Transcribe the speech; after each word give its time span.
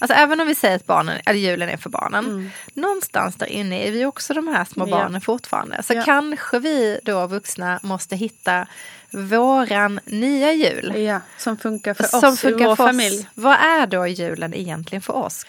Alltså 0.00 0.14
även 0.14 0.40
om 0.40 0.46
vi 0.46 0.54
säger 0.54 0.76
att 0.76 0.86
barnen, 0.86 1.18
eller 1.26 1.40
julen 1.40 1.68
är 1.68 1.76
för 1.76 1.90
barnen, 1.90 2.24
mm. 2.24 2.50
någonstans 2.74 3.36
där 3.36 3.46
inne 3.46 3.88
är 3.88 3.92
vi 3.92 4.04
också 4.04 4.34
de 4.34 4.48
här 4.48 4.64
små 4.64 4.86
barnen 4.86 5.14
ja. 5.14 5.20
fortfarande. 5.20 5.82
Så 5.82 5.94
ja. 5.94 6.02
kanske 6.04 6.58
vi 6.58 7.00
då 7.02 7.26
vuxna 7.26 7.80
måste 7.82 8.16
hitta 8.16 8.66
våran 9.12 10.00
nya 10.04 10.52
jul. 10.52 11.02
Ja, 11.02 11.20
som 11.38 11.56
funkar 11.56 11.94
för 11.94 12.04
som 12.04 12.32
oss 12.32 12.40
funkar 12.40 12.64
i 12.64 12.68
vår 12.68 12.76
för 12.76 12.86
familj. 12.86 13.18
Oss. 13.18 13.26
Vad 13.34 13.54
är 13.54 13.86
då 13.86 14.06
julen 14.06 14.54
egentligen 14.54 15.02
för 15.02 15.16
oss? 15.16 15.46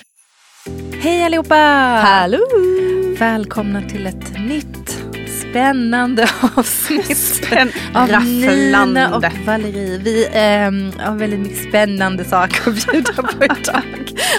Hej 1.01 1.23
allihopa! 1.23 1.55
Hallå! 2.03 2.39
Välkomna 3.19 3.89
till 3.89 4.07
ett 4.07 4.39
nytt 4.39 5.10
spännande 5.51 6.29
avsnitt 6.55 7.17
Spänn 7.17 7.71
av 7.93 8.23
Nina 8.25 9.15
och 9.15 9.23
Valerie. 9.45 9.97
Vi 10.03 10.25
eh, 10.25 11.05
har 11.05 11.15
väldigt 11.15 11.39
mycket 11.39 11.69
spännande 11.69 12.25
saker 12.25 12.69
att 12.71 12.91
bjuda 12.91 13.13
på 13.13 13.43
idag. 13.45 13.81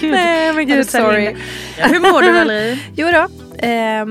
Nej 0.02 0.52
men 0.52 0.66
gud, 0.66 0.90
sorry. 0.90 1.36
Hur 1.76 2.00
mår 2.00 2.22
du 2.22 2.32
Valerie? 2.38 2.78
jo 2.96 3.06
då. 3.06 3.28
Eh, 3.66 4.06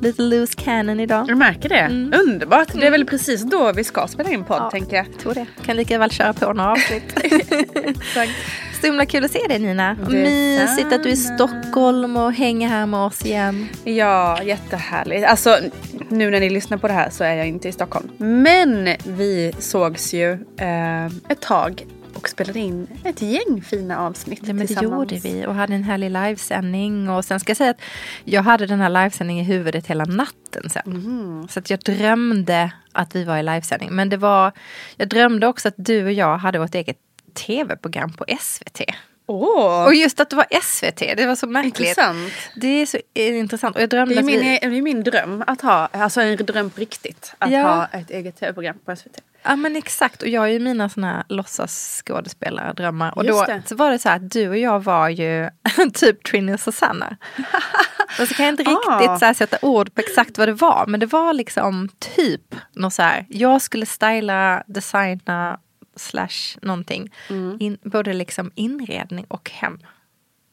lite 0.00 0.22
loose 0.22 0.54
cannon 0.56 1.00
idag. 1.00 1.26
Du 1.26 1.34
märker 1.34 1.68
det? 1.68 1.78
Mm. 1.78 2.12
Underbart. 2.20 2.68
Det 2.74 2.86
är 2.86 2.90
väl 2.90 3.06
precis 3.06 3.42
då 3.42 3.72
vi 3.72 3.84
ska 3.84 4.06
spela 4.06 4.30
in 4.30 4.44
podd 4.44 4.62
ja, 4.62 4.70
tänker 4.70 4.96
jag. 4.96 5.18
tror 5.18 5.34
det. 5.34 5.46
Kan 5.64 5.76
lika 5.76 5.98
väl 5.98 6.10
köra 6.10 6.32
på 6.32 6.52
några 6.52 6.72
avsnitt. 6.72 7.18
Så 8.80 8.86
himla 8.86 9.06
kul 9.06 9.24
att 9.24 9.30
se 9.30 9.38
dig 9.48 9.58
Nina. 9.58 9.96
Mysigt 10.08 10.92
att 10.92 11.02
du 11.02 11.08
är 11.08 11.12
i 11.12 11.16
Stockholm 11.16 12.16
och 12.16 12.32
hänger 12.32 12.68
här 12.68 12.86
med 12.86 13.00
oss 13.00 13.26
igen. 13.26 13.68
Ja, 13.84 14.42
jättehärligt. 14.42 15.26
Alltså 15.26 15.58
nu 16.08 16.30
när 16.30 16.40
ni 16.40 16.50
lyssnar 16.50 16.78
på 16.78 16.88
det 16.88 16.94
här 16.94 17.10
så 17.10 17.24
är 17.24 17.34
jag 17.34 17.46
inte 17.48 17.68
i 17.68 17.72
Stockholm. 17.72 18.08
Men 18.18 18.88
vi 19.06 19.52
sågs 19.58 20.14
ju 20.14 20.32
eh, 20.56 21.06
ett 21.06 21.40
tag 21.40 21.86
och 22.18 22.28
spelade 22.28 22.58
in 22.58 22.86
ett 23.04 23.22
gäng 23.22 23.62
fina 23.62 23.98
avsnitt 23.98 24.40
ja, 24.42 24.54
men 24.54 24.66
Det 24.66 24.82
gjorde 24.82 25.14
vi 25.14 25.46
och 25.46 25.54
hade 25.54 25.74
en 25.74 25.84
härlig 25.84 26.10
livesändning. 26.10 27.10
Och 27.10 27.24
sen 27.24 27.40
ska 27.40 27.50
jag 27.50 27.56
säga 27.56 27.70
att 27.70 27.80
jag 28.24 28.42
hade 28.42 28.66
den 28.66 28.80
här 28.80 28.88
livesändningen 28.88 29.44
i 29.44 29.48
huvudet 29.48 29.86
hela 29.86 30.04
natten 30.04 30.70
sen. 30.70 30.82
Mm. 30.86 31.48
Så 31.48 31.58
att 31.58 31.70
jag 31.70 31.80
drömde 31.80 32.72
att 32.92 33.14
vi 33.14 33.24
var 33.24 33.38
i 33.38 33.42
livesändning. 33.42 33.90
Men 33.92 34.08
det 34.08 34.16
var, 34.16 34.52
jag 34.96 35.08
drömde 35.08 35.46
också 35.46 35.68
att 35.68 35.74
du 35.76 36.04
och 36.04 36.12
jag 36.12 36.38
hade 36.38 36.58
vårt 36.58 36.74
eget 36.74 36.98
tv-program 37.34 38.12
på 38.12 38.24
SVT. 38.40 38.80
Oh. 39.28 39.84
Och 39.84 39.94
just 39.94 40.20
att 40.20 40.30
det 40.30 40.36
var 40.36 40.46
SVT, 40.62 40.98
det 41.16 41.26
var 41.26 41.34
så 41.34 41.46
märkligt. 41.46 41.80
Intressant. 41.80 42.32
Det 42.56 42.68
är 42.68 42.86
så 42.86 42.98
intressant. 43.14 43.76
Och 43.76 43.82
jag 43.82 43.88
drömde 43.88 44.14
det, 44.14 44.20
är 44.20 44.24
min, 44.24 44.40
vi... 44.40 44.58
det 44.62 44.76
är 44.76 44.82
min 44.82 45.02
dröm 45.02 45.44
att 45.46 45.60
ha, 45.60 45.88
alltså 45.92 46.20
en 46.20 46.36
dröm 46.36 46.70
på 46.70 46.80
riktigt, 46.80 47.34
att 47.38 47.50
ja. 47.50 47.62
ha 47.62 47.86
ett 47.86 48.10
eget 48.10 48.40
tv-program 48.40 48.76
på 48.84 48.96
SVT. 48.96 49.20
Ja 49.42 49.56
men 49.56 49.76
exakt 49.76 50.22
och 50.22 50.28
jag 50.28 50.40
har 50.40 50.46
ju 50.46 50.58
mina 50.58 50.88
såna 50.88 51.06
här 51.06 51.24
låtsasskådespelardrömmar. 51.28 53.18
Och 53.18 53.24
då 53.24 53.46
så 53.66 53.74
var 53.74 53.90
det 53.90 53.98
så 53.98 54.08
att 54.08 54.30
du 54.30 54.48
och 54.48 54.58
jag 54.58 54.84
var 54.84 55.08
ju 55.08 55.50
typ 55.94 56.24
Trini 56.24 56.54
och 56.54 56.60
Susanna. 56.60 57.16
och 58.20 58.28
så 58.28 58.34
kan 58.34 58.46
jag 58.46 58.52
inte 58.52 58.62
riktigt 58.62 59.08
ah. 59.08 59.18
så 59.18 59.24
här, 59.24 59.34
sätta 59.34 59.58
ord 59.62 59.94
på 59.94 60.00
exakt 60.00 60.38
vad 60.38 60.48
det 60.48 60.52
var. 60.52 60.84
Men 60.86 61.00
det 61.00 61.06
var 61.06 61.32
liksom 61.32 61.88
typ 62.16 62.54
något 62.72 62.94
så 62.94 63.02
här. 63.02 63.26
Jag 63.28 63.62
skulle 63.62 63.86
styla, 63.86 64.62
designa 64.66 65.58
slash 65.98 66.58
någonting. 66.62 67.10
Mm. 67.30 67.56
In, 67.60 67.78
både 67.82 68.12
liksom 68.12 68.50
inredning 68.54 69.24
och 69.28 69.50
hem. 69.50 69.78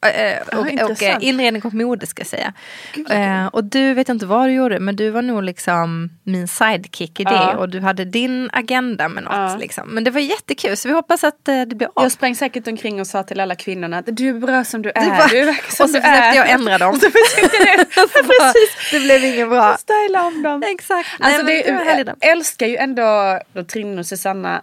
Äh, 0.06 0.58
och, 0.58 0.66
och, 0.82 0.90
och, 0.90 1.22
inredning 1.22 1.62
och 1.62 1.74
mode 1.74 2.06
ska 2.06 2.20
jag 2.20 2.26
säga. 2.26 2.52
Uh, 2.96 3.46
och 3.46 3.64
du 3.64 3.94
vet 3.94 4.08
inte 4.08 4.26
vad 4.26 4.48
du 4.48 4.52
gjorde 4.52 4.80
men 4.80 4.96
du 4.96 5.10
var 5.10 5.22
nog 5.22 5.42
liksom 5.42 6.10
min 6.22 6.48
sidekick 6.48 7.20
i 7.20 7.24
det 7.24 7.30
ja. 7.30 7.56
och 7.56 7.68
du 7.68 7.80
hade 7.80 8.04
din 8.04 8.50
agenda 8.52 9.08
med 9.08 9.24
något. 9.24 9.32
Ja. 9.32 9.56
Liksom. 9.56 9.88
Men 9.88 10.04
det 10.04 10.10
var 10.10 10.20
jättekul 10.20 10.76
så 10.76 10.88
vi 10.88 10.94
hoppas 10.94 11.24
att 11.24 11.48
uh, 11.48 11.62
det 11.62 11.76
blir 11.76 11.88
av. 11.94 12.04
Jag 12.04 12.12
sprang 12.12 12.34
säkert 12.34 12.68
omkring 12.68 13.00
och 13.00 13.06
sa 13.06 13.22
till 13.22 13.40
alla 13.40 13.54
kvinnorna 13.54 13.98
att 13.98 14.06
du 14.06 14.28
är 14.28 14.34
bra 14.34 14.64
som 14.64 14.82
du 14.82 14.92
är. 14.94 15.04
Du, 15.04 15.10
bara, 15.10 15.28
du 15.28 15.44
som 15.68 15.84
och 15.84 15.90
så 15.90 16.00
försökte 16.00 16.36
jag 16.36 16.50
ändra 16.50 16.78
dem. 16.78 16.94
så 17.00 17.06
det. 17.06 17.86
Precis. 17.94 18.90
det 18.92 19.00
blev 19.00 19.24
inget 19.24 19.48
bra. 19.48 19.76
Styla 19.76 20.24
om 20.24 20.42
dem. 20.42 20.62
Exakt. 20.66 21.08
Alltså, 21.20 21.42
Nej, 21.42 21.62
det, 21.66 21.72
det 21.72 22.14
jag 22.20 22.30
älskar 22.30 22.66
ju 22.66 22.76
ändå 22.76 23.40
Trin 23.72 23.98
och 23.98 24.06
Susanna 24.06 24.62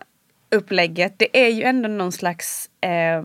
upplägget. 0.54 1.14
Det 1.18 1.46
är 1.46 1.50
ju 1.50 1.64
ändå 1.64 1.90
någon 1.90 2.12
slags 2.12 2.70
eh, 2.82 3.24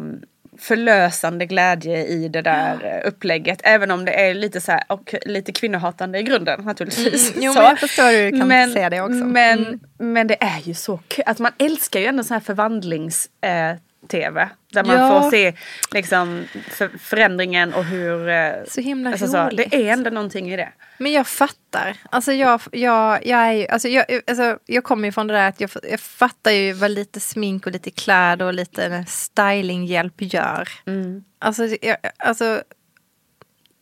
förlösande 0.58 1.46
glädje 1.46 2.06
i 2.06 2.28
det 2.28 2.42
där 2.42 2.78
ja. 2.82 2.88
Eh, 2.88 3.08
upplägget. 3.08 3.60
Även 3.64 3.90
om 3.90 4.04
det 4.04 4.12
är 4.12 4.34
lite 4.34 4.60
så 4.60 4.72
här, 4.72 4.82
och 4.88 5.14
lite 5.26 5.52
kvinnohatande 5.52 6.18
i 6.18 6.22
grunden 6.22 6.60
naturligtvis. 6.64 7.30
Mm, 7.30 7.44
jo 7.44 7.52
så. 7.54 7.58
men 7.58 7.68
jag 7.68 7.78
förstår 7.78 8.12
hur 8.12 8.32
du 8.32 8.38
kan 8.38 8.48
men, 8.48 8.72
säga 8.72 8.90
det 8.90 9.00
också. 9.00 9.24
Men, 9.24 9.58
mm. 9.58 9.80
men 9.98 10.26
det 10.26 10.42
är 10.42 10.60
ju 10.62 10.74
så 10.74 11.00
kul. 11.08 11.24
Alltså 11.26 11.42
man 11.42 11.52
älskar 11.58 12.00
ju 12.00 12.06
ändå 12.06 12.24
så 12.24 12.34
här 12.34 12.40
förvandlings 12.40 13.28
eh, 13.40 13.76
tv. 14.08 14.48
Där 14.72 14.84
man 14.84 14.96
ja. 14.96 15.22
får 15.22 15.30
se 15.30 15.54
liksom, 15.90 16.44
för, 16.70 16.90
förändringen 16.98 17.74
och 17.74 17.84
hur... 17.84 18.28
Eh, 18.28 18.52
så 18.68 18.80
himla 18.80 19.10
alltså, 19.10 19.26
så, 19.26 19.50
Det 19.52 19.74
är 19.74 19.92
ändå 19.92 20.10
någonting 20.10 20.52
i 20.52 20.56
det. 20.56 20.72
Men 20.98 21.12
jag 21.12 21.26
fattar. 21.26 21.96
Alltså 22.10 22.32
jag, 22.32 22.60
jag, 22.72 23.26
jag, 23.26 23.40
är 23.40 23.52
ju, 23.52 23.66
alltså 23.66 23.88
jag, 23.88 24.04
alltså 24.26 24.58
jag 24.66 24.84
kommer 24.84 25.08
ju 25.08 25.12
från 25.12 25.26
det 25.26 25.34
där 25.34 25.48
att 25.48 25.60
jag, 25.60 25.70
jag 25.90 26.00
fattar 26.00 26.50
ju 26.50 26.72
vad 26.72 26.90
lite 26.90 27.20
smink 27.20 27.66
och 27.66 27.72
lite 27.72 27.90
kläder 27.90 28.46
och 28.46 28.54
lite 28.54 29.04
stylinghjälp 29.08 30.14
gör. 30.18 30.68
Mm. 30.86 31.24
Alltså, 31.38 31.66
jag, 31.82 31.96
alltså 32.16 32.62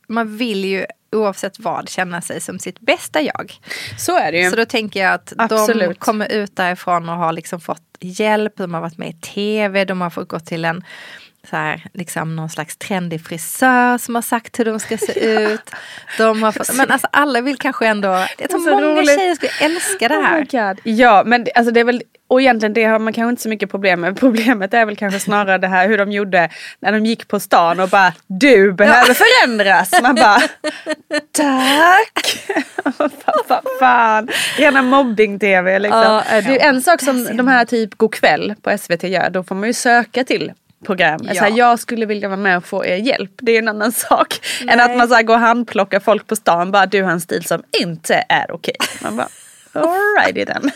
man 0.09 0.36
vill 0.36 0.65
ju 0.65 0.86
oavsett 1.12 1.58
vad 1.58 1.88
känna 1.88 2.20
sig 2.20 2.40
som 2.40 2.58
sitt 2.58 2.80
bästa 2.80 3.22
jag. 3.22 3.52
Så 3.98 4.16
är 4.16 4.32
det 4.32 4.38
ju. 4.38 4.50
Så 4.50 4.56
då 4.56 4.64
tänker 4.64 5.00
jag 5.00 5.14
att 5.14 5.32
Absolut. 5.38 5.88
de 5.88 5.94
kommer 5.94 6.32
ut 6.32 6.56
därifrån 6.56 7.08
och 7.08 7.16
har 7.16 7.32
liksom 7.32 7.60
fått 7.60 7.82
hjälp, 8.00 8.52
de 8.56 8.74
har 8.74 8.80
varit 8.80 8.98
med 8.98 9.08
i 9.08 9.12
tv, 9.12 9.84
de 9.84 10.00
har 10.00 10.10
fått 10.10 10.28
gå 10.28 10.40
till 10.40 10.64
en 10.64 10.84
så 11.50 11.56
här, 11.56 11.82
liksom 11.94 12.36
någon 12.36 12.50
slags 12.50 12.76
trendig 12.76 13.26
frisör 13.26 13.98
som 13.98 14.14
har 14.14 14.22
sagt 14.22 14.58
hur 14.58 14.64
de 14.64 14.80
ska 14.80 14.98
se 14.98 15.20
ut. 15.44 15.70
De 16.18 16.42
har 16.42 16.52
fått, 16.52 16.74
men 16.74 16.90
alltså 16.90 17.08
alla 17.12 17.40
vill 17.40 17.56
kanske 17.56 17.86
ändå, 17.86 18.26
jag 18.38 18.50
tror 18.50 18.70
många 18.70 18.82
roligt. 18.82 19.14
tjejer 19.18 19.34
skulle 19.34 19.52
älska 19.60 20.08
det 20.08 20.14
här. 20.14 20.42
Oh 20.42 20.76
ja 20.84 21.22
men 21.26 21.46
alltså 21.54 21.72
det 21.72 21.80
är 21.80 21.84
väl 21.84 22.02
och 22.28 22.40
egentligen 22.40 22.72
det 22.72 22.84
har 22.84 22.98
man 22.98 23.12
kanske 23.12 23.30
inte 23.30 23.42
så 23.42 23.48
mycket 23.48 23.70
problem 23.70 24.00
med. 24.00 24.16
Problemet 24.20 24.74
är 24.74 24.86
väl 24.86 24.96
kanske 24.96 25.20
snarare 25.20 25.58
det 25.58 25.66
här 25.66 25.88
hur 25.88 25.98
de 25.98 26.12
gjorde 26.12 26.50
när 26.80 26.92
de 26.92 27.06
gick 27.06 27.28
på 27.28 27.40
stan 27.40 27.80
och 27.80 27.88
bara 27.88 28.12
Du 28.26 28.72
behöver 28.72 29.14
förändras. 29.14 30.02
Man 30.02 30.14
bara 30.14 30.42
Tack! 31.32 32.48
Vad 33.48 33.62
fan. 33.80 34.28
Rena 34.56 34.82
mobbing-tv 34.82 35.78
liksom. 35.78 36.00
Ja, 36.00 36.22
det 36.30 36.60
är 36.60 36.68
en 36.68 36.82
sak 36.82 37.00
som 37.02 37.36
de 37.36 37.48
här 37.48 37.64
typ 37.64 37.94
Go'kväll 37.94 38.54
på 38.62 38.78
SVT 38.78 39.02
gör. 39.02 39.30
Då 39.30 39.44
får 39.44 39.54
man 39.54 39.66
ju 39.68 39.72
söka 39.72 40.24
till 40.24 40.52
program. 40.86 41.20
Ja. 41.24 41.34
Så 41.34 41.41
här, 41.41 41.58
jag 41.58 41.78
skulle 41.78 42.06
vilja 42.06 42.28
vara 42.28 42.41
med 42.41 42.56
och 42.56 42.64
få 42.64 42.84
er 42.84 42.97
hjälp. 42.97 43.30
Det 43.36 43.52
är 43.52 43.58
en 43.58 43.69
annan 43.69 43.92
sak. 43.92 44.41
Nej. 44.64 44.74
Än 44.74 44.80
att 44.80 44.97
man 44.97 45.08
så 45.08 45.14
här, 45.14 45.22
går 45.22 45.34
och 45.34 45.41
handplockar 45.41 46.00
folk 46.00 46.26
på 46.26 46.36
stan. 46.36 46.70
Bara 46.70 46.86
du 46.86 47.02
har 47.02 47.10
en 47.10 47.20
stil 47.20 47.44
som 47.44 47.62
inte 47.80 48.24
är 48.28 48.50
okej. 48.50 48.76
Man 49.02 49.16
bara 49.16 49.28
Alrighty 49.72 50.44
then. 50.44 50.70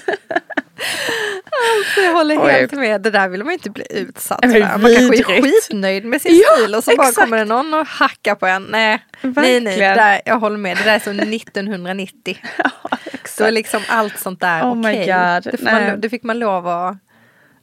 Alltså, 1.79 2.01
jag 2.01 2.13
håller 2.13 2.51
helt 2.51 2.73
med. 2.73 3.01
Det 3.01 3.11
där 3.11 3.29
vill 3.29 3.45
man 3.45 3.53
inte 3.53 3.71
bli 3.71 3.85
utsatt 3.91 4.41
för. 4.41 4.61
Man 4.61 4.95
kanske 4.95 5.19
är 5.19 5.43
skitnöjd 5.43 6.05
med 6.05 6.23
sin 6.23 6.43
ja, 6.47 6.57
stil 6.57 6.75
och 6.75 6.85
så 6.85 6.91
exakt. 6.91 7.17
bara 7.17 7.25
kommer 7.25 7.39
det 7.39 7.45
någon 7.45 7.75
och 7.75 7.87
hackar 7.87 8.35
på 8.35 8.47
en. 8.47 8.63
Nej, 8.63 9.05
nej, 9.23 9.61
nej. 9.61 9.79
Det 9.79 9.95
där, 9.95 10.21
jag 10.25 10.39
håller 10.39 10.57
med. 10.57 10.77
Det 10.77 10.85
där 10.85 10.95
är 10.95 10.99
som 10.99 11.19
1990. 11.19 12.39
Ja, 12.57 12.99
Då 13.39 13.45
är 13.45 13.51
liksom 13.51 13.83
allt 13.89 14.19
sånt 14.19 14.41
där 14.41 14.63
oh 14.63 14.81
okej. 14.81 15.03
Okay. 15.03 15.41
Det, 15.41 15.97
det 15.97 16.11
fick 16.11 16.23
man 16.23 16.39
lov 16.39 16.69
att 16.69 16.97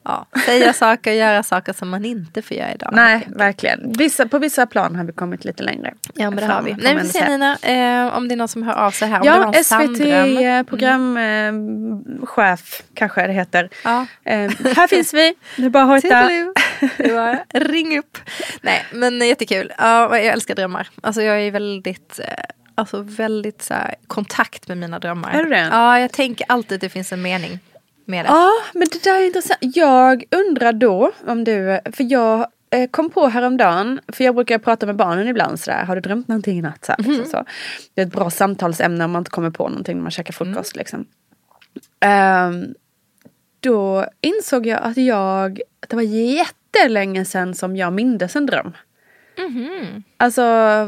ja, 0.04 0.26
säga 0.46 0.72
saker 0.72 1.10
och 1.10 1.16
göra 1.16 1.42
saker 1.42 1.72
som 1.72 1.88
man 1.88 2.04
inte 2.04 2.42
får 2.42 2.56
göra 2.56 2.74
idag. 2.74 2.90
Nej, 2.92 3.28
verkligen. 3.36 3.92
Vissa, 3.92 4.28
på 4.28 4.38
vissa 4.38 4.66
plan 4.66 4.96
har 4.96 5.04
vi 5.04 5.12
kommit 5.12 5.44
lite 5.44 5.62
längre. 5.62 5.94
Ja, 6.14 6.30
men 6.30 6.36
det 6.36 6.46
har 6.52 6.62
vi. 6.62 6.76
Nej, 6.82 6.96
vi 6.96 7.08
se 7.08 7.28
Nina, 7.28 7.56
eh, 7.56 8.16
om 8.16 8.28
det 8.28 8.34
är 8.34 8.36
någon 8.36 8.48
som 8.48 8.62
hör 8.62 8.74
av 8.74 8.90
sig 8.90 9.08
här. 9.08 9.20
Om 9.20 9.26
ja, 9.26 9.52
SVT-programchef 9.52 12.36
mm. 12.36 12.56
kanske 12.94 13.26
det 13.26 13.32
heter. 13.32 13.68
Ja. 13.84 14.06
Eh, 14.24 14.50
här 14.76 14.86
finns 14.86 15.14
vi, 15.14 15.34
det 15.56 15.64
är 15.64 15.70
bara 15.70 15.82
att 15.82 15.88
hojta. 15.88 16.30
Ring 17.54 17.98
upp. 17.98 18.18
Nej, 18.60 18.86
men 18.92 19.20
jättekul. 19.20 19.72
Ja, 19.78 20.16
jag 20.16 20.26
älskar 20.26 20.54
drömmar. 20.54 20.88
Alltså 21.02 21.22
jag 21.22 21.40
är 21.40 21.50
väldigt 21.50 22.18
eh, 22.18 22.24
alltså 22.74 23.02
väldigt 23.02 23.62
så 23.62 23.74
här, 23.74 23.94
kontakt 24.06 24.68
med 24.68 24.78
mina 24.78 24.98
drömmar. 24.98 25.32
Är 25.32 25.44
du 25.44 25.50
det? 25.50 25.68
Ja, 25.70 26.00
jag 26.00 26.12
tänker 26.12 26.46
alltid 26.48 26.74
att 26.74 26.80
det 26.80 26.88
finns 26.88 27.12
en 27.12 27.22
mening 27.22 27.58
med 28.08 28.24
det. 28.24 28.28
Ja, 28.28 28.50
men 28.74 28.88
det 28.92 29.04
där 29.04 29.20
är 29.20 29.26
intressant. 29.26 29.58
Jag 29.60 30.24
undrar 30.30 30.72
då 30.72 31.12
om 31.26 31.44
du, 31.44 31.80
för 31.92 32.12
jag 32.12 32.46
eh, 32.70 32.90
kom 32.90 33.10
på 33.10 33.26
häromdagen, 33.28 34.00
för 34.08 34.24
jag 34.24 34.34
brukar 34.34 34.58
prata 34.58 34.86
med 34.86 34.96
barnen 34.96 35.28
ibland 35.28 35.60
sådär, 35.60 35.84
har 35.84 35.94
du 35.94 36.00
drömt 36.00 36.28
någonting 36.28 36.58
i 36.58 36.62
natt? 36.62 36.84
Så, 36.84 36.94
mm. 36.98 37.24
så, 37.24 37.44
Det 37.94 38.02
är 38.02 38.06
ett 38.06 38.12
bra 38.12 38.30
samtalsämne 38.30 39.04
om 39.04 39.10
man 39.10 39.20
inte 39.20 39.30
kommer 39.30 39.50
på 39.50 39.68
någonting 39.68 39.96
när 39.96 40.02
man 40.02 40.10
käkar 40.10 40.32
frukost. 40.32 40.76
Mm. 40.76 40.80
Liksom. 40.80 41.06
Um, 42.04 42.74
då 43.60 44.06
insåg 44.20 44.66
jag 44.66 44.80
att 44.82 44.96
jag, 44.96 45.60
att 45.80 45.88
det 45.88 45.96
var 45.96 46.02
jätte 46.02 46.54
jättelänge 46.78 47.24
sedan 47.24 47.54
som 47.54 47.76
jag 47.76 47.92
mindes 47.92 48.36
en 48.36 48.46
dröm. 48.46 48.72
Mhm. 49.38 50.02
Alltså 50.16 50.42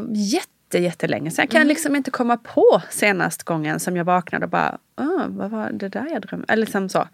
jätte, 0.09 0.50
jättelänge 0.79 1.31
sedan. 1.31 1.43
Jag 1.43 1.49
kan 1.49 1.57
Mm. 1.61 1.67
liksom 1.67 1.95
inte 1.95 2.11
komma 2.11 2.37
på 2.37 2.81
senast 2.89 3.43
gången 3.43 3.79
som 3.79 3.97
jag 3.97 4.05
vaknade 4.05 4.45
och 4.45 4.49
bara, 4.51 4.77
ah, 4.95 5.25
vad 5.27 5.51
var 5.51 5.69
det 5.71 5.89
där 5.89 6.07
jag 6.11 6.21
drömde? 6.21 6.45
Eller 6.53 6.61
liksom 6.65 6.89
så. 6.89 7.07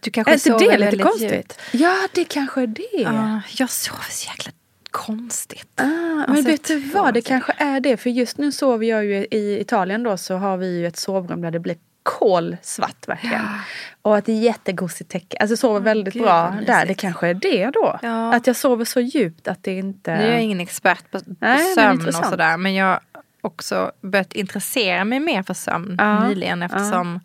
Du 0.00 0.08
Är 0.08 0.12
kanske 0.12 0.32
inte 0.32 0.44
sover 0.44 0.58
det 0.58 0.64
lite 0.66 0.78
väldigt 0.84 1.02
konstigt? 1.02 1.32
djupt. 1.32 1.60
Ja, 1.72 1.96
det 2.12 2.24
kanske 2.24 2.62
är 2.62 2.66
det. 2.66 2.88
Ja, 3.02 3.40
jag 3.58 3.70
sover 3.70 4.04
så 4.10 4.28
jäkla 4.30 4.52
konstigt. 4.90 5.68
Ah, 5.80 5.84
men 5.86 6.24
Alltså, 6.30 6.46
vet 6.50 6.64
du 6.64 6.78
vad, 6.80 7.14
det- 7.14 7.22
kanske 7.22 7.52
är 7.58 7.80
det. 7.80 7.96
För 7.96 8.10
just 8.10 8.38
nu 8.38 8.52
sover 8.52 8.86
jag 8.86 9.04
ju 9.04 9.26
i 9.30 9.58
Italien 9.60 10.02
då 10.02 10.16
så 10.16 10.34
har 10.36 10.56
vi 10.56 10.78
ju 10.78 10.86
ett 10.86 10.96
sovrum 10.96 11.40
där 11.40 11.50
det 11.50 11.60
blir 11.60 11.76
kolsvart 12.06 13.08
verkligen. 13.08 13.48
Och 14.02 14.18
ett 14.18 14.28
jättegosigt 14.28 15.10
täcke. 15.10 15.36
Alltså 15.36 15.52
jag 15.52 15.58
sover 15.58 15.80
väldigt 15.80 16.14
gud, 16.14 16.22
bra 16.22 16.54
där. 16.66 16.86
Det 16.86 16.94
kanske 16.94 17.28
är 17.28 17.34
det 17.34 17.70
då. 17.70 17.98
Ja. 18.02 18.34
Att 18.34 18.46
jag 18.46 18.56
sover 18.56 18.84
så 18.84 19.00
djupt 19.00 19.48
att 19.48 19.62
det 19.62 19.72
inte... 19.72 20.16
Nu 20.16 20.22
är 20.22 20.30
jag 20.30 20.42
ingen 20.42 20.60
expert 20.60 21.10
på, 21.10 21.18
på 21.18 21.34
Nej, 21.40 21.74
sömn 21.74 22.08
och 22.08 22.14
sådär. 22.14 22.56
Men 22.56 22.74
jag 22.74 22.86
har 22.86 23.00
också 23.40 23.92
börjat 24.00 24.32
intressera 24.32 25.04
mig 25.04 25.20
mer 25.20 25.42
för 25.42 25.54
sömn 25.54 25.96
Ja, 25.98 26.28
nyligen. 26.28 26.62
Eftersom 26.62 27.20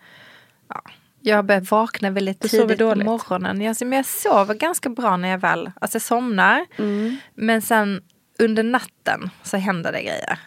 ja, 0.68 0.82
jag 1.20 1.36
har 1.36 1.44
börjat 1.44 1.72
vakna 1.72 2.10
väldigt 2.10 2.42
Du 2.42 2.48
tidigt 2.48 2.80
på 2.80 2.96
morgonen. 2.96 3.62
Jag, 3.62 3.76
men 3.82 3.98
jag 3.98 4.06
sover 4.06 4.56
ganska 4.56 4.90
bra 4.90 5.18
när 5.18 5.30
jag 5.30 5.38
väl 5.38 5.72
alltså 5.82 5.96
jag 5.96 6.02
somnar. 6.02 6.66
Mm. 6.78 7.18
Men 7.36 7.62
sen 7.62 8.02
under 8.40 8.64
natten 8.64 9.30
så 9.44 9.58
händer 9.58 9.92
det 9.92 10.02
grejer. 10.02 10.40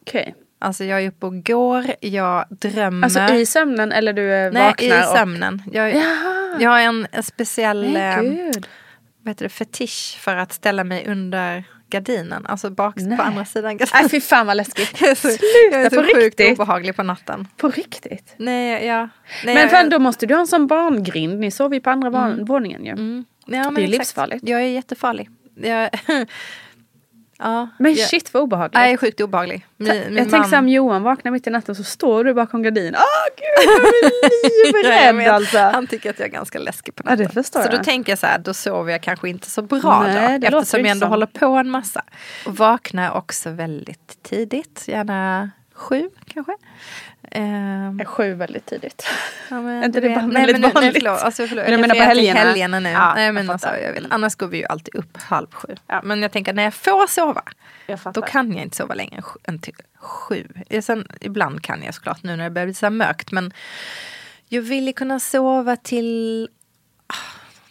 Okej. 0.00 0.34
Alltså 0.62 0.84
jag 0.84 1.02
är 1.02 1.08
uppe 1.08 1.26
och 1.26 1.44
går, 1.44 1.84
jag 2.00 2.44
drömmer. 2.50 3.04
Alltså 3.04 3.34
i 3.34 3.46
sömnen 3.46 3.92
eller 3.92 4.12
du 4.12 4.32
eh, 4.34 4.52
Nej, 4.52 4.62
vaknar? 4.62 5.02
i 5.02 5.16
sömnen. 5.16 5.62
Jag, 5.72 5.94
Och... 5.94 6.00
Jaha. 6.00 6.56
jag 6.60 6.70
har 6.70 6.80
en, 6.80 7.06
en 7.12 7.22
speciell 7.22 7.92
Nej, 7.92 8.18
eh, 8.18 8.22
gud. 8.22 8.66
vad 9.22 9.30
heter 9.30 9.44
det, 9.44 9.48
fetisch 9.48 10.18
för 10.20 10.36
att 10.36 10.52
ställa 10.52 10.84
mig 10.84 11.06
under 11.08 11.64
gardinen. 11.90 12.46
Alltså 12.46 12.70
bak 12.70 12.94
Nej. 12.96 13.16
på 13.16 13.22
andra 13.22 13.44
sidan 13.44 13.76
Nej 13.76 13.76
gardinen. 13.76 14.10
fy 14.10 14.20
fan 14.20 14.46
vad 14.46 14.56
läskigt. 14.56 15.00
Jag 15.00 15.10
är 15.10 15.14
så, 15.14 15.28
jag 15.72 15.82
är 15.82 15.90
så 15.90 15.96
på 15.96 16.02
sjukt 16.02 16.16
riktigt? 16.16 16.58
obehaglig 16.58 16.96
på 16.96 17.02
natten. 17.02 17.48
På 17.56 17.68
riktigt? 17.68 18.34
Nej, 18.36 18.86
ja. 18.86 18.98
Nej, 18.98 19.08
Men 19.54 19.56
jag, 19.56 19.70
fan, 19.70 19.88
då 19.90 19.98
måste 19.98 20.26
du 20.26 20.34
ha 20.34 20.40
en 20.40 20.46
sån 20.46 20.66
barngrind. 20.66 21.38
Ni 21.38 21.50
sover 21.50 21.74
ju 21.74 21.80
på 21.80 21.90
andra 21.90 22.08
mm. 22.08 22.44
våningen 22.44 22.84
ju. 22.84 22.92
mm, 22.92 23.24
ja, 23.46 23.62
men 23.64 23.74
det 23.74 23.80
är 23.80 23.84
exakt. 23.84 23.98
livsfarligt. 23.98 24.48
Jag 24.48 24.62
är 24.62 24.66
jättefarlig. 24.66 25.30
Jag, 25.54 25.90
ja, 27.42 27.68
Men 27.78 27.94
jag, 27.94 28.08
shit 28.08 28.34
vad 28.34 28.42
obehagligt. 28.42 28.74
jag 28.74 28.90
är 28.90 28.96
sjukt 28.96 29.20
obehaglig. 29.20 29.66
Min, 29.76 29.88
jag 29.88 29.96
min 30.06 30.16
tänker 30.16 30.38
man- 30.38 30.44
så 30.48 30.54
här, 30.56 30.58
om 30.62 30.68
Johan 30.68 31.02
vaknar 31.02 31.32
mitt 31.32 31.46
i 31.46 31.50
natten 31.50 31.74
så 31.74 31.84
står 31.84 32.24
du 32.24 32.34
bakom 32.34 32.62
gardinen. 32.62 32.94
Åh 32.94 33.34
gud, 33.36 33.70
jag 34.64 34.72
blir 34.72 34.92
Ja, 34.92 35.04
jag 35.04 35.14
livrädd 35.14 35.34
alltså. 35.34 35.58
Han 35.58 35.86
tycker 35.86 36.10
att 36.10 36.18
jag 36.18 36.26
är 36.28 36.32
ganska 36.32 36.58
läskig 36.58 36.94
på 36.94 37.02
Ja, 37.06 37.10
natten. 37.10 37.28
förstår 37.30 37.60
så 37.62 37.68
då 37.68 37.76
jag. 37.76 37.84
tänker 37.84 38.12
jag 38.12 38.18
så 38.18 38.26
här, 38.26 38.38
då 38.38 38.54
sover 38.54 38.92
jag 38.92 39.02
kanske 39.02 39.28
inte 39.28 39.50
så 39.50 39.62
bra 39.62 40.02
Nej, 40.06 40.38
då. 40.38 40.58
Eftersom 40.58 40.80
jag 40.80 40.88
ändå 40.90 41.06
så. 41.06 41.10
håller 41.10 41.26
på 41.26 41.46
en 41.46 41.70
massa. 41.70 42.02
Och 42.46 42.56
vaknar 42.56 43.10
också 43.16 43.50
väldigt 43.50 44.22
tidigt, 44.22 44.84
gärna 44.88 45.50
sju 45.74 46.10
kanske. 46.26 46.52
Jag 47.34 48.00
är 48.00 48.04
sju 48.04 48.34
väldigt 48.34 48.66
tidigt. 48.66 49.06
Ja, 49.50 49.60
men 49.60 49.84
inte 49.84 50.00
det 50.00 50.08
bara 50.08 50.26
nej, 50.26 50.46
väldigt 50.46 50.52
men, 50.52 50.60
nu- 50.60 50.66
nej, 50.66 50.72
vanligt? 50.74 50.94
förlåt, 50.94 51.20
alltså, 51.22 51.46
förlåt. 51.46 51.64
Men 51.64 51.72
Jag 51.72 51.80
menar 51.80 51.94
på 51.94 52.00
helgerna? 52.00 52.40
helgerna 52.40 52.80
nu. 52.80 52.90
Ja, 52.90 53.12
nej, 53.14 53.24
jag 53.26 53.34
men 53.34 53.50
alltså, 53.50 53.68
fattar. 53.68 53.80
jag 53.82 53.92
vet, 53.92 54.02
annars 54.10 54.34
går 54.34 54.46
vi 54.46 54.58
ju 54.58 54.64
alltid 54.64 54.94
upp 54.94 55.16
halv 55.16 55.46
sju. 55.52 55.68
Ja. 55.86 56.00
Men 56.04 56.22
jag 56.22 56.32
tänker 56.32 56.52
när 56.52 56.62
jag 56.62 56.74
får 56.74 57.06
sova, 57.06 57.42
Jag 57.86 57.98
då 58.14 58.22
kan 58.22 58.52
jag 58.52 58.62
inte 58.62 58.76
sova 58.76 58.94
längre 58.94 59.22
än 59.44 59.58
till 59.58 59.74
sju. 60.00 60.46
Sen, 60.82 61.06
ibland 61.20 61.62
kan 61.62 61.82
jag 61.82 61.94
såklart 61.94 62.22
nu 62.22 62.36
när 62.36 62.44
det 62.44 62.50
börjar 62.50 62.66
bli 62.66 62.74
så 62.74 62.86
här 62.86 62.90
mörkt. 62.90 63.32
Men 63.32 63.52
jag 64.48 64.62
vill 64.62 64.86
ju 64.86 64.92
kunna 64.92 65.20
sova 65.20 65.76
till... 65.76 66.48
ah, 67.06 67.14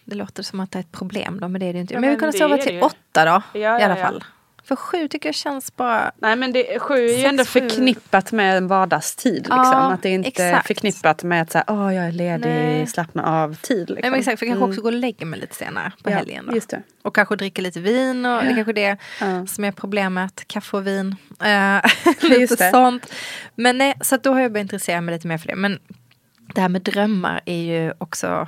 Det 0.05 0.15
låter 0.15 0.43
som 0.43 0.59
att 0.59 0.71
det 0.71 0.77
är 0.77 0.81
ett 0.81 0.91
problem 0.91 1.39
då, 1.39 1.47
men 1.47 1.61
det 1.61 1.67
är 1.67 1.73
det 1.73 1.79
inte. 1.79 1.93
Ja, 1.93 1.99
men 1.99 2.09
jag 2.09 2.15
vill 2.15 2.21
men 2.25 2.31
kunna 2.33 2.47
sova 2.49 2.57
till 2.63 2.81
åtta 2.81 3.25
då. 3.25 3.59
Ja, 3.59 3.79
I 3.79 3.83
alla 3.83 3.97
ja. 3.99 4.05
fall. 4.05 4.23
För 4.71 4.75
sju 4.75 5.07
tycker 5.07 5.29
jag 5.29 5.35
känns 5.35 5.75
bara... 5.75 6.11
Nej 6.19 6.35
men 6.35 6.51
det, 6.51 6.79
sju 6.79 6.93
är 7.09 7.17
ju 7.17 7.23
ändå 7.25 7.45
förknippat 7.45 8.31
med 8.31 8.57
en 8.57 8.67
vardagstid. 8.67 9.33
Liksom. 9.35 9.57
Ja, 9.57 9.91
att 9.93 10.01
det 10.01 10.09
inte 10.09 10.43
är 10.43 10.47
exakt. 10.49 10.67
förknippat 10.67 11.23
med 11.23 11.41
att 11.41 11.51
säga, 11.51 11.63
åh 11.67 11.95
jag 11.95 12.05
är 12.05 12.11
ledig, 12.11 12.49
Nej. 12.49 12.87
slappna 12.87 13.43
av 13.43 13.55
tid. 13.55 13.77
Liksom. 13.79 13.95
Nej, 14.01 14.11
men 14.11 14.19
exakt, 14.19 14.39
för 14.39 14.45
jag 14.45 14.53
kanske 14.53 14.69
också 14.69 14.81
går 14.81 14.91
och 14.91 14.97
lägger 14.97 15.25
mig 15.25 15.39
lite 15.39 15.55
senare 15.55 15.91
på 16.03 16.11
Ja, 16.11 16.15
helgen. 16.15 16.45
Då. 16.47 16.55
Just 16.55 16.69
det. 16.69 16.81
Och 17.01 17.15
kanske 17.15 17.35
dricka 17.35 17.61
lite 17.61 17.79
vin 17.79 18.25
och 18.25 18.43
det 18.43 18.49
är 18.49 18.55
kanske 18.55 18.73
det 18.73 18.97
Ja. 19.19 19.47
som 19.47 19.63
är 19.63 19.71
problemet. 19.71 20.43
Kaffe 20.47 20.77
och 20.77 20.87
vin. 20.87 21.15
Just 22.21 22.23
lite 22.51 22.55
det. 22.65 22.71
sånt. 22.71 23.13
Men 23.55 23.77
nej, 23.77 23.93
så 24.01 24.17
då 24.17 24.33
har 24.33 24.41
jag 24.41 24.51
börjat 24.51 24.65
intressera 24.65 25.01
mig 25.01 25.15
lite 25.15 25.27
mer 25.27 25.37
för 25.37 25.47
det. 25.47 25.55
Men 25.55 25.79
det 26.55 26.61
här 26.61 26.69
med 26.69 26.81
drömmar 26.81 27.41
är 27.45 27.61
ju 27.61 27.93
också 27.97 28.47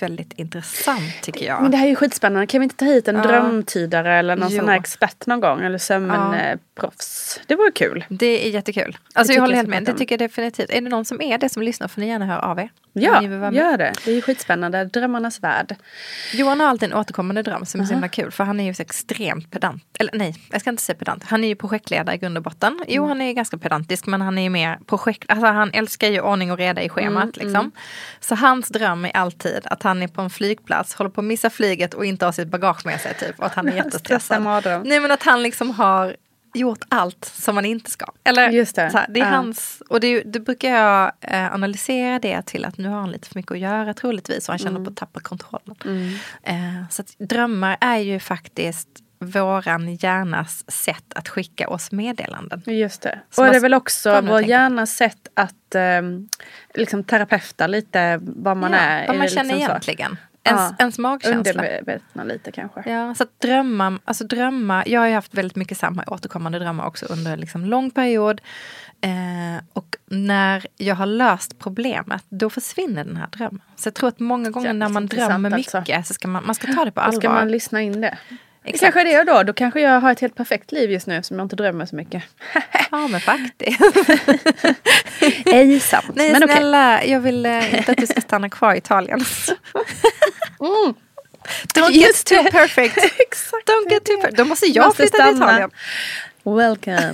väldigt 0.00 0.32
intressant 0.32 1.22
tycker 1.22 1.46
jag. 1.46 1.62
Men 1.62 1.70
det 1.70 1.76
här 1.76 1.84
är 1.84 1.88
ju 1.88 1.96
skitspännande. 1.96 2.46
Kan 2.46 2.60
vi 2.60 2.64
inte 2.64 2.76
ta 2.76 2.84
hit 2.84 3.08
en 3.08 3.16
Ja. 3.16 3.22
drömtydare 3.22 4.14
eller 4.18 4.36
någon 4.36 4.50
Jo. 4.50 4.58
sån 4.58 4.68
här 4.68 4.76
expert 4.76 5.26
någon 5.26 5.40
gång? 5.40 5.60
Eller 5.60 5.78
sömnproffs. 5.78 7.40
Det 7.46 7.54
vore 7.56 7.70
kul. 7.70 8.04
Det 8.08 8.46
är 8.46 8.50
jättekul. 8.50 8.98
Alltså 9.14 9.28
tycker 9.30 9.34
jag 9.34 9.42
håller 9.42 9.56
helt 9.56 9.68
med. 9.68 9.84
Det 9.84 9.92
tycker 9.92 10.12
jag 10.12 10.18
definitivt. 10.30 10.70
Är 10.70 10.80
det 10.80 10.88
någon 10.88 11.04
som 11.04 11.20
är 11.20 11.38
det 11.38 11.48
som 11.48 11.62
lyssnar 11.62 11.88
får 11.88 12.00
ni 12.00 12.08
gärna 12.08 12.26
höra 12.26 12.40
av 12.40 12.58
er. 12.58 12.70
Ja, 12.92 13.22
gör 13.22 13.78
det. 13.78 13.92
Det 14.04 14.10
är 14.10 14.14
ju 14.14 14.22
skitspännande. 14.22 14.84
Drömmarnas 14.84 15.42
värld. 15.42 15.76
Johan 16.34 16.60
har 16.60 16.66
alltid 16.66 16.92
en 16.92 16.98
återkommande 16.98 17.42
dröm 17.42 17.66
som 17.66 17.80
är 17.80 17.84
så 17.84 17.92
himla 17.92 18.08
kul. 18.08 18.30
För 18.30 18.44
han 18.44 18.60
är 18.60 18.64
ju 18.64 18.74
så 18.74 18.82
extremt 18.82 19.50
pedant. 19.50 19.84
Eller 19.98 20.12
nej, 20.14 20.34
jag 20.50 20.60
ska 20.60 20.70
inte 20.70 20.82
säga 20.82 20.96
pedant. 20.96 21.24
Han 21.24 21.44
är 21.44 21.48
ju 21.48 21.54
projektledare 21.56 22.16
i 22.16 22.18
grund 22.18 22.36
och 22.36 22.42
botten. 22.42 22.84
Jo, 22.88 23.06
han 23.08 23.20
är 23.20 23.32
ganska 23.32 23.58
pedantisk 23.58 24.06
men 24.06 24.20
han 24.20 24.38
är 24.38 24.42
ju 24.42 24.50
mer 24.50 24.78
projekt... 24.86 25.24
Alltså 25.28 25.46
han 25.46 25.70
älskar 25.72 26.08
ju 26.08 26.20
ordning 26.20 26.52
och 26.52 26.58
reda 26.58 26.82
i 26.82 26.88
schemat. 26.88 27.36
liksom. 27.36 27.72
Så 28.20 28.34
hans 28.34 28.68
dröm 28.68 29.04
är 29.04 29.16
alltid 29.16 29.60
att 29.64 29.82
han 29.82 30.02
är 30.02 30.08
på 30.08 30.22
en 30.22 30.30
flygplats, 30.30 30.94
håller 30.94 31.10
på 31.10 31.20
att 31.20 31.24
missa 31.24 31.50
flyget 31.50 31.94
och 31.94 32.04
inte 32.04 32.24
har 32.24 32.32
sitt 32.32 32.48
bagage 32.48 32.86
med 32.86 33.00
sig. 33.00 33.14
Typ, 33.14 33.38
och 33.38 33.46
att 33.46 33.54
han 33.54 33.68
är 33.68 33.72
Stressad 33.72 33.86
jättestressad. 33.86 34.86
Nej 34.86 35.00
men 35.00 35.10
att 35.10 35.22
han 35.22 35.42
liksom 35.42 35.70
har 35.70 36.16
gjort 36.54 36.80
allt 36.88 37.24
som 37.24 37.54
man 37.54 37.64
inte 37.64 37.90
ska. 37.90 38.06
Eller, 38.24 38.50
Just 38.50 38.76
det. 38.76 38.90
Här, 38.94 39.06
det 39.08 39.20
är 39.20 39.24
Ja. 39.24 39.30
hans, 39.30 39.82
och 39.88 40.00
det, 40.00 40.22
det 40.22 40.40
brukar 40.40 40.68
jag 40.70 41.12
eh, 41.20 41.54
analysera 41.54 42.18
det 42.18 42.42
till 42.42 42.64
att 42.64 42.78
nu 42.78 42.88
har 42.88 43.00
han 43.00 43.10
lite 43.10 43.28
för 43.28 43.38
mycket 43.38 43.52
att 43.52 43.58
göra 43.58 43.94
troligtvis 43.94 44.48
och 44.48 44.52
han 44.52 44.58
känner 44.58 44.70
Mm. 44.70 44.84
på 44.84 44.90
att 44.90 44.96
tappa 44.96 45.20
kontrollen. 45.20 45.76
Eh, 46.42 46.56
så 46.90 47.02
att 47.02 47.14
drömmar 47.18 47.76
är 47.80 47.96
ju 47.98 48.20
faktiskt 48.20 48.88
våran 49.24 49.94
hjärnas 49.94 50.70
sätt 50.70 51.04
att 51.14 51.28
skicka 51.28 51.68
oss 51.68 51.92
meddelanden. 51.92 52.62
Just 52.66 53.02
det. 53.02 53.18
Som 53.30 53.44
och 53.44 53.50
det 53.50 53.56
är 53.56 53.60
väl 53.60 53.74
också 53.74 54.20
vår 54.20 54.42
hjärnas 54.42 54.96
sätt 54.96 55.28
att 55.34 55.74
um, 55.74 56.28
liksom 56.74 57.04
terapeuta 57.04 57.66
lite 57.66 58.18
vad 58.22 58.56
man 58.56 58.74
är. 58.74 59.06
vad 59.06 59.16
man 59.16 59.26
det 59.26 59.32
känner 59.32 59.54
liksom 59.54 59.80
så? 59.80 60.16
Ens, 60.44 60.60
Ja. 60.60 60.76
ens 60.78 60.98
magkänsla. 60.98 61.52
Undermedvetna 61.52 62.24
lite 62.24 62.52
kanske. 62.52 62.90
Ja, 62.90 63.14
så 63.14 63.22
att 63.22 63.40
drömmar, 63.40 63.98
alltså 64.04 64.24
drömmar, 64.24 64.84
jag 64.88 65.00
har 65.00 65.06
ju 65.06 65.14
haft 65.14 65.34
väldigt 65.34 65.56
mycket 65.56 65.78
samma 65.78 66.04
återkommande 66.06 66.58
drömmar 66.58 66.86
också 66.86 67.06
under 67.06 67.36
liksom 67.36 67.64
lång 67.64 67.90
period. 67.90 68.40
Eh, 69.00 69.64
och 69.72 69.96
när 70.06 70.66
jag 70.76 70.94
har 70.94 71.06
löst 71.06 71.58
problemet, 71.58 72.24
då 72.28 72.50
försvinner 72.50 73.04
den 73.04 73.16
här 73.16 73.26
drömmen. 73.26 73.60
Så 73.76 73.86
jag 73.86 73.94
tror 73.94 74.08
att 74.08 74.20
många 74.20 74.50
gånger 74.50 74.72
när 74.72 74.88
man 74.88 75.06
drömmer 75.06 75.50
alltså. 75.54 75.78
mycket 75.80 76.06
så 76.06 76.14
ska 76.14 76.28
man, 76.28 76.46
man 76.46 76.54
ska 76.54 76.72
ta 76.72 76.84
det 76.84 76.90
på 76.92 77.00
Då 77.00 77.04
allvar. 77.06 77.20
ska 77.20 77.30
man 77.30 77.48
lyssna 77.50 77.82
in 77.82 78.00
det. 78.00 78.18
Det 78.62 78.68
Exakt. 78.70 78.94
kanske 78.94 79.12
är 79.14 79.24
det 79.24 79.32
då. 79.32 79.42
Då 79.42 79.52
kanske 79.52 79.80
jag 79.80 80.00
har 80.00 80.12
ett 80.12 80.20
helt 80.20 80.34
perfekt 80.34 80.72
liv 80.72 80.90
just 80.90 81.06
nu 81.06 81.22
som 81.22 81.38
jag 81.38 81.44
inte 81.44 81.56
drömmer 81.56 81.86
så 81.86 81.96
mycket. 81.96 82.22
Ja 82.90 83.08
men 83.08 83.20
faktiskt. 83.20 83.80
Ej 85.46 85.80
sant. 85.80 86.04
Nej 86.14 86.32
Men 86.32 86.42
snälla, 86.42 87.04
jag 87.04 87.20
vill 87.20 87.46
eh, 87.46 87.74
inte 87.78 87.92
att 87.92 87.98
du 87.98 88.06
ska 88.06 88.20
stanna 88.20 88.48
kvar 88.48 88.74
i 88.74 88.78
Italien. 88.78 89.20
Mm. 90.60 90.94
Don't 91.74 91.90
get 91.90 92.24
too 92.24 92.44
perfect. 92.50 92.96
Exakt. 93.18 93.68
Don't 93.68 93.90
get 93.90 94.04
too 94.04 94.16
perfect. 94.16 94.36
Då 94.36 94.44
måste 94.44 94.66
jag 94.66 94.86
Måste 94.86 95.02
flytta 95.02 95.26
till 95.26 95.36
stanna. 95.36 95.50
Italien. 95.50 95.70
Welcome. 96.42 97.12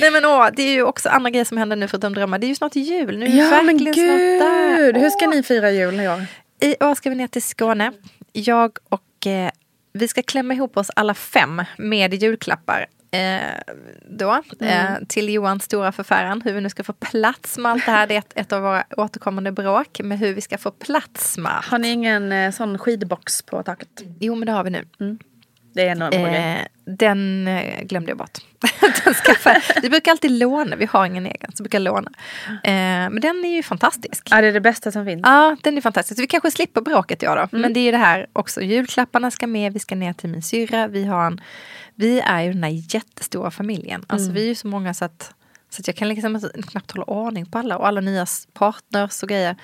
Nej 0.00 0.10
men 0.10 0.24
åh, 0.24 0.48
det 0.52 0.62
är 0.62 0.72
ju 0.72 0.82
också 0.82 1.08
andra 1.08 1.30
grejer 1.30 1.44
som 1.44 1.58
händer 1.58 1.76
nu 1.76 1.88
förutom 1.88 2.14
drömmar. 2.14 2.38
Det 2.38 2.46
är 2.46 2.48
ju 2.48 2.54
snart 2.54 2.76
jul. 2.76 3.18
Nu 3.18 3.26
är 3.26 3.30
ja 3.30 3.62
men 3.62 3.66
verkligen 3.66 3.94
snart 3.94 4.18
där. 4.18 4.76
gud. 4.76 4.96
Hur 4.96 5.10
ska 5.10 5.26
ni 5.26 5.42
fira 5.42 5.70
jul 5.70 6.00
i 6.00 6.08
år? 6.08 6.26
I 6.60 6.76
år 6.84 6.94
ska 6.94 7.10
vi 7.10 7.16
ner 7.16 7.26
till 7.28 7.42
Skåne. 7.42 7.92
Jag 8.32 8.78
och 8.88 9.26
eh, 9.26 9.50
vi 9.92 10.08
ska 10.08 10.22
klämma 10.22 10.54
ihop 10.54 10.76
oss 10.76 10.90
alla 10.96 11.14
fem 11.14 11.62
med 11.78 12.14
julklappar. 12.14 12.86
Eh, 13.12 13.74
då, 14.08 14.42
eh, 14.60 14.94
till 15.08 15.28
Johans 15.28 15.64
stora 15.64 15.92
förfäran 15.92 16.42
hur 16.42 16.52
vi 16.52 16.60
nu 16.60 16.68
ska 16.68 16.84
få 16.84 16.92
plats 16.92 17.58
med 17.58 17.72
allt 17.72 17.86
det 17.86 17.92
här. 17.92 18.06
Det 18.06 18.14
är 18.14 18.18
ett, 18.18 18.32
ett 18.34 18.52
av 18.52 18.62
våra 18.62 18.84
återkommande 18.96 19.52
bråk 19.52 20.00
med 20.00 20.18
hur 20.18 20.34
vi 20.34 20.40
ska 20.40 20.58
få 20.58 20.70
plats 20.70 21.38
med. 21.38 21.60
Har 21.64 21.78
ni 21.78 21.88
ingen 21.88 22.32
eh, 22.32 22.50
sån 22.50 22.78
skidbox 22.78 23.42
på 23.42 23.62
taket? 23.62 24.02
Jo 24.20 24.34
men 24.34 24.46
det 24.46 24.52
har 24.52 24.64
vi 24.64 24.70
nu. 24.70 25.18
Det 25.72 25.88
är 25.88 26.02
en 26.02 26.10
grej. 26.10 26.58
Eh, 26.58 26.66
den 26.84 27.48
eh, 27.48 27.82
glömde 27.82 28.10
jag 28.10 28.18
bort. 28.18 28.38
den 29.04 29.14
skaffade, 29.14 29.62
vi 29.82 29.90
brukar 29.90 30.10
alltid 30.10 30.30
låna, 30.30 30.76
vi 30.76 30.86
har 30.86 31.06
ingen 31.06 31.26
egen 31.26 31.52
så 31.54 31.62
brukar 31.62 31.80
låna. 31.80 32.10
Eh, 32.48 32.72
men 33.10 33.20
den 33.20 33.44
är 33.44 33.56
ju 33.56 33.62
fantastisk. 33.62 34.28
Ja, 34.30 34.40
det 34.40 34.46
är 34.46 34.52
det 34.52 34.60
bästa 34.60 34.92
som 34.92 35.04
finns. 35.04 35.22
Ja, 35.24 35.56
den 35.62 35.76
är 35.76 35.80
fantastisk. 35.80 36.18
Så 36.18 36.22
vi 36.22 36.26
kanske 36.26 36.50
slipper 36.50 36.80
bråket 36.80 37.22
jag 37.22 37.36
då. 37.36 37.58
Men 37.58 37.72
det 37.72 37.80
är 37.80 37.84
ju 37.84 37.90
det 37.90 37.96
här 37.96 38.26
också. 38.32 38.62
Julklapparna 38.62 39.30
ska 39.30 39.46
med, 39.46 39.72
vi 39.72 39.78
ska 39.78 39.94
ner 39.94 40.12
till 40.12 40.28
min 40.28 40.42
syrra. 40.42 40.88
Vi, 40.88 41.04
har 41.04 41.26
en, 41.26 41.40
vi 41.94 42.20
är 42.20 42.42
ju 42.42 42.52
den 42.52 42.64
här 42.64 42.94
jättestora 42.94 43.50
familjen. 43.50 44.04
Alltså 44.06 44.32
vi 44.32 44.42
är 44.42 44.48
ju 44.48 44.54
så 44.54 44.66
många 44.66 44.94
så 44.94 45.04
att, 45.04 45.34
så 45.70 45.82
jag 45.86 45.96
kan 45.96 46.08
liksom 46.08 46.50
knappt 46.68 46.90
hålla 46.90 47.04
ordning 47.04 47.46
på 47.46 47.58
alla. 47.58 47.78
Och 47.78 47.86
alla 47.86 48.00
nya 48.00 48.26
partners 48.52 49.22
och 49.22 49.28
grejer. 49.28 49.56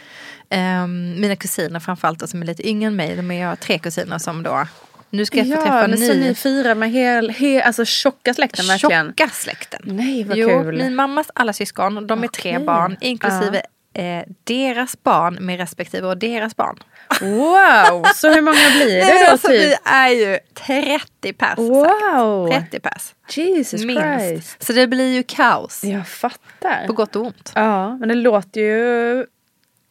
Ehm, 0.49 1.21
mina 1.21 1.37
kusiner 1.37 1.81
framförallt 1.81 2.29
som 2.29 2.43
är 2.43 2.47
lite 2.47 2.69
yngre 2.69 2.87
än 2.87 2.97
mig. 2.97 3.17
De 3.17 3.31
är 3.31 3.43
jag 3.43 3.61
tre 3.61 3.79
kusiner 3.79 4.19
som 4.19 4.43
då 4.43 4.67
Nu 5.17 5.25
ska 5.27 5.39
jag 5.39 5.47
få 5.47 5.53
ja, 5.53 5.57
träffa 5.57 5.81
men 5.89 5.91
ny. 5.91 6.07
så 6.07 6.15
ni 6.15 6.35
firar 6.35 6.75
med 6.75 6.91
hel, 6.91 7.31
hel, 7.31 7.63
alltså 7.63 7.85
tjocka 7.85 8.35
släkten 8.35 8.67
verkligen? 8.67 9.07
Tjocka 9.07 9.29
släkten. 9.29 9.81
Nej 9.85 10.25
vad 10.25 10.37
jo, 10.37 10.49
kul. 10.49 10.77
min 10.79 10.95
mammas 10.95 11.27
alla 11.35 11.53
syskon, 11.53 12.07
de 12.07 12.25
är 12.25 12.29
tre 12.29 12.55
Okej. 12.57 12.67
barn, 12.67 12.97
inklusive 13.01 13.63
eh, 13.95 14.23
deras 14.45 15.03
barn 15.03 15.35
med 15.41 15.59
respektive 15.59 16.07
och 16.07 16.19
deras 16.19 16.57
barn. 16.57 16.79
Wow, 17.21 18.05
så 18.15 18.29
hur 18.35 18.43
många 18.43 18.71
blir 18.77 18.97
det 18.97 19.25
då 19.25 19.31
alltså, 19.31 19.49
typ? 19.49 19.61
Vi 19.61 19.75
är 19.85 20.09
ju 20.09 20.39
30 20.55 21.33
pers 21.33 21.59
Wow. 21.59 22.49
säkert. 22.49 22.71
30 22.71 22.81
pers. 22.81 23.15
Jesus 23.37 23.85
Minst. 23.85 24.03
Christ. 24.03 24.63
Så 24.63 24.73
det 24.73 24.87
blir 24.87 25.15
ju 25.15 25.23
kaos. 25.23 25.85
Jag 25.85 26.09
fattar. 26.09 26.87
På 26.87 26.93
gott 26.93 27.17
och 27.17 27.23
ont. 27.27 27.53
Ja, 27.55 27.97
men 27.97 28.09
det 28.09 28.15
låter 28.15 28.61
ju 28.61 29.27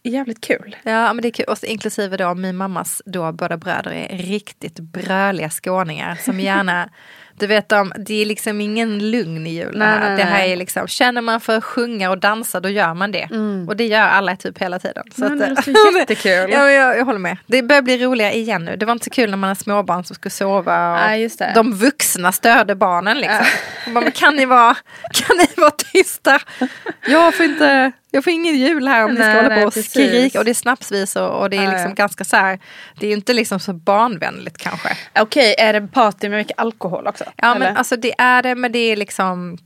jävligt 0.10 0.42
kul. 0.42 0.76
Ja 0.84 1.14
men 1.14 1.22
det 1.22 1.28
är 1.28 1.32
kul. 1.32 1.46
Och 1.46 1.58
så 1.58 1.66
inklusive 1.66 2.18
då 2.18 2.34
min 2.34 2.56
mammas 2.56 3.02
då 3.06 3.32
båda 3.32 3.58
bröder 3.58 3.92
är 3.92 4.18
riktigt 4.18 4.80
bröliga 4.80 5.50
skåningar 5.50 6.16
som 6.16 6.40
gärna 6.50 6.90
Du 7.38 7.48
vet 7.48 7.70
de, 7.70 7.94
det 7.98 8.22
är 8.22 8.26
liksom 8.26 8.62
ingen 8.62 9.12
lugn 9.12 9.48
i 9.48 9.50
julen. 9.50 9.80
Nej, 9.80 10.00
nej, 10.00 10.18
det 10.18 10.24
här 10.24 10.40
nej. 10.40 10.52
är 10.52 10.56
liksom, 10.56 10.88
känner 10.88 11.22
man 11.22 11.42
för 11.42 11.58
att 11.58 11.64
sjunga 11.64 12.10
och 12.10 12.18
dansa 12.18 12.60
då 12.60 12.70
gör 12.70 12.94
man 12.94 13.12
det. 13.12 13.30
Och 13.68 13.76
det 13.76 13.86
gör 13.86 14.08
alla 14.08 14.36
typ 14.36 14.58
hela 14.58 14.80
tiden. 14.80 15.04
Men 15.16 15.32
att, 15.32 15.66
det 15.66 15.72
låter 15.72 16.00
jättekul. 16.00 16.52
Ja, 16.52 16.72
jag, 16.72 16.98
jag 16.98 17.06
håller 17.06 17.20
med. 17.20 17.38
Det 17.48 17.64
börjar 17.64 17.82
bli 17.82 17.98
roligare 18.06 18.36
igen 18.36 18.66
nu. 18.66 18.76
Det 18.76 18.86
var 18.86 18.94
inte 18.94 19.04
så 19.04 19.10
kul 19.10 19.30
när 19.30 19.38
man 19.38 19.48
har 19.48 19.56
småbarn 19.56 20.04
som 20.04 20.16
skulle 20.16 20.32
sova. 20.32 20.92
Och 20.92 21.00
Nej, 21.00 21.22
just 21.22 21.40
det. 21.40 21.52
De 21.56 21.74
vuxna 21.74 22.32
störde 22.32 22.76
barnen 22.76 23.18
liksom. 23.18 23.46
Och 23.86 23.92
bara, 23.92 24.12
kan, 24.12 24.36
ni 24.36 24.46
vara, 24.46 24.76
kan 25.14 25.38
ni 25.38 25.48
vara 25.58 25.72
tysta? 25.72 26.40
Jag 27.08 27.36
får, 27.36 27.46
inte, 27.46 27.92
jag 28.12 28.24
får 28.24 28.34
ingen 28.34 28.56
jul 28.56 28.88
här 28.88 29.04
om 29.04 29.12
ni 29.12 29.16
ska 29.16 29.26
Nej, 29.26 29.36
hålla 29.36 29.50
nej, 29.50 29.62
på 29.62 29.68
och 29.68 29.74
skrika. 29.74 30.40
Och 30.40 30.46
det 30.46 30.52
är 30.52 30.56
snapsvis 30.56 31.16
och, 31.16 31.42
och 31.42 31.50
det 31.50 31.58
är 31.58 31.64
Ja, 31.64 31.72
liksom 31.72 31.96
ganska 31.96 32.24
så 32.24 32.36
här. 32.36 32.60
Det 33.00 33.08
är 33.08 33.14
inte 33.14 33.34
liksom 33.34 33.60
så 33.60 33.74
barnvänligt 33.74 34.58
kanske. 34.58 34.98
Okej, 35.20 35.56
är 35.58 35.74
det 35.74 35.88
party 35.88 36.30
med 36.30 36.38
mycket 36.38 36.60
alkohol 36.60 37.08
också? 37.08 37.24
Ja 37.36 37.56
eller? 37.56 37.66
men 37.66 37.78
alltså 37.78 37.96
det 37.96 38.14
är 38.18 38.44
det 38.44 38.56
men 38.56 38.72
det 38.72 38.80
är 38.80 38.96
liksom 38.96 39.58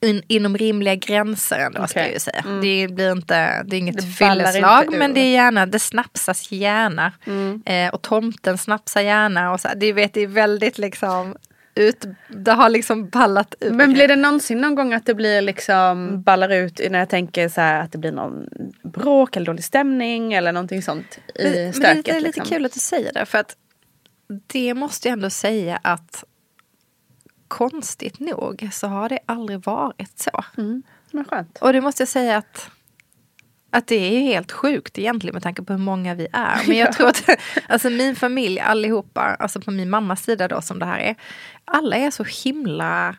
in, 0.00 0.22
inom 0.28 0.56
rimliga 0.58 0.94
gränser 0.94 1.58
ändå 1.58 1.86
ska 1.86 2.00
Okej. 2.00 2.02
jag 2.02 2.12
ju 2.12 2.18
säga. 2.20 2.44
Det 2.62 2.88
blir 2.94 3.12
inte, 3.12 3.62
det 3.62 3.76
är 3.76 3.78
inget 3.78 3.96
Det 3.96 4.02
fylleslag 4.02 4.92
men 4.98 5.14
det 5.14 5.20
är 5.20 5.32
gärna, 5.32 5.66
det 5.66 5.78
snapsas 5.78 6.52
gärna. 6.52 7.12
Eh, 7.66 7.94
och 7.94 8.02
tomten 8.02 8.58
snapsar 8.58 9.00
gärna 9.00 9.52
och 9.52 9.60
så, 9.60 9.68
det, 9.76 9.92
vet, 9.92 10.14
det 10.14 10.20
är 10.20 10.26
väldigt 10.26 10.78
liksom 10.78 11.36
ut, 11.76 12.04
det 12.28 12.52
har 12.52 12.68
liksom 12.68 13.08
ballat 13.08 13.54
ut. 13.60 13.72
Men 13.72 13.92
blir 13.92 14.08
det 14.08 14.16
någonsin 14.16 14.60
någon 14.60 14.74
gång 14.74 14.92
att 14.94 15.06
det 15.06 15.14
blir 15.14 15.42
liksom 15.42 16.22
ballar 16.22 16.50
ut 16.50 16.80
när 16.90 16.98
jag 16.98 17.08
tänker 17.08 17.48
så 17.48 17.60
här 17.60 17.80
att 17.80 17.92
det 17.92 17.98
blir 17.98 18.12
någon 18.12 18.48
bråk 18.82 19.36
eller 19.36 19.46
dålig 19.46 19.64
stämning 19.64 20.32
eller 20.32 20.52
någonting 20.52 20.82
sånt 20.82 21.18
i 21.34 21.42
men, 21.42 21.52
men 21.52 21.72
stöket? 21.72 22.04
det 22.04 22.10
är 22.10 22.20
lite 22.20 22.26
liksom? 22.26 22.44
kul 22.44 22.66
att 22.66 22.72
du 22.72 22.80
säger 22.80 23.12
det 23.12 23.26
för 23.26 23.38
att 23.38 23.56
det 24.46 24.74
måste 24.74 25.08
jag 25.08 25.12
ändå 25.12 25.30
säga 25.30 25.80
att 25.82 26.24
konstigt 27.48 28.20
nog 28.20 28.68
så 28.72 28.86
har 28.86 29.08
det 29.08 29.18
aldrig 29.26 29.64
varit 29.64 30.18
så. 30.18 30.44
Mm, 30.58 30.82
men 31.10 31.24
skönt. 31.24 31.58
Och 31.58 31.72
det 31.72 31.80
måste 31.80 32.00
jag 32.02 32.08
säga 32.08 32.36
att, 32.36 32.70
att 33.76 33.86
det 33.86 33.94
är 33.96 34.10
ju 34.12 34.18
helt 34.18 34.52
sjukt 34.52 34.98
egentligen 34.98 35.34
med 35.34 35.42
tanke 35.42 35.62
på 35.62 35.72
hur 35.72 35.80
många 35.80 36.14
vi 36.14 36.28
är. 36.32 36.60
Men 36.66 36.76
jag 36.76 36.88
Ja. 36.88 36.92
tror 36.92 37.08
att 37.08 37.22
alltså 37.68 37.90
min 37.90 38.16
familj 38.16 38.60
allihopa, 38.60 39.20
alltså 39.20 39.60
på 39.60 39.70
min 39.70 39.90
mammas 39.90 40.22
sida 40.24 40.48
då 40.48 40.60
som 40.62 40.78
det 40.78 40.86
här 40.86 40.98
är, 40.98 41.14
alla 41.64 41.96
är 41.96 42.10
så 42.10 42.24
himla 42.44 43.16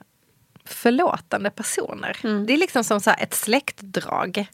förlåtande 0.65 1.49
personer. 1.49 2.17
Mm. 2.23 2.45
Det 2.45 2.53
är 2.53 2.57
liksom 2.57 2.83
som 2.83 2.99
så 3.01 3.09
här 3.09 3.23
ett 3.23 3.33
släktdrag. 3.33 4.47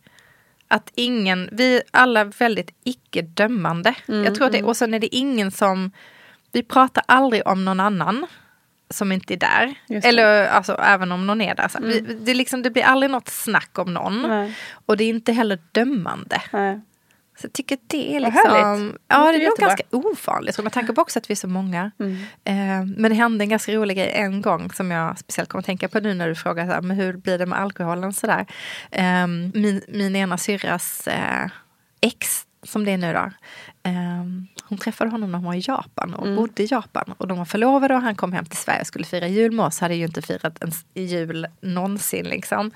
Att 0.67 0.91
ingen, 0.95 1.49
vi 1.51 1.75
är 1.77 1.83
alla 1.91 2.23
väldigt 2.23 2.71
icke-dömande. 2.83 3.95
Mm, 4.07 4.23
jag 4.23 4.35
tror 4.35 4.45
att 4.47 4.53
det, 4.53 4.63
och 4.63 4.77
sen 4.77 4.93
är 4.93 4.99
det 4.99 5.15
ingen 5.15 5.51
som, 5.51 5.91
vi 6.51 6.63
pratar 6.63 7.03
aldrig 7.07 7.47
om 7.47 7.65
någon 7.65 7.79
annan 7.79 8.27
som 8.89 9.11
inte 9.11 9.33
är 9.33 9.37
där. 9.37 9.75
Mm. 9.89 10.01
Eller 10.05 10.47
alltså 10.47 10.77
även 10.83 11.11
om 11.11 11.27
någon 11.27 11.41
är 11.41 11.55
där. 11.55 11.67
Så 11.67 11.79
vi, 11.81 11.99
det, 11.99 12.33
liksom, 12.33 12.61
det 12.61 12.69
blir 12.69 12.83
aldrig 12.83 13.11
något 13.11 13.29
snack 13.29 13.79
om 13.79 13.93
någon. 13.93 14.21
Nej. 14.21 14.57
Och 14.85 14.97
det 14.97 15.03
är 15.03 15.09
inte 15.09 15.31
heller 15.33 15.59
dömande. 15.71 16.41
Nej. 16.51 16.81
Så 17.37 17.45
jag 17.45 17.53
tycker 17.53 17.77
det 17.87 18.15
är 18.15 18.19
liksom... 18.19 18.51
härligt. 18.51 18.95
Ja, 19.07 19.31
Det 19.31 19.37
är 19.37 19.49
nog 19.49 19.57
ganska 19.57 19.83
ovanligt. 19.91 20.63
Med 20.63 20.73
tanke 20.73 20.93
på 20.93 21.01
också 21.01 21.19
att 21.19 21.29
vi 21.29 21.31
är 21.31 21.35
så 21.35 21.47
många. 21.47 21.91
Mm. 21.99 22.15
Eh, 22.43 22.97
men 22.97 23.11
det 23.11 23.15
hände 23.15 23.43
en 23.43 23.49
ganska 23.49 23.71
rolig 23.71 23.97
grej 23.97 24.11
en 24.13 24.41
gång 24.41 24.71
som 24.71 24.91
jag 24.91 25.19
speciellt 25.19 25.49
kommer 25.49 25.59
att 25.59 25.65
tänka 25.65 25.87
på 25.87 25.99
nu 25.99 26.13
när 26.13 26.27
du 26.27 26.35
frågar 26.35 26.65
så 26.65 26.71
här, 26.71 26.81
men 26.81 26.97
hur 26.97 27.13
blir 27.17 27.37
det 27.37 27.45
med 27.45 27.59
alkoholen 27.59 28.13
sådär. 28.13 28.45
Eh, 28.91 29.27
min, 29.27 29.81
min 29.87 30.15
ena 30.15 30.37
syrras 30.37 31.07
eh, 31.07 31.47
ex, 32.01 32.45
som 32.63 32.85
det 32.85 32.91
är 32.91 32.97
nu 32.97 33.13
då. 33.13 33.31
Eh, 33.85 33.93
hon 34.69 34.77
träffade 34.77 35.09
honom 35.11 35.31
när 35.31 35.37
hon 35.39 35.45
var 35.45 35.53
i 35.53 35.59
Japan 35.67 36.13
och 36.13 36.23
Mm. 36.25 36.35
bodde 36.35 36.63
i 36.63 36.65
Japan. 36.65 37.13
Och 37.17 37.27
de 37.27 37.37
var 37.37 37.45
förlovade 37.45 37.95
och 37.95 38.01
han 38.01 38.15
kom 38.15 38.33
hem 38.33 38.45
till 38.45 38.57
Sverige 38.57 38.81
och 38.81 38.87
skulle 38.87 39.05
fira 39.05 39.27
jul 39.27 39.51
med 39.51 39.65
oss. 39.65 39.79
Hade 39.79 39.95
ju 39.95 40.03
inte 40.05 40.21
firat 40.21 40.63
en 40.63 40.71
jul 41.03 41.47
någonsin 41.61 42.25
liksom. 42.25 42.71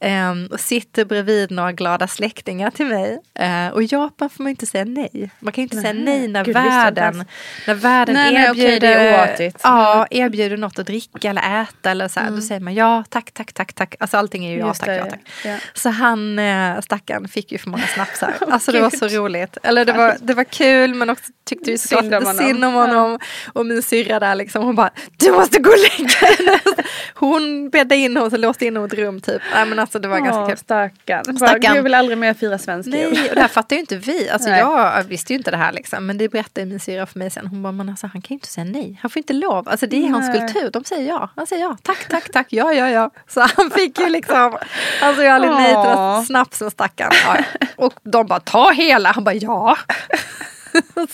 Eh, 0.00 0.32
och 0.50 0.60
sitter 0.60 1.04
bredvid 1.04 1.50
några 1.50 1.72
glada 1.72 2.06
släktingar 2.08 2.70
till 2.70 2.86
mig. 2.86 3.18
Eh, 3.34 3.68
och 3.68 3.82
i 3.82 3.86
Japan 3.90 4.30
får 4.30 4.42
man 4.42 4.50
inte 4.50 4.66
säga 4.66 4.84
nej. 4.84 5.30
Man 5.40 5.52
kan 5.52 5.62
inte 5.62 5.76
säga 5.76 5.92
Nej. 5.92 6.04
nej 6.04 6.28
när 6.28 6.44
Gud, 6.44 6.54
världen, 6.54 7.24
när 7.66 7.74
världen 7.74 8.14
Nej, 8.14 8.32
nej, 8.34 8.44
erbjuder, 8.48 8.96
är 8.96 9.12
oartigt. 9.18 9.60
ja, 9.62 10.06
erbjuder 10.10 10.56
något 10.56 10.78
att 10.78 10.86
dricka 10.86 11.30
eller 11.30 11.62
äta. 11.62 11.90
Eller 11.90 12.08
så 12.08 12.20
här, 12.20 12.30
Då 12.30 12.40
säger 12.40 12.60
man 12.60 12.74
ja, 12.74 13.04
tack, 13.08 13.30
tack, 13.32 13.52
tack, 13.52 13.72
tack. 13.72 13.94
Alltså 14.00 14.16
allting 14.16 14.44
är 14.44 14.50
ju 14.50 14.58
ja, 14.58 14.62
Mm. 14.64 14.74
Tack, 14.74 14.86
det, 14.86 14.96
ja, 14.96 15.06
tack. 15.10 15.20
ja. 15.44 15.56
Så 15.74 15.90
han, 15.90 16.38
eh, 16.38 16.80
stackaren, 16.80 17.28
fick 17.28 17.52
ju 17.52 17.58
för 17.58 17.70
många 17.70 17.86
snapsar. 17.86 18.34
Alltså 18.50 18.72
det 18.72 18.80
var 18.80 18.90
så 18.90 19.06
Gud. 19.08 19.12
Roligt. 19.22 19.56
Eller 19.62 19.84
det 19.84 19.92
var, 19.92 20.16
det 20.20 20.34
var 20.34 20.44
kul 20.44 20.94
men 20.94 21.10
också 21.10 21.32
tyckte 21.44 21.70
vi 21.70 21.78
Synd 21.78 22.14
om 22.14 22.24
honom. 22.26 22.34
synd 22.46 22.64
om 22.64 22.74
honom. 22.74 23.18
Och 23.52 23.66
min 23.66 23.82
syrra 23.82 24.20
där 24.20 24.34
liksom, 24.34 24.64
hon 24.64 24.74
bara, 24.74 24.90
du 25.16 25.32
måste 25.32 25.58
gå 25.58 25.70
och 25.70 25.76
lägga 25.98 26.08
dig. 26.46 26.60
Hon 27.14 27.70
bäddade 27.70 27.96
in 27.96 28.16
honom 28.16 28.32
och 28.32 28.38
låste 28.38 28.66
in 28.66 28.76
honom 28.76 28.90
i 28.90 28.92
ett 28.92 28.98
rum 28.98 29.20
typ. 29.20 29.42
Nej 29.54 29.66
men 29.66 29.78
alltså 29.78 29.98
det 29.98 30.08
var 30.08 30.18
ganska 30.18 30.40
Åh, 30.40 30.48
kul. 30.48 30.56
stackarn. 30.56 31.36
Stackarn. 31.36 31.76
Jag 31.76 31.82
vill 31.82 31.94
aldrig 31.94 32.18
mer 32.18 32.34
fira 32.34 32.58
svensk 32.58 32.88
jul. 32.88 33.12
Nej, 33.12 33.28
och 33.28 33.34
det 33.34 33.40
här 33.40 33.48
fattar 33.48 33.76
ju 33.76 33.80
inte 33.80 33.96
vi. 33.96 34.30
Alltså 34.30 34.48
Nej. 34.48 34.58
jag 34.60 35.04
visste 35.04 35.32
ju 35.32 35.36
inte 35.36 35.50
det 35.50 35.56
här 35.56 35.72
liksom. 35.72 36.06
Men 36.06 36.18
det 36.18 36.28
berättade 36.28 36.66
min 36.66 36.80
syra 36.80 37.06
för 37.06 37.18
mig 37.18 37.30
sen. 37.30 37.46
Hon 37.46 37.62
bara, 37.62 37.72
men 37.72 37.88
alltså 37.88 38.06
han 38.06 38.22
kan 38.22 38.28
ju 38.28 38.34
inte 38.34 38.48
säga 38.48 38.64
nej. 38.64 38.98
Han 39.02 39.10
får 39.10 39.20
inte 39.20 39.32
lov. 39.32 39.68
Alltså 39.68 39.86
det 39.86 39.96
är 40.06 40.10
hans 40.10 40.28
Nej. 40.28 40.38
kultur. 40.40 40.70
De 40.70 40.84
säger 40.84 41.08
ja. 41.08 41.30
Han 41.36 41.46
säger 41.46 41.62
ja. 41.62 41.76
Tack, 41.82 42.08
tack, 42.08 42.32
tack. 42.32 42.46
Ja, 42.50 42.72
ja, 42.72 42.90
ja. 42.90 43.10
Så 43.28 43.40
han 43.56 43.70
fick 43.70 43.98
ju 43.98 44.08
liksom, 44.08 44.58
han 45.00 45.14
sa 45.14 45.22
ju 45.22 45.28
aldrig 45.28 45.52
nej 45.52 45.74
till 45.74 46.26
snapsen 46.26 46.70
stackarn. 46.70 47.10
Ja. 47.26 47.36
Och 47.76 47.92
de 48.02 48.26
bara, 48.26 48.40
ta 48.40 48.70
hela. 48.70 49.11
Han 49.12 49.24
bara, 49.24 49.34
ja. 49.34 49.76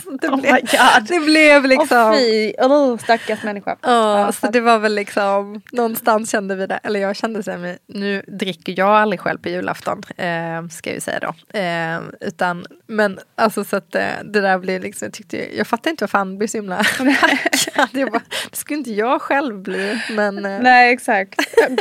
Så 0.04 0.10
det, 0.20 0.28
Oh 0.28 0.40
blev, 0.40 0.52
God. 0.54 1.04
det 1.08 1.20
blev 1.20 1.64
liksom. 1.64 1.98
Åh 1.98 2.14
fy, 2.18 2.52
oh, 2.58 2.98
stackars 2.98 3.42
människa. 3.42 3.76
Ja, 3.82 4.20
Ja, 4.20 4.32
så 4.32 4.46
det 4.46 4.60
var 4.60 4.78
väl 4.78 4.94
liksom, 4.94 5.62
någonstans 5.72 6.30
kände 6.30 6.54
vi 6.56 6.66
det, 6.66 6.80
eller 6.82 7.00
jag 7.00 7.16
kände 7.16 7.42
så 7.42 7.50
här, 7.50 7.78
nu 7.86 8.22
dricker 8.26 8.74
jag 8.78 8.88
aldrig 8.88 9.20
själv 9.20 9.38
på 9.38 9.48
julafton, 9.48 10.02
eh, 10.16 10.66
ska 10.70 10.90
jag 10.90 10.94
ju 10.94 11.00
säga 11.00 11.20
då. 11.20 11.58
Eh, 11.58 12.00
utan, 12.20 12.66
men 12.86 13.18
alltså 13.36 13.64
så 13.64 13.76
att 13.76 13.94
eh, 13.94 14.02
det 14.24 14.40
där 14.40 14.58
blir 14.58 14.80
liksom, 14.80 15.06
jag 15.06 15.12
tyckte, 15.12 15.56
jag 15.56 15.66
fattar 15.66 15.90
inte 15.90 16.02
varför 16.04 16.18
han 16.18 16.38
blev 16.38 16.48
så 16.48 16.58
himla. 16.58 16.84
Jag 17.92 18.10
bara, 18.12 18.22
det 18.50 18.56
skulle 18.56 18.78
inte 18.78 18.92
jag 18.92 19.22
själv 19.22 19.58
bli, 19.62 20.02
men 20.10 20.44
eh, 20.46 20.58
Nej 20.60 20.92
exakt. 20.92 21.38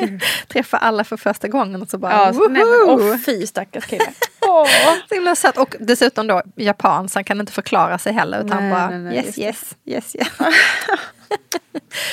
träffa 0.47 0.77
alla 0.77 1.03
för 1.03 1.17
första 1.17 1.47
gången 1.47 1.81
och 1.81 1.89
så 1.89 1.97
bara, 1.97 2.11
Ja, 2.11 2.33
så- 2.33 2.47
nej, 2.47 2.63
men, 2.65 2.89
åh 2.89 3.17
fy 3.25 3.47
stackars 3.47 3.85
kille. 3.85 4.11
Åh. 4.61 4.95
Så 5.09 5.15
himla 5.15 5.35
söt. 5.35 5.57
Och 5.57 5.75
dessutom 5.79 6.27
då 6.27 6.41
japan, 6.55 7.09
så 7.09 7.17
han 7.17 7.23
kan 7.23 7.39
inte 7.39 7.51
förklara 7.51 7.97
sig 7.97 8.13
heller 8.13 8.45
utan 8.45 8.63
Nej, 8.63 8.71
bara 8.71 8.89
nej, 8.89 8.99
nej, 8.99 9.15
yes, 9.15 9.35
det. 9.35 9.41
yes, 9.41 9.75
yes, 9.85 10.15
yes. 10.15 10.27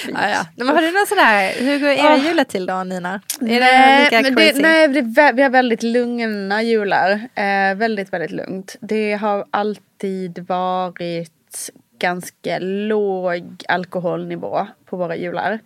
ja, 0.08 0.28
ja. 0.28 0.46
Men 0.56 0.68
har 0.68 0.82
du 0.82 0.92
någon 0.92 1.06
sådär, 1.06 1.52
hur 1.58 1.78
går 1.78 1.88
era 1.88 2.14
Åh. 2.14 2.26
jular 2.26 2.44
till 2.44 2.66
då 2.66 2.84
Nina? 2.84 3.20
Är 3.40 3.46
det 3.46 3.60
nej, 3.60 4.04
lika 4.04 4.22
men 4.22 4.34
det, 4.34 4.62
nej 4.62 4.88
det, 4.88 5.32
vi 5.34 5.42
har 5.42 5.50
väldigt 5.50 5.82
lugna 5.82 6.62
jular. 6.62 7.10
Eh, 7.34 7.74
väldigt, 7.74 8.12
väldigt 8.12 8.30
lugnt. 8.30 8.76
Det 8.80 9.12
har 9.14 9.44
alltid 9.50 10.46
varit 10.48 11.30
ganska 11.98 12.58
låg 12.58 13.64
alkoholnivå 13.68 14.66
på 14.84 14.96
våra 14.96 15.16
jular. 15.16 15.58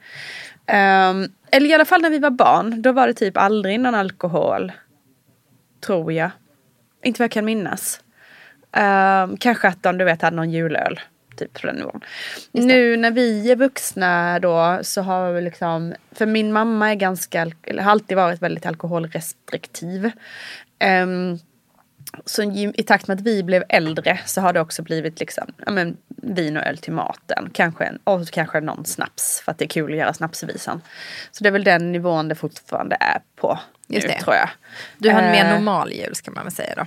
Ehm, 0.66 1.28
eller 1.50 1.70
i 1.70 1.74
alla 1.74 1.84
fall 1.84 2.02
när 2.02 2.10
vi 2.10 2.18
var 2.18 2.30
barn, 2.30 2.82
då 2.82 2.92
var 2.92 3.06
det 3.06 3.14
typ 3.14 3.36
aldrig 3.36 3.80
någon 3.80 3.94
alkohol. 3.94 4.72
Tror 5.86 6.12
jag. 6.12 6.30
Inte 7.08 7.18
vad 7.18 7.24
jag 7.24 7.30
kan 7.30 7.44
minnas. 7.44 8.00
Ehm, 8.72 9.36
kanske 9.36 9.68
att 9.68 9.82
de 9.82 9.98
du 9.98 10.04
vet 10.04 10.22
hade 10.22 10.36
någon 10.36 10.50
julöl. 10.50 11.00
Typ 11.36 11.60
på 11.60 11.66
den 11.66 11.76
nivån. 11.76 12.00
Nu 12.52 12.96
när 12.96 13.10
vi 13.10 13.50
är 13.50 13.56
vuxna 13.56 14.38
då 14.38 14.78
så 14.82 15.02
har 15.02 15.32
vi 15.32 15.40
liksom, 15.40 15.94
för 16.12 16.26
min 16.26 16.52
mamma 16.52 16.90
är 16.90 16.94
ganska, 16.94 17.50
eller 17.62 17.82
har 17.82 17.90
alltid 17.90 18.16
varit 18.16 18.42
väldigt 18.42 18.66
alkoholrestriktiv. 18.66 20.10
Ehm, 20.78 21.38
så 22.24 22.42
i, 22.42 22.72
i 22.74 22.82
takt 22.82 23.08
med 23.08 23.14
att 23.14 23.26
vi 23.26 23.42
blev 23.42 23.64
äldre 23.68 24.20
så 24.26 24.40
har 24.40 24.52
det 24.52 24.60
också 24.60 24.82
blivit 24.82 25.20
liksom, 25.20 25.52
ja, 25.66 25.70
men, 25.70 25.96
vin 26.08 26.56
och 26.56 26.66
öl 26.66 26.78
till 26.78 26.92
maten. 26.92 27.50
Kanske 27.52 27.84
en, 27.84 27.98
och 28.04 28.30
kanske 28.30 28.60
någon 28.60 28.84
snaps 28.84 29.42
för 29.44 29.52
att 29.52 29.58
det 29.58 29.64
är 29.64 29.68
kul 29.68 29.92
att 29.92 29.98
göra 29.98 30.14
snapsvisan. 30.14 30.82
Så 31.30 31.44
det 31.44 31.48
är 31.48 31.52
väl 31.52 31.64
den 31.64 31.92
nivån 31.92 32.28
det 32.28 32.34
fortfarande 32.34 32.96
är 33.00 33.20
på 33.36 33.58
Just 33.88 34.06
nu 34.06 34.12
det. 34.12 34.20
tror 34.20 34.36
jag. 34.36 34.48
Du 34.98 35.10
har 35.10 35.20
en 35.22 35.30
mer 35.32 35.44
Eh, 35.44 35.50
normal 35.52 35.92
jul 35.92 36.14
ska 36.14 36.30
man 36.30 36.44
väl 36.44 36.52
säga 36.52 36.74
då. 36.76 36.86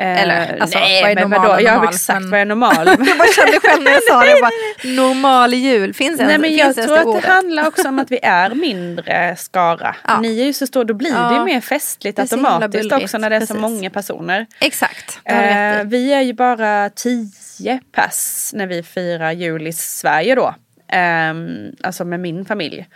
Eller 0.00 0.58
alltså, 0.60 0.78
nej, 0.78 1.02
vad 1.02 1.10
är 1.10 1.14
normal 1.16 1.40
vadå? 1.40 1.52
och 1.54 1.60
Ja 1.62 1.74
normal? 1.74 1.94
exakt, 1.94 2.20
Men- 2.20 2.30
vad 2.30 2.40
är 2.40 2.44
normal? 2.44 2.86
jag 2.86 3.18
bara 3.18 3.28
kände 3.28 3.60
själv 3.62 3.82
när 3.82 3.90
jag 3.90 4.02
sa 4.02 4.20
det. 4.20 4.30
Jag 4.30 4.40
bara, 4.40 4.50
normal 4.84 5.54
jul, 5.54 5.94
finns 5.94 6.18
det 6.18 6.26
Nej 6.26 6.38
men 6.38 6.56
jag 6.56 6.74
det 6.76 6.82
tror 6.86 6.98
att 6.98 7.04
ordet? 7.06 7.22
det 7.22 7.28
handlar 7.30 7.66
också 7.68 7.88
om 7.88 7.98
att 7.98 8.10
vi 8.10 8.18
är 8.22 8.50
mindre 8.54 9.36
skara. 9.36 9.96
Ja. 10.06 10.20
Ni 10.20 10.40
är 10.40 10.44
ju 10.44 10.52
så 10.52 10.66
stor, 10.66 10.84
då 10.84 10.94
blir 10.94 11.10
det 11.10 11.16
Ja. 11.16 11.38
ju 11.38 11.44
mer 11.44 11.60
festligt 11.60 12.16
Det 12.16 12.26
så 12.28 12.34
automatiskt 12.36 12.92
också 12.92 13.18
när 13.18 13.30
det 13.30 13.36
är 13.36 13.40
så 13.40 13.46
precis. 13.46 13.60
många 13.60 13.90
personer. 13.90 14.46
Exakt, 14.60 15.18
det 15.24 15.30
Eh, 15.32 15.84
vi 15.84 16.12
är 16.12 16.20
ju 16.20 16.32
bara 16.32 16.90
tio 16.90 17.80
pass 17.92 18.50
när 18.54 18.66
vi 18.66 18.82
firar 18.82 19.32
jul 19.32 19.66
i 19.66 19.72
Sverige 19.72 20.34
då. 20.34 20.54
Ehm, 20.88 21.72
alltså 21.82 22.04
med 22.04 22.20
min 22.20 22.44
familj. 22.44 22.88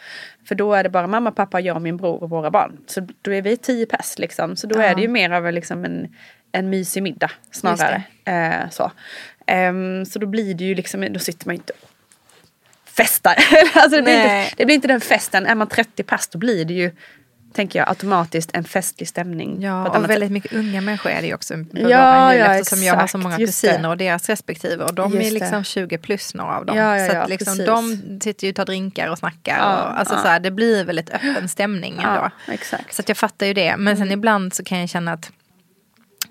För 0.45 0.55
då 0.55 0.75
är 0.75 0.83
det 0.83 0.89
bara 0.91 1.07
mamma, 1.07 1.31
pappa, 1.33 1.61
jag, 1.61 1.83
min 1.83 1.97
bror 1.97 2.23
och 2.23 2.31
våra 2.31 2.51
barn. 2.51 2.77
Så 2.87 3.07
då 3.23 3.33
är 3.33 3.43
vi 3.43 3.57
tio 3.57 3.87
pass 3.87 4.19
liksom. 4.19 4.57
Så 4.57 4.67
då 4.67 4.79
Ja. 4.79 4.83
är 4.83 4.95
det 4.95 5.03
ju 5.03 5.09
mer 5.09 5.31
av 5.31 5.47
en, 5.47 5.55
liksom 5.55 5.85
en, 5.85 6.15
en 6.53 6.71
mysig 6.71 7.03
middag 7.03 7.31
snarare. 7.51 8.03
Eh, 8.25 8.71
så. 8.71 8.93
Ehm, 9.47 10.05
så 10.07 10.19
då 10.19 10.27
blir 10.27 10.55
det 10.55 10.65
ju 10.65 10.75
liksom, 10.75 11.07
då 11.13 11.19
sitter 11.19 11.47
man 11.47 11.55
ju 11.55 11.59
inte 11.59 11.73
festar. 12.85 13.35
alltså 13.75 13.97
det, 13.97 14.03
blir 14.03 14.15
inte, 14.15 14.53
det 14.57 14.65
blir 14.65 14.75
inte 14.75 14.89
den 14.89 15.01
festen. 15.01 15.47
Är 15.47 15.55
man 15.55 15.67
30 15.69 16.03
pass 16.03 16.29
då 16.29 16.39
blir 16.39 16.65
det 16.65 16.75
ju, 16.75 16.91
tänker 17.53 17.79
jag, 17.79 17.89
automatiskt 17.89 18.51
en 18.53 18.65
festlig 18.65 19.09
stämning. 19.09 19.63
Ja, 19.63 19.89
och 19.89 20.11
väldigt 20.11 20.33
mycket 20.33 20.53
unga 20.53 20.81
människor 20.81 21.11
är 21.11 21.21
det 21.21 21.27
ju 21.27 21.35
också 21.35 21.55
på 21.55 21.65
Ja, 21.73 22.35
ja, 22.35 22.55
eftersom 22.55 22.83
jag 22.83 22.95
har 22.95 23.01
så 23.01 23.05
exakt, 23.05 23.23
många 23.23 23.39
det. 23.39 23.47
kusiner 23.47 23.89
och 23.89 23.97
deras 23.97 24.29
respektive 24.29 24.85
och 24.85 24.95
de 24.95 25.13
Just 25.13 25.27
är 25.27 25.35
det. 25.35 25.41
liksom 25.41 25.65
20 25.65 25.99
plus 25.99 26.35
några 26.35 26.57
av 26.59 26.67
dem. 26.67 26.77
Ja, 26.77 26.99
ja, 26.99 27.11
så 27.11 27.17
att 27.17 27.29
liksom, 27.29 27.53
precis. 27.57 27.67
de 27.67 28.21
sitter 28.23 28.47
ju 28.47 28.51
och 28.51 28.57
tar 28.57 28.65
drinkar 28.65 29.09
och 29.11 29.19
snackar. 29.19 29.59
Och, 29.59 29.99
alltså 29.99 30.15
så 30.15 30.29
här, 30.29 30.41
det 30.41 30.51
blir 30.51 30.85
väldigt 30.85 31.11
öppen 31.11 31.49
stämning 31.49 31.95
ändå. 32.03 32.31
Exakt. 32.49 32.95
Så 32.95 33.03
jag 33.07 33.17
fattar 33.17 33.47
ju 33.47 33.55
det. 33.55 33.77
Men 33.77 33.97
sen 33.97 34.07
Mm. 34.07 34.19
ibland 34.19 34.55
så 34.55 34.65
kan 34.65 34.81
jag 34.81 34.89
känna 34.89 35.13
att 35.13 35.31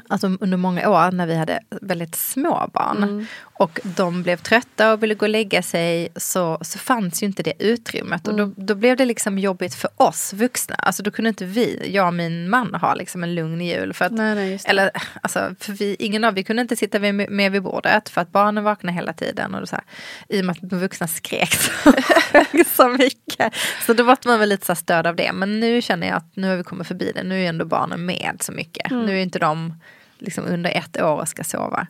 Alltså 0.08 0.28
under 0.40 0.58
många 0.58 0.90
år 0.90 1.12
när 1.12 1.25
vi 1.28 1.36
hade 1.36 1.60
väldigt 1.82 2.16
små 2.16 2.70
barn 2.74 2.98
Mm. 2.98 3.25
Och 3.62 3.80
de 3.84 4.24
blev 4.24 4.38
trötta 4.38 4.94
och 4.94 5.03
ville 5.03 5.13
gå 5.15 5.25
och 5.25 5.30
lägga 5.30 5.62
sig 5.62 6.10
så, 6.15 6.58
så 6.62 6.80
fanns 6.80 7.24
ju 7.24 7.27
inte 7.27 7.44
det 7.44 7.53
utrymmet. 7.60 8.27
Och 8.27 8.34
Mm. 8.34 8.53
då, 8.58 8.63
då 8.63 8.75
blev 8.75 8.98
det 8.98 9.06
liksom 9.06 9.39
jobbigt 9.39 9.75
för 9.75 9.89
oss 9.98 10.34
vuxna. 10.34 10.75
Alltså 10.75 11.03
då 11.03 11.12
kunde 11.12 11.30
inte 11.30 11.46
vi, 11.46 11.91
jag 11.94 12.08
och 12.08 12.13
min 12.13 12.50
man, 12.50 12.75
ha 12.75 12.94
liksom 12.94 13.24
en 13.24 13.36
lugn 13.36 13.62
jul. 13.62 13.94
För 13.94 14.06
att, 14.06 14.12
Nej, 14.12 14.36
nej, 14.36 14.60
eller 14.65 14.91
alltså, 15.22 15.56
för 15.60 15.74
vi, 15.74 15.96
ingen 16.00 16.24
av 16.24 16.34
vi 16.34 16.44
kunde 16.44 16.62
inte 16.62 16.75
sitta 16.75 17.00
vid, 17.00 17.15
med 17.15 17.51
vid 17.51 17.63
bordet 17.63 18.10
för 18.10 18.22
att 18.22 18.32
barnen 18.32 18.63
vaknade 18.63 18.96
hela 18.96 19.13
tiden. 19.13 19.56
Och 19.56 19.70
så 19.70 19.75
här, 19.75 19.86
I 20.30 20.41
och 20.41 20.46
med 20.46 20.53
att 20.53 20.70
de 20.70 20.80
vuxna 20.80 21.08
skrek 21.08 21.53
så, 21.53 21.94
så 22.75 22.88
mycket. 22.89 23.53
Så 23.86 23.94
då 23.94 24.03
var 24.03 24.18
man 24.25 24.39
väl 24.39 24.50
lite 24.50 24.65
så 24.65 24.75
störd 24.75 25.08
av 25.08 25.15
det. 25.15 25.32
Men 25.34 25.60
nu 25.60 25.82
känner 25.82 26.08
jag 26.08 26.18
att 26.18 26.36
nu 26.36 26.50
har 26.50 26.56
vi 26.56 26.63
kommit 26.63 26.88
förbi 26.88 27.12
det. 27.15 27.24
Nu 27.24 27.44
är 27.46 27.50
ändå 27.50 27.65
barnen 27.65 28.06
med 28.06 28.38
så 28.39 28.51
mycket. 28.51 28.91
Mm. 28.91 29.06
Nu 29.06 29.18
är 29.18 29.22
inte 29.22 29.39
de 29.39 29.74
liksom 30.22 30.46
under 30.46 30.78
ett 30.78 31.01
år 31.01 31.22
och 31.22 31.28
ska 31.28 31.44
sova. 31.44 31.88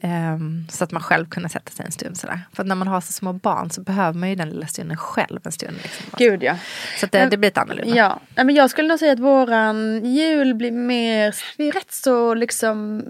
Ehm, 0.00 0.66
så 0.70 0.84
att 0.84 0.92
man 0.92 1.02
själv 1.02 1.26
kunde 1.28 1.48
sätta 1.48 1.70
sig 1.70 1.86
en 1.86 1.92
stund 1.92 2.16
sådär. 2.16 2.40
För 2.52 2.62
att 2.62 2.66
när 2.66 2.74
man 2.74 2.88
har 2.88 3.00
så 3.00 3.12
små 3.12 3.32
barn 3.32 3.70
så 3.70 3.80
behöver 3.80 4.18
man 4.18 4.28
ju 4.28 4.34
den 4.34 4.50
lilla 4.50 4.66
stunden 4.66 4.96
själv 4.96 5.40
en 5.44 5.52
stund. 5.52 5.76
Liksom. 5.82 6.06
Gud 6.18 6.42
ja. 6.42 6.56
Så 7.00 7.06
det, 7.06 7.26
det 7.26 7.36
blir 7.36 7.48
lite 7.48 7.60
annorlunda. 7.60 7.96
Ja, 7.96 8.20
men 8.34 8.54
jag 8.54 8.70
skulle 8.70 8.88
nog 8.88 8.98
säga 8.98 9.12
att 9.12 9.18
våran 9.18 10.04
jul 10.04 10.54
blir 10.54 10.72
mer, 10.72 11.34
vi 11.56 11.68
är 11.68 11.72
rätt 11.72 11.92
så 11.92 12.34
liksom 12.34 13.02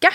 fysiska. 0.00 0.12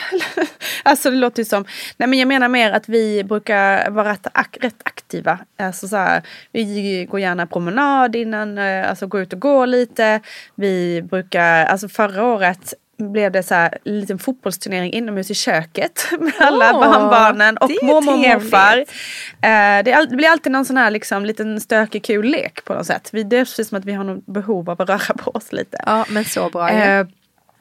alltså 0.84 1.10
det 1.10 1.16
låter 1.18 1.42
ju 1.42 1.46
som, 1.46 1.66
nej 1.98 2.10
men 2.10 2.20
jag 2.20 2.28
menar 2.28 2.48
mer 2.48 2.72
att 2.72 2.90
vi 2.90 3.24
brukar 3.24 3.90
vara 3.90 4.12
rätt, 4.12 4.28
rätt 4.62 4.82
aktiva. 4.84 5.40
Alltså 5.60 5.88
så 5.88 5.96
här, 5.96 6.22
vi 6.52 7.08
går 7.12 7.20
gärna 7.20 7.48
promenad 7.48 8.16
innan, 8.16 8.58
eh, 8.58 8.90
alltså 8.90 9.08
gå 9.08 9.20
ut 9.20 9.34
och 9.34 9.40
gå 9.40 9.66
lite. 9.66 10.22
Vi 10.56 11.02
brukar, 11.02 11.66
alltså 11.66 11.88
förra 11.88 12.24
året 12.24 12.74
blev 12.98 13.32
det 13.32 13.44
så 13.44 13.56
här 13.56 13.78
en 13.86 14.00
liten 14.00 14.20
fotbollsturnering 14.20 14.94
inomhus 14.94 15.32
i 15.32 15.34
köket 15.34 16.08
med 16.20 16.34
alla 16.40 16.74
Åh, 16.74 16.80
barnbarnen 16.80 17.58
och 17.58 17.72
mormor 17.84 18.14
och 18.14 18.20
morfar. 18.20 18.78
Eh, 18.78 19.84
det, 19.84 19.92
är 19.92 19.96
all, 19.96 20.10
det 20.10 20.16
blir 20.16 20.30
alltid 20.30 20.52
någon 20.52 20.66
sån 20.66 20.78
här 20.78 20.92
liksom, 20.92 21.26
liten 21.26 21.62
stökig 21.62 22.04
kul 22.04 22.26
lek 22.26 22.66
på 22.66 22.74
något 22.74 22.86
sätt. 22.86 23.10
Vi, 23.12 23.24
det 23.24 23.38
är 23.38 23.46
precis 23.46 23.70
som 23.70 23.78
att 23.78 23.86
vi 23.86 23.94
har 23.94 24.04
något 24.04 24.26
behov 24.26 24.70
av 24.70 24.82
att 24.82 24.90
röra 24.90 25.14
på 25.18 25.32
oss 25.32 25.52
lite. 25.52 25.78
Ja, 25.86 26.06
men 26.10 26.26
så 26.26 26.50
bra. 26.50 26.70
Eh, 26.70 27.08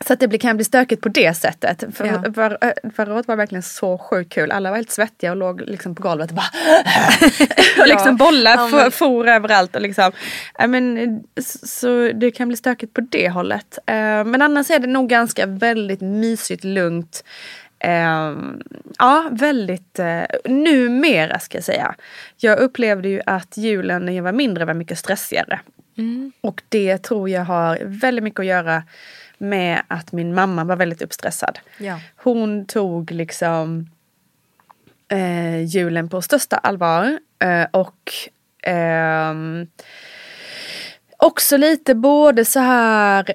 så 0.07 0.13
att 0.13 0.21
det 0.21 0.39
kan 0.39 0.57
bli 0.57 0.65
stökigt 0.65 1.03
på 1.03 1.09
det 1.09 1.35
sättet. 1.35 1.85
För, 1.95 2.05
Ja. 2.07 2.33
för, 2.35 2.59
förra 2.97 3.15
året 3.15 3.29
var 3.29 3.37
verkligen 3.37 3.63
så 3.63 3.99
sjukt 3.99 4.33
kul. 4.33 4.51
Alla 4.51 4.71
var 4.71 4.77
helt 4.77 4.91
svettiga 4.91 5.31
och 5.31 5.37
låg 5.37 5.61
liksom 5.61 5.95
på 5.95 6.03
golvet 6.03 6.31
och 6.31 6.37
bara 6.37 6.51
och 7.83 7.89
liksom 7.89 8.17
bollar 8.17 8.57
Ja, 8.57 8.69
men- 8.73 8.91
for 8.91 9.29
överallt. 9.29 9.77
Och 9.77 9.83
liksom, 9.83 10.13
men, 10.69 10.99
eh, 10.99 11.43
så, 11.63 12.11
det 12.15 12.31
kan 12.31 12.49
bli 12.49 12.57
stökigt 12.57 12.95
på 12.95 13.01
det 13.01 13.29
hållet. 13.29 13.79
Eh, 13.87 13.95
men 14.25 14.43
annars 14.43 14.71
är 14.71 14.79
det 14.79 14.87
nog 14.87 15.09
ganska 15.09 15.47
väldigt 15.47 16.01
mysigt, 16.01 16.65
lugnt. 16.65 17.25
Eh, 17.79 18.35
ja, 18.99 19.29
väldigt, 19.31 19.99
eh, 19.99 20.23
numera 20.45 21.39
ska 21.39 21.57
jag 21.57 21.65
säga. 21.65 21.95
Jag 22.37 22.59
upplevde 22.59 23.09
ju 23.09 23.21
att 23.27 23.57
julen 23.57 24.07
när 24.07 24.13
jag 24.13 24.23
var 24.23 24.33
mindre 24.33 24.65
var 24.65 24.75
mycket 24.75 24.99
stressigare. 24.99 25.61
Mm. 25.99 26.33
Och 26.41 26.63
det 26.69 26.99
tror 26.99 27.29
jag 27.31 27.45
har 27.45 27.79
väldigt 27.85 28.25
mycket 28.25 28.41
att 28.41 28.47
göra 28.47 28.83
med 29.39 29.83
att 29.89 30.13
min 30.13 30.35
mamma 30.35 30.65
var 30.65 30.77
väldigt 30.77 31.03
uppstressad. 31.03 31.59
Ja. 31.79 32.01
Hon 32.17 32.67
tog 32.67 33.11
liksom 33.11 33.91
eh, 35.09 35.65
julen 35.65 36.09
på 36.09 36.23
största 36.23 36.57
allvar 36.57 37.19
eh, 37.39 37.67
och 37.71 38.13
ehm, 38.63 39.67
också 41.17 41.57
lite 41.57 41.95
både 41.95 42.45
så 42.45 42.61
här 42.61 43.35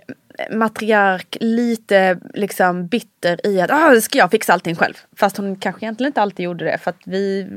matriark, 0.51 1.37
lite 1.39 2.17
liksom 2.33 2.87
bitter 2.87 3.47
i 3.47 3.61
att 3.61 3.71
ah, 3.71 4.01
ska 4.01 4.17
jag 4.17 4.31
fixa 4.31 4.53
allting 4.53 4.75
själv. 4.75 4.93
Fast 5.15 5.37
hon 5.37 5.55
kanske 5.55 5.85
egentligen 5.85 6.09
inte 6.09 6.21
alltid 6.21 6.43
gjorde 6.43 6.65
det 6.65 6.77
för 6.77 6.89
att 6.89 6.97
vi 7.03 7.47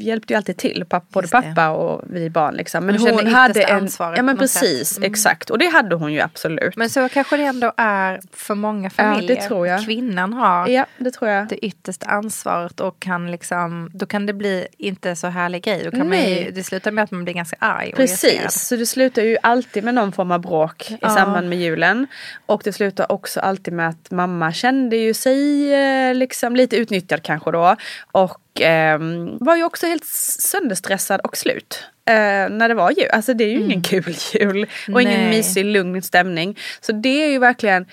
hjälpte 0.00 0.32
ju 0.32 0.36
alltid 0.36 0.56
till, 0.56 0.84
pappa, 0.88 1.06
både 1.12 1.28
pappa 1.28 1.68
och 1.68 2.02
vi 2.10 2.30
barn. 2.30 2.54
Liksom. 2.54 2.86
Men 2.86 2.96
Hon 2.98 3.10
hon, 3.10 3.26
hade 3.26 3.62
en... 3.62 3.76
ansvaret 3.76 4.16
Ja 4.16 4.22
men 4.22 4.36
precis, 4.38 4.96
Mm. 4.98 5.10
exakt. 5.10 5.50
Och 5.50 5.58
det 5.58 5.66
hade 5.66 5.94
hon 5.96 6.12
ju 6.12 6.20
absolut. 6.20 6.76
Men 6.76 6.90
så 6.90 7.08
kanske 7.08 7.36
det 7.36 7.42
ändå 7.44 7.72
är 7.76 8.20
för 8.32 8.54
många 8.54 8.90
familjer. 8.90 9.36
det 9.36 9.42
tror 9.42 9.66
jag. 9.66 9.84
Kvinnan 9.84 10.32
har 10.32 10.68
Ja, 10.68 10.86
det 10.98 11.10
tror 11.10 11.30
jag. 11.30 11.48
det 11.48 11.64
yttersta 11.66 12.06
ansvaret 12.06 12.80
och 12.80 13.00
kan 13.00 13.30
liksom, 13.30 13.90
då 13.94 14.06
kan 14.06 14.26
det 14.26 14.32
bli 14.32 14.66
inte 14.78 15.16
så 15.16 15.26
härlig 15.26 15.62
grej. 15.64 15.82
Då 15.84 15.90
kan 15.90 16.08
man 16.08 16.18
ju, 16.18 16.50
det 16.50 16.64
slutar 16.64 16.90
med 16.90 17.04
att 17.04 17.10
man 17.10 17.24
blir 17.24 17.34
ganska 17.34 17.56
arg. 17.60 17.92
Precis, 17.96 18.66
så 18.68 18.76
det 18.76 18.86
slutar 18.86 19.22
ju 19.22 19.36
alltid 19.42 19.84
med 19.84 19.94
någon 19.94 20.12
form 20.12 20.30
av 20.30 20.40
bråk 20.40 20.90
i 20.90 20.98
Ja. 21.00 21.08
samband 21.08 21.48
med 21.48 21.58
julen. 21.58 22.06
Och 22.46 22.62
det 22.64 22.72
slutar 22.72 23.12
också 23.12 23.40
alltid 23.40 23.74
med 23.74 23.88
att 23.88 24.10
mamma 24.10 24.52
kände 24.52 24.96
ju 24.96 25.14
sig 25.14 25.72
eh, 25.74 26.14
liksom 26.14 26.56
lite 26.56 26.76
utnyttjad 26.76 27.22
kanske 27.22 27.50
då. 27.50 27.76
Och 28.12 28.60
ehm, 28.60 29.38
var 29.40 29.56
ju 29.56 29.64
också 29.64 29.86
helt 29.86 30.04
sönderstressad 30.04 31.20
och 31.20 31.36
slut. 31.36 31.84
Eh, 32.04 32.14
när 32.50 32.68
det 32.68 32.74
var 32.74 32.90
jul. 32.90 33.10
Alltså 33.12 33.34
det 33.34 33.44
är 33.44 33.50
ju 33.50 33.60
ingen 33.60 33.82
kul 33.92 34.16
jul. 34.32 34.66
Och 34.92 35.02
ingen 35.02 35.20
Nej. 35.20 35.30
mysig 35.30 35.64
lugn 35.64 36.02
stämning. 36.02 36.58
Så 36.80 36.92
det 36.92 37.24
är 37.24 37.28
ju 37.28 37.38
verkligen 37.38 37.86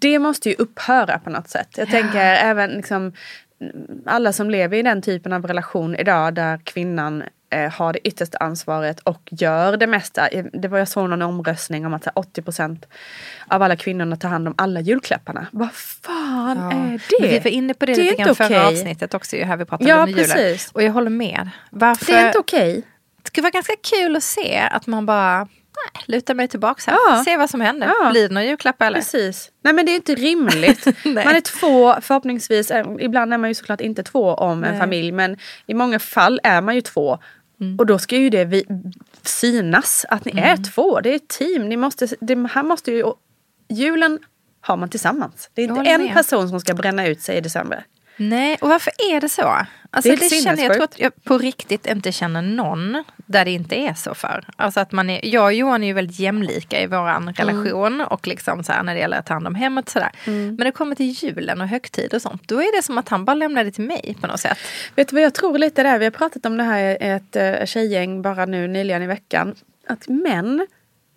det 0.00 0.18
måste 0.18 0.48
ju 0.48 0.54
upphöra 0.54 1.18
på 1.18 1.30
något 1.30 1.48
sätt. 1.48 1.68
Jag 1.76 1.90
tänker 1.90 2.34
även 2.34 2.70
liksom 2.70 3.12
alla 4.06 4.32
som 4.32 4.50
lever 4.50 4.76
i 4.76 4.82
den 4.82 5.02
typen 5.02 5.32
av 5.32 5.46
relation 5.46 5.96
idag 5.96 6.34
där 6.34 6.60
kvinnan 6.64 7.22
eh, 7.50 7.72
har 7.72 7.92
det 7.92 8.08
yttersta 8.08 8.38
ansvaret 8.38 9.00
och 9.00 9.20
gör 9.30 9.76
det 9.76 9.86
mesta. 9.86 10.28
Det 10.52 10.68
var 10.68 10.78
jag 10.78 10.88
såg 10.88 11.10
någon 11.10 11.22
omröstning 11.22 11.86
om 11.86 11.94
att 11.94 12.04
här, 12.04 12.12
80% 12.14 12.84
av 13.48 13.62
alla 13.62 13.76
kvinnorna 13.76 14.16
tar 14.16 14.28
hand 14.28 14.48
om 14.48 14.54
alla 14.58 14.80
julklapparna. 14.80 15.46
Vad 15.52 15.72
fan 15.72 16.56
Ja. 16.58 16.70
är 16.70 16.74
Men 16.74 17.00
det? 17.20 17.28
Vi 17.28 17.38
var 17.38 17.50
inne 17.50 17.74
på 17.74 17.86
det, 17.86 17.94
Det 17.94 18.02
lite 18.02 18.22
grann 18.22 18.34
förra 18.34 18.46
okej. 18.46 18.58
avsnittet 18.66 19.14
också, 19.14 19.36
ju, 19.36 19.44
här 19.44 19.56
vi 19.56 19.64
pratade 19.64 19.90
Ja, 19.90 20.02
om 20.02 20.08
julen. 20.08 20.24
precis. 20.24 20.70
Och 20.72 20.82
jag 20.82 20.92
håller 20.92 21.10
med. 21.10 21.50
Varför? 21.70 22.12
Det 22.12 22.18
är 22.18 22.26
inte 22.26 22.38
okej. 22.38 22.82
Det 23.22 23.28
skulle 23.28 23.42
vara 23.42 23.50
ganska 23.50 23.72
kul 23.90 24.16
att 24.16 24.22
se 24.22 24.58
att 24.70 24.86
man 24.86 25.06
bara 25.06 25.38
nej, 25.38 26.04
lutar 26.06 26.34
mig 26.34 26.48
tillbaka 26.48 26.90
här. 26.90 26.98
Ja. 27.08 27.24
Se 27.24 27.36
vad 27.36 27.50
som 27.50 27.60
händer. 27.60 27.92
Ja. 28.02 28.10
Blir 28.10 28.28
det 28.28 28.34
några 28.34 28.46
julklappar 28.46 28.86
eller? 28.86 28.98
Precis. 28.98 29.50
Nej 29.64 29.74
men 29.74 29.86
det 29.86 29.92
är 29.92 29.96
inte 29.96 30.14
rimligt. 30.14 30.86
Man 31.04 31.18
är 31.36 31.40
två, 31.40 31.94
förhoppningsvis, 32.00 32.70
eh, 32.70 32.86
ibland 33.00 33.34
är 33.34 33.38
man 33.38 33.50
ju 33.50 33.54
såklart 33.54 33.80
inte 33.80 34.02
två 34.02 34.34
om 34.34 34.64
en 34.64 34.70
Nej. 34.70 34.80
familj 34.80 35.12
men 35.12 35.36
i 35.66 35.74
många 35.74 35.98
fall 35.98 36.40
är 36.42 36.60
man 36.60 36.74
ju 36.74 36.80
två. 36.80 37.18
Mm. 37.60 37.78
Och 37.78 37.86
då 37.86 37.98
ska 37.98 38.16
ju 38.16 38.30
det 38.30 38.44
vi, 38.44 38.64
synas 39.22 40.06
att 40.08 40.24
ni 40.24 40.40
är 40.40 40.56
två. 40.56 41.00
Det 41.00 41.10
är 41.10 41.16
ett 41.16 41.28
team. 41.28 41.68
Ni 41.68 41.76
måste, 41.76 42.08
det 42.20 42.48
här 42.50 42.62
måste 42.62 42.92
ju, 42.92 43.04
julen 43.68 44.18
har 44.60 44.76
man 44.76 44.88
tillsammans. 44.88 45.50
Det 45.54 45.62
är 45.62 45.68
inte 45.68 45.90
en 45.90 46.04
med. 46.04 46.14
person 46.14 46.48
som 46.48 46.60
ska 46.60 46.74
bränna 46.74 47.06
ut 47.06 47.20
sig 47.20 47.36
i 47.36 47.40
december. 47.40 47.84
Nej, 48.16 48.58
och 48.60 48.68
varför 48.68 48.92
är 49.12 49.20
det 49.20 49.28
så? 49.28 49.42
Alltså 49.90 50.10
Det 50.10 50.14
är 50.14 50.30
det 50.30 50.42
känner, 50.42 50.62
jag 50.62 50.72
tror 50.72 50.84
att 50.84 50.98
jag 50.98 51.24
på 51.24 51.38
riktigt 51.38 51.86
inte 51.86 52.12
känner 52.12 52.42
någon 52.42 53.04
där 53.28 53.44
det 53.44 53.50
inte 53.50 53.76
är 53.76 53.94
så 53.94 54.14
för. 54.14 54.44
Alltså 54.56 54.80
att 54.80 54.92
man 54.92 55.10
är, 55.10 55.20
jag 55.26 55.44
och 55.44 55.52
Johan 55.52 55.82
är 55.82 55.86
ju 55.86 55.92
väldigt 55.92 56.18
jämlika 56.18 56.80
i 56.82 56.86
våran 56.86 57.32
relation 57.34 58.00
och 58.00 58.26
liksom 58.26 58.64
så 58.64 58.72
här 58.72 58.82
när 58.82 58.94
det 58.94 59.00
gäller 59.00 59.18
att 59.18 59.26
ta 59.26 59.34
hand 59.34 59.46
om 59.46 59.54
hemmet 59.54 59.84
och 59.84 59.90
sådär. 59.90 60.10
Men 60.24 60.54
när 60.54 60.64
det 60.64 60.72
kommer 60.72 60.94
till 60.94 61.06
julen 61.24 61.60
och 61.60 61.68
högtid 61.68 62.14
och 62.14 62.22
sånt, 62.22 62.42
då 62.48 62.60
är 62.60 62.76
det 62.76 62.82
som 62.82 62.98
att 62.98 63.08
han 63.08 63.24
bara 63.24 63.34
lämnar 63.34 63.64
det 63.64 63.70
till 63.70 63.84
mig 63.84 64.16
på 64.20 64.26
något 64.26 64.40
sätt. 64.40 64.58
Vet 64.94 65.08
du 65.08 65.14
vad 65.16 65.22
jag 65.22 65.34
tror 65.34 65.58
lite 65.58 65.82
där? 65.82 65.98
Vi 65.98 66.04
har 66.06 66.10
pratat 66.12 66.46
om 66.46 66.56
det 66.56 66.64
här 66.64 66.80
i 67.02 67.08
ett 67.08 67.36
uh, 67.60 67.66
tjejgäng 67.66 68.22
bara 68.22 68.46
nu 68.46 68.68
nyligen 68.68 69.02
i 69.02 69.06
veckan. 69.06 69.54
Att 69.88 70.08
män 70.08 70.66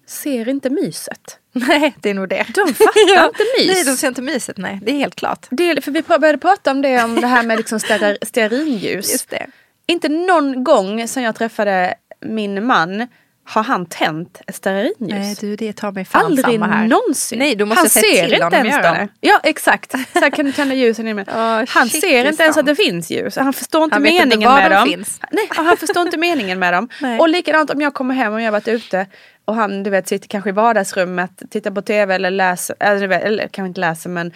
ser 0.07 0.49
inte 0.49 0.69
myset. 0.69 1.37
Nej, 1.53 1.95
det 1.99 2.09
är 2.09 2.13
nog 2.13 2.29
det. 2.29 2.45
De 2.55 2.73
fattar 2.73 2.93
Ja. 3.15 3.25
inte 3.27 3.43
mys. 3.59 3.67
Nej, 3.75 3.83
de 3.85 3.97
ser 3.97 4.07
inte 4.07 4.21
myset. 4.21 4.57
Nej, 4.57 4.79
det 4.81 4.91
är 4.91 4.95
helt 4.97 5.15
klart. 5.15 5.47
Det, 5.49 5.81
för 5.83 5.91
vi 5.91 6.01
började 6.01 6.37
prata 6.37 6.71
om 6.71 6.81
det, 6.81 7.03
om 7.03 7.21
det 7.21 7.27
här 7.27 7.43
med 7.43 7.57
liksom 7.57 7.77
stear- 7.79 8.17
stearinljus. 8.25 9.11
Just 9.11 9.29
det. 9.29 9.47
Inte 9.87 10.09
någon 10.09 10.63
gång 10.63 11.07
sen 11.07 11.23
jag 11.23 11.35
träffade 11.35 11.93
min 12.25 12.65
man 12.65 13.07
har 13.43 13.63
han 13.63 13.85
tänt 13.85 14.41
ett 14.47 14.55
stearinljus. 14.55 14.95
Nej, 14.99 15.35
du, 15.39 15.55
det 15.55 15.73
tar 15.73 15.91
mig 15.91 16.05
fan 16.05 16.25
Aldrig 16.25 16.45
samma 16.45 16.67
här. 16.67 16.87
någonsin. 16.87 17.39
Nej, 17.39 17.55
du 17.55 17.65
måste 17.65 17.79
han 17.79 17.89
ser 17.89 18.43
inte 18.43 18.55
ens 18.55 18.83
dem. 18.83 19.07
Ja, 19.21 19.39
exakt. 19.43 19.91
Så 19.91 20.19
här 20.19 20.29
kan 20.29 20.45
du 20.45 20.51
tända 20.51 20.75
ljusen 20.75 21.07
in. 21.07 21.19
Åh, 21.27 21.63
han 21.67 21.89
ser 21.89 22.25
inte 22.25 22.43
ens 22.43 22.49
att 22.49 22.53
sant. 22.53 22.67
det 22.67 22.75
finns 22.75 23.11
ljus. 23.11 23.35
Han 23.35 23.53
förstår 23.53 23.83
inte 23.83 23.95
Han 23.95 24.05
inte 24.05 24.25
meningen 24.25 24.49
var 24.49 24.57
med 24.57 24.71
de 24.71 24.75
dem. 24.75 24.87
finns. 24.87 25.19
Nej, 25.31 25.47
han 25.49 25.77
förstår 25.77 26.01
inte 26.01 26.17
meningen 26.17 26.59
med 26.59 26.73
dem. 26.73 26.89
Nej. 27.01 27.19
Och 27.19 27.29
likadant 27.29 27.69
om 27.69 27.81
jag 27.81 27.93
kommer 27.93 28.15
hem 28.15 28.33
och 28.33 28.41
jag 28.41 28.45
har 28.45 28.51
varit 28.51 28.67
ute 28.67 29.07
och 29.45 29.55
han 29.55 29.83
du 29.83 29.89
vet 29.89 30.07
sitter 30.07 30.27
kanske 30.27 30.49
i 30.49 30.53
vardagsrummet, 30.53 31.41
tittar 31.49 31.71
på 31.71 31.81
tv 31.81 32.15
eller 32.15 32.31
läser, 32.31 32.75
eller, 32.79 33.01
du 33.01 33.07
vet, 33.07 33.23
eller 33.23 33.47
kanske 33.47 33.67
inte 33.67 33.81
läser 33.81 34.09
men 34.09 34.33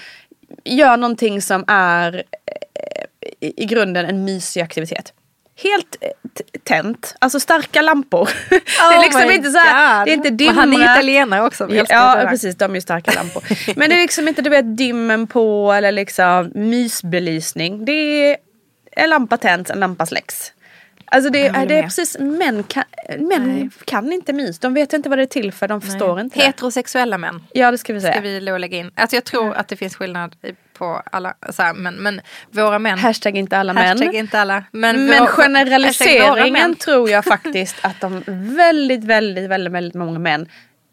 gör 0.64 0.98
någonting 0.98 1.42
som 1.42 1.64
är 1.68 2.16
eh, 2.16 3.06
i, 3.48 3.64
i 3.64 3.66
grunden 3.66 4.06
en 4.06 4.24
mysig 4.26 4.62
aktivitet. 4.62 5.14
Helt 5.58 5.98
eh, 6.02 6.10
tänt, 6.64 7.16
alltså 7.20 7.40
starka 7.40 7.82
lampor. 7.82 8.30
det 8.50 8.56
är 8.96 9.02
liksom 9.02 9.22
Oh 9.22 9.28
my 9.28 9.34
inte 9.34 9.52
så 9.52 9.58
här, 9.58 10.06
det 10.06 10.12
är 10.12 10.14
inte 10.14 10.30
dimma. 10.30 10.52
Han 10.52 10.74
är 10.74 10.94
italienare 10.94 11.46
också. 11.46 11.68
Ja 11.90 12.26
precis, 12.30 12.56
de 12.56 12.72
är 12.72 12.76
ju 12.76 12.82
starka 12.82 13.12
lampor. 13.12 13.44
Men 13.76 13.90
det 13.90 13.96
är 13.96 14.02
liksom 14.02 14.28
inte 14.28 14.42
du 14.42 14.50
vet 14.50 14.78
dimmen 14.78 15.28
på 15.28 15.74
eller 15.74 15.92
liksom 15.92 16.52
mysbelysning. 16.56 17.86
Det 17.86 17.92
är 17.92 18.38
en 18.92 19.10
lampa 19.10 19.38
tänt, 19.38 19.70
en 19.70 19.80
lampa 19.80 20.06
släcks. 20.06 20.52
Alltså 21.06 21.30
det, 21.30 21.40
Jag 21.40 21.54
håller 21.54 21.68
det 21.68 21.76
är 21.76 21.84
precis, 21.84 22.20
män, 22.20 22.64
kan, 22.64 22.84
män 23.18 23.56
Nej. 23.56 23.70
kan 23.86 24.14
inte 24.14 24.34
mys. 24.34 24.60
De 24.60 24.74
vet 24.74 24.94
inte 24.94 25.10
vad 25.10 25.18
det 25.18 25.24
är 25.24 25.26
till 25.26 25.52
för, 25.52 25.68
de 25.68 25.82
förstår 25.82 26.20
inte. 26.20 26.40
det. 26.40 26.46
Heterosexuella 26.46 27.18
män. 27.18 27.44
Ja 27.54 27.72
det 27.72 27.78
ska 27.78 27.94
vi 27.94 28.02
säga. 28.02 28.14
Ska 28.14 28.22
vi 28.22 28.40
lägga 28.40 28.78
in. 28.78 28.92
Alltså 28.96 29.16
jag 29.16 29.24
tror 29.24 29.54
att 29.54 29.68
det 29.68 29.76
finns 29.76 29.96
skillnad 29.96 30.36
på 30.78 31.02
alla, 31.12 31.34
så 31.50 31.62
här, 31.64 31.74
men, 31.74 31.96
men 31.96 32.22
våra 32.52 32.80
män. 32.80 33.00
Hashtag 33.00 33.38
inte 33.38 33.58
alla 33.58 33.74
män. 33.74 33.88
Hashtag 33.98 34.16
inte 34.16 34.40
alla. 34.40 34.64
Men, 34.72 35.06
Men 35.06 35.20
vår- 35.24 35.28
generaliseringen 35.28 36.76
tror 36.76 37.10
jag 37.10 37.26
faktiskt 37.26 37.76
att 37.82 38.02
de 38.02 38.24
väldigt, 38.56 39.04
väldigt, 39.04 39.50
väldigt, 39.50 39.74
väldigt 39.74 39.94
många 39.96 40.20
män 40.20 40.48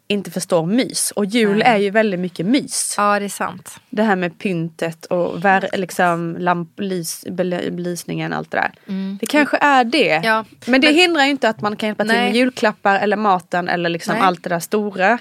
inte 0.07 0.31
förstår 0.31 0.65
mys. 0.65 1.11
Och 1.11 1.25
jul 1.25 1.57
Nej. 1.57 1.67
är 1.67 1.77
ju 1.77 1.89
väldigt 1.89 2.19
mycket 2.19 2.45
mys. 2.45 2.95
Ja 2.97 3.19
det 3.19 3.25
är 3.25 3.29
sant. 3.29 3.79
Det 3.89 4.03
här 4.03 4.15
med 4.15 4.39
pyntet 4.39 5.05
och 5.05 5.45
vär, 5.45 5.69
liksom, 5.73 6.35
lamplys, 6.39 7.25
bel- 7.25 7.71
belysningen 7.71 8.33
allt 8.33 8.51
det 8.51 8.57
där. 8.57 8.71
Det 9.19 9.25
kanske 9.25 9.57
är 9.61 9.83
det. 9.83 10.11
Mm. 10.11 10.23
Ja, 10.27 10.45
men 10.65 10.81
det 10.81 10.87
men- 10.87 10.95
hindrar 10.95 11.23
ju 11.23 11.29
inte 11.29 11.49
att 11.49 11.61
man 11.61 11.75
kan 11.75 11.87
hjälpa 11.87 12.03
till 12.03 12.13
Nej. 12.13 12.25
med 12.25 12.35
julklappar 12.35 12.99
eller 12.99 13.17
maten 13.17 13.69
eller 13.69 13.89
liksom 13.89 14.13
Nej. 14.15 14.23
allt 14.23 14.43
det 14.43 14.49
där 14.49 14.59
stora. 14.59 15.17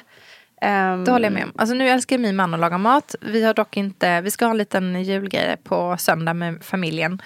Ehm, 0.62 1.04
Det 1.04 1.10
håller 1.10 1.26
jag 1.26 1.32
med 1.32 1.44
om. 1.44 1.52
Alltså 1.56 1.74
nu 1.74 1.88
älskar 1.88 2.18
min 2.18 2.36
man 2.36 2.54
att 2.54 2.60
laga 2.60 2.78
mat. 2.78 3.14
Vi 3.20 3.44
har 3.44 3.54
dock 3.54 3.76
inte, 3.76 4.20
vi 4.20 4.30
ska 4.30 4.44
ha 4.44 4.50
en 4.50 4.58
liten 4.58 5.02
julgrej 5.04 5.56
på 5.64 5.96
söndag 5.98 6.34
med 6.34 6.64
familjen. 6.64 7.22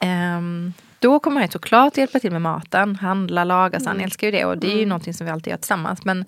Ehm, 0.00 0.72
då 0.98 1.18
kommer 1.18 1.40
han 1.40 1.50
såklart 1.50 1.96
hjälpa 1.96 2.18
till 2.18 2.32
med 2.32 2.42
maten, 2.42 2.96
handla, 2.96 3.44
laga, 3.44 3.80
så 3.80 3.86
han 3.86 3.96
Mm. 3.96 4.04
älskar 4.04 4.26
ju 4.26 4.30
det. 4.30 4.44
Och 4.44 4.58
det 4.58 4.72
är 4.72 4.76
ju 4.78 4.86
någonting 4.86 5.14
som 5.14 5.24
vi 5.26 5.32
alltid 5.32 5.50
gör 5.50 5.56
tillsammans. 5.58 6.04
Men 6.04 6.24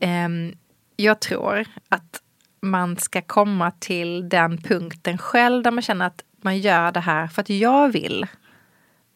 ehm, 0.00 0.54
jag 0.96 1.20
tror 1.20 1.64
att 1.88 2.20
man 2.62 2.96
ska 2.96 3.22
komma 3.22 3.70
till 3.70 4.28
den 4.28 4.58
punkten 4.62 5.18
själv 5.18 5.62
där 5.62 5.70
man 5.70 5.82
känner 5.82 6.06
att 6.06 6.22
man 6.42 6.58
gör 6.58 6.92
det 6.92 7.00
här 7.00 7.26
för 7.26 7.40
att 7.42 7.50
jag 7.50 7.88
vill 7.88 8.26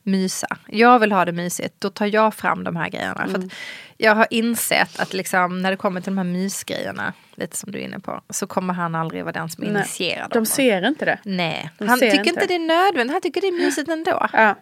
mysa. 0.03 0.57
Jag 0.68 0.99
vill 0.99 1.12
ha 1.12 1.25
det 1.25 1.33
mysigt. 1.33 1.75
Då 1.79 1.90
tar 1.90 2.07
jag 2.07 2.35
fram 2.35 2.64
de 2.64 2.77
här 2.77 2.88
grejerna. 2.88 3.14
För 3.14 3.29
Mm. 3.35 3.46
att 3.46 3.53
jag 3.99 4.15
har 4.15 4.27
insett 4.31 5.01
att 5.01 5.15
liksom, 5.15 5.63
när 5.63 5.71
det 5.71 5.77
kommer 5.77 6.01
till 6.01 6.13
de 6.13 6.19
här 6.19 6.25
mysgrejerna, 6.25 7.13
lite 7.35 7.57
som 7.57 7.73
du 7.73 7.79
är 7.79 7.83
inne 7.83 8.01
på, 8.01 8.21
så 8.31 8.47
kommer 8.47 8.75
han 8.75 8.95
aldrig 8.95 9.25
vara 9.25 9.33
den 9.33 9.49
som 9.49 9.65
Nej. 9.65 9.71
initierar 9.71 10.29
De 10.29 10.35
dem. 10.35 10.47
ser 10.47 10.87
inte 10.89 11.05
det. 11.05 11.19
Nej, 11.25 11.71
de 11.79 11.89
han 11.89 12.01
tycker 12.01 12.19
inte. 12.19 12.29
inte 12.31 12.47
det 12.47 12.55
är 12.55 12.59
nödvändigt. 12.59 13.13
Han 13.13 13.23
tycker 13.23 13.41
det 13.41 13.47
är 13.47 13.65
mysigt 13.65 13.89
ändå. 13.89 14.29
Ja. 14.33 14.55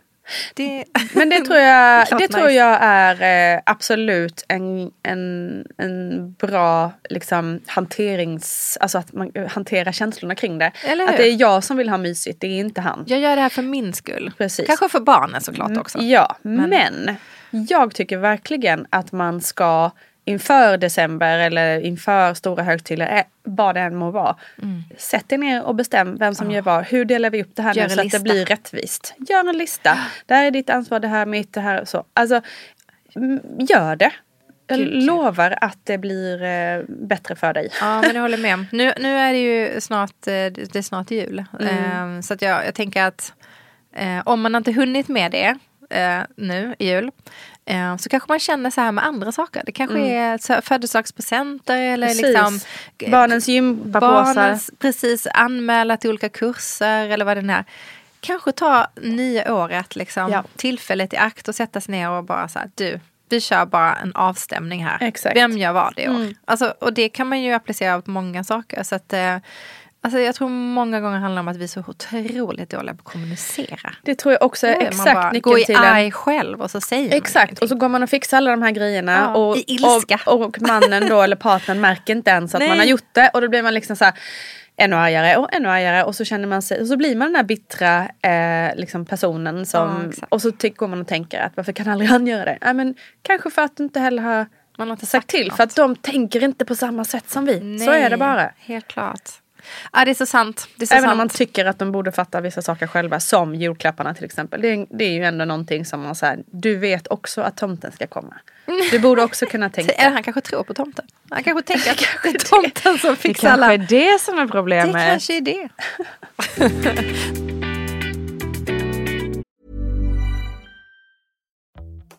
Det... 0.54 0.84
Men 1.14 1.28
det 1.28 1.40
tror 1.40 1.58
jag, 1.58 2.06
det 2.18 2.28
tror 2.28 2.44
nice. 2.44 2.54
jag 2.54 2.78
är 2.82 3.54
eh, 3.54 3.60
absolut 3.66 4.44
en, 4.48 4.90
en, 5.02 5.64
en 5.78 6.32
bra 6.32 6.92
liksom, 7.10 7.60
hanterings... 7.66 8.78
Alltså 8.80 8.98
att 8.98 9.12
man 9.12 9.32
hanterar 9.50 9.92
känslorna 9.92 10.34
kring 10.34 10.58
det. 10.58 10.72
Eller 10.84 11.08
Att 11.08 11.16
det 11.16 11.28
är 11.28 11.40
jag 11.40 11.64
som 11.64 11.76
vill 11.76 11.88
ha 11.88 11.98
mysigt, 11.98 12.40
det 12.40 12.46
är 12.46 12.60
inte 12.60 12.80
han. 12.80 13.04
Jag 13.06 13.20
gör 13.20 13.36
det 13.36 13.42
här 13.42 13.48
för 13.48 13.62
min 13.62 13.92
skull. 13.92 14.32
Precis. 14.38 14.66
Kanske 14.66 14.88
för 14.88 15.00
barnen 15.00 15.40
såklart 15.40 15.76
också. 15.76 15.98
Ja, 15.98 16.36
men. 16.42 17.16
Jag 17.68 17.94
tycker 17.94 18.16
verkligen 18.18 18.86
att 18.90 19.12
man 19.12 19.40
ska 19.40 19.90
inför 20.24 20.76
december 20.76 21.38
eller 21.38 21.80
inför 21.80 22.34
stora 22.34 22.62
högtider, 22.62 23.16
eh, 23.16 23.22
vad 23.42 23.74
det 23.74 23.80
än 23.80 23.96
må 23.96 24.10
vara. 24.10 24.36
Sätt 24.98 25.32
er 25.32 25.38
ner 25.38 25.62
och 25.62 25.74
bestäm 25.74 26.16
vem 26.16 26.34
som 26.34 26.50
gör 26.50 26.62
vad. 26.62 26.84
Hur 26.84 27.04
delar 27.04 27.30
vi 27.30 27.42
upp 27.42 27.50
det 27.56 27.62
här 27.62 27.74
Gör 27.74 27.88
nu 27.88 27.94
så 27.94 28.02
lista. 28.02 28.16
att 28.16 28.24
det 28.24 28.30
blir 28.32 28.44
rättvist. 28.44 29.14
Gör 29.28 29.48
en 29.48 29.58
lista. 29.58 29.98
Det 30.26 30.34
här 30.34 30.44
är 30.46 30.50
ditt 30.50 30.70
ansvar, 30.70 31.00
det 31.00 31.08
här 31.08 31.22
är 31.22 31.26
mitt, 31.26 31.52
det 31.52 31.60
här 31.60 31.76
är 31.80 31.84
så. 31.84 32.04
Alltså, 32.14 32.40
mm, 33.16 33.40
gör 33.58 33.96
det. 33.96 34.10
Jag 34.66 34.80
lovar 34.80 35.58
att 35.60 35.78
det 35.84 35.98
blir 35.98 36.42
eh, 36.42 36.82
bättre 36.88 37.36
för 37.36 37.52
dig. 37.52 37.68
Ja 37.80 38.00
men 38.00 38.14
jag 38.14 38.22
håller 38.22 38.38
med. 38.38 38.66
Nu, 38.72 38.92
nu 39.00 39.08
är 39.18 39.32
det 39.32 39.38
ju 39.38 39.80
snart, 39.80 40.26
eh, 40.26 40.32
det 40.32 40.76
är 40.76 40.82
snart 40.82 41.10
jul. 41.10 41.44
Mm. 41.60 42.16
Eh, 42.16 42.20
Så 42.20 42.34
att 42.34 42.42
jag, 42.42 42.66
jag 42.66 42.74
tänker 42.74 43.02
att 43.02 43.32
eh, 43.96 44.20
om 44.24 44.40
man 44.40 44.54
inte 44.54 44.72
hunnit 44.72 45.08
med 45.08 45.32
det 45.32 45.58
eh, 45.90 46.20
nu 46.36 46.74
i 46.78 46.88
jul. 46.88 47.10
eh, 47.66 47.96
Så 47.96 48.08
kanske 48.08 48.32
man 48.32 48.38
känner 48.38 48.70
så 48.70 48.80
här 48.80 48.92
med 48.92 49.04
andra 49.06 49.32
saker. 49.32 49.62
Det 49.66 49.72
kanske 49.72 49.98
är 49.98 50.38
så- 50.38 50.62
födelsedagspresenter 50.62 51.76
eller 51.82 52.06
Mm. 52.06 52.08
Precis. 52.22 52.22
liksom 52.22 52.60
Barnens 53.10 53.48
gympapåsar. 53.48 54.34
barnens, 54.34 54.70
precis 54.78 55.26
anmäla 55.34 55.96
till 55.96 56.10
olika 56.10 56.28
kurser 56.28 57.08
eller 57.08 57.24
vad 57.24 57.36
det 57.36 57.52
är. 57.52 57.64
Kanske 58.20 58.52
ta 58.52 58.86
nya 59.02 59.54
året, 59.54 59.96
liksom, 59.96 60.30
Ja. 60.32 60.44
tillfället 60.56 61.12
i 61.12 61.16
akt 61.16 61.48
och 61.48 61.54
sätta 61.54 61.80
sig 61.80 61.92
ner 61.92 62.10
och 62.10 62.24
bara 62.24 62.48
så 62.48 62.58
här, 62.58 62.70
du, 62.74 63.00
vi 63.28 63.40
kör 63.40 63.66
bara 63.66 63.94
en 63.96 64.12
avstämning 64.14 64.84
här. 64.84 64.98
Exakt. 65.00 65.36
Vem 65.36 65.58
gör 65.58 65.72
vad 65.72 65.98
i 65.98 66.08
år? 66.08 66.14
Mm. 66.14 66.34
Alltså, 66.44 66.74
och 66.80 66.92
det 66.92 67.08
kan 67.08 67.28
man 67.28 67.42
ju 67.42 67.52
applicera 67.52 68.00
på 68.02 68.10
många 68.10 68.44
saker. 68.44 68.82
Så 68.82 68.94
att, 68.94 69.12
eh, 69.12 69.36
alltså, 70.04 70.18
jag 70.20 70.34
tror 70.34 70.48
många 70.48 71.00
gånger 71.00 71.18
handlar 71.18 71.40
om 71.40 71.48
att 71.48 71.56
vi 71.56 71.64
är 71.64 71.68
så 71.68 71.80
otroligt 71.86 72.70
dåliga 72.70 72.94
på 72.94 72.98
att 73.00 73.12
kommunicera. 73.12 73.94
Det 74.02 74.14
tror 74.14 74.32
jag 74.32 74.42
också 74.42 74.66
är 74.66 74.70
är 74.70 74.76
man 74.78 74.86
exakt 74.86 75.14
bara, 75.14 75.30
nyckeln 75.32 75.52
Gå 75.52 75.58
i 75.58 75.64
till 75.64 75.74
en 75.76 75.82
arg 75.82 76.10
själv 76.10 76.62
och 76.62 76.70
så 76.70 76.80
säger 76.80 77.08
man 77.08 77.16
Exakt, 77.16 77.44
ingenting. 77.50 77.62
och 77.64 77.68
så 77.68 77.74
går 77.74 77.88
man 77.88 78.02
och 78.02 78.10
fixar 78.10 78.36
alla 78.36 78.50
de 78.50 78.62
här 78.62 78.70
grejerna 78.70 79.12
Ja, 79.34 79.34
och, 79.40 79.56
i 79.56 79.64
ilska. 79.68 80.20
och, 80.26 80.40
och 80.40 80.56
mannen 80.62 81.08
då 81.08 81.22
eller 81.22 81.36
partnern 81.36 81.80
märker 81.80 82.12
inte 82.16 82.30
ens 82.30 82.54
att 82.54 82.58
Nej. 82.58 82.68
man 82.68 82.78
har 82.78 82.84
gjort 82.84 83.08
det 83.12 83.30
och 83.34 83.40
då 83.40 83.48
blir 83.48 83.62
man 83.62 83.74
liksom 83.74 83.96
så 83.96 84.04
här 84.04 84.14
ännu 84.76 84.96
argare 84.96 85.36
och 85.36 85.54
ännu 85.54 85.68
argare 85.68 86.04
och 86.04 86.14
så 86.14 86.24
känner 86.24 86.46
man 86.46 86.62
sig 86.62 86.80
och 86.80 86.86
så 86.86 86.96
blir 86.96 87.16
man 87.16 87.28
den 87.28 87.36
här 87.36 87.42
bittra 87.44 88.08
eh, 88.22 88.76
liksom 88.76 89.04
personen 89.06 89.58
Ja, 89.58 89.64
som 89.64 90.08
exakt. 90.10 90.32
och 90.32 90.42
så 90.42 90.50
går 90.76 90.88
man 90.88 91.00
och 91.00 91.08
tänker 91.08 91.40
att 91.40 91.52
varför 91.56 91.72
kan 91.72 91.88
aldrig 91.88 92.10
han 92.10 92.26
göra 92.26 92.44
det? 92.44 92.58
Nej 92.62 92.74
men 92.74 92.94
kanske 93.22 93.50
för 93.50 93.62
att 93.62 93.76
du 93.76 93.82
inte 93.84 94.00
heller 94.00 94.22
har 94.22 94.46
Man 94.78 94.88
har 94.88 94.92
inte 94.96 95.06
sagt 95.06 95.28
till 95.28 95.52
för 95.52 95.64
att 95.64 95.76
de 95.76 95.96
tänker 95.96 96.44
inte 96.44 96.64
på 96.64 96.74
samma 96.74 97.04
sätt 97.04 97.30
som 97.30 97.44
vi. 97.44 97.78
Så 97.78 97.90
är 97.90 98.10
det 98.10 98.16
bara. 98.16 98.50
Helt 98.58 98.86
klart. 98.88 99.30
Ja, 99.92 100.04
det 100.04 100.10
är 100.10 100.14
så 100.14 100.26
sant. 100.26 100.68
Det 100.76 100.82
är 100.84 100.86
så 100.86 100.94
Även 100.94 101.02
sant. 101.02 101.12
om 101.12 101.18
man 101.18 101.28
tycker 101.28 101.64
att 101.64 101.78
de 101.78 101.92
borde 101.92 102.12
fatta 102.12 102.40
vissa 102.40 102.62
saker 102.62 102.86
själva, 102.86 103.20
som 103.20 103.54
julklapparna 103.54 104.14
till 104.14 104.24
exempel. 104.24 104.60
Det 104.60 104.68
är, 104.68 104.86
det 104.90 105.04
är 105.04 105.10
ju 105.12 105.24
ändå 105.24 105.44
någonting 105.44 105.84
som 105.84 106.00
man 106.02 106.14
säger, 106.14 106.38
du 106.46 106.76
vet 106.76 107.06
också 107.06 107.40
att 107.40 107.56
tomten 107.56 107.92
ska 107.92 108.06
komma. 108.06 108.34
Du 108.90 108.98
borde 108.98 109.22
också 109.22 109.46
kunna 109.46 109.70
tänka. 109.70 109.92
Eller 109.92 110.10
han 110.10 110.22
kanske 110.22 110.40
tror 110.40 110.62
på 110.62 110.74
tomten. 110.74 111.04
Han 111.30 111.42
kanske 111.44 111.62
tänker 111.76 111.90
att 111.90 111.98
det 112.22 112.28
är 112.28 112.38
tomten 112.38 112.98
som 112.98 113.10
Det 113.10 113.16
fixar 113.16 113.48
kanske 113.48 113.64
alla. 113.64 113.74
är 113.74 113.78
det 113.78 114.20
som 114.20 114.38
är 114.38 114.42
Det 114.42 114.48
problemet. 114.52 114.94
kanske 115.08 115.36
är 115.36 115.40
det. 115.40 115.68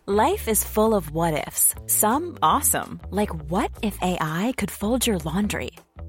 Life 0.08 0.47
is 0.47 0.63
full 0.63 0.93
of 0.93 1.10
what 1.12 1.47
ifs. 1.47 1.73
Some 1.88 2.38
awesome, 2.41 2.99
like 3.12 3.31
what 3.49 3.71
if 3.81 3.97
AI 4.01 4.53
could 4.58 4.71
fold 4.71 5.08
your 5.08 5.19
laundry? 5.19 5.71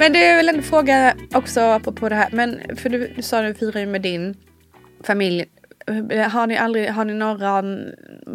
Men 0.00 0.12
det 0.12 0.26
är 0.26 0.36
väl 0.36 0.48
en 0.48 0.62
fråga 0.62 1.14
också 1.34 1.80
på, 1.84 1.92
på 1.92 2.08
det 2.08 2.14
här. 2.14 2.28
Men 2.32 2.76
för 2.76 2.88
du, 2.88 3.12
du 3.16 3.22
sa 3.22 3.42
du 3.42 3.54
firar 3.54 3.80
ju 3.80 3.86
med 3.86 4.02
din 4.02 4.36
familj 5.04 5.46
har 6.30 6.46
ni, 6.46 6.56
aldrig, 6.56 6.90
har 6.90 7.04
ni 7.04 7.14
någon 7.14 7.84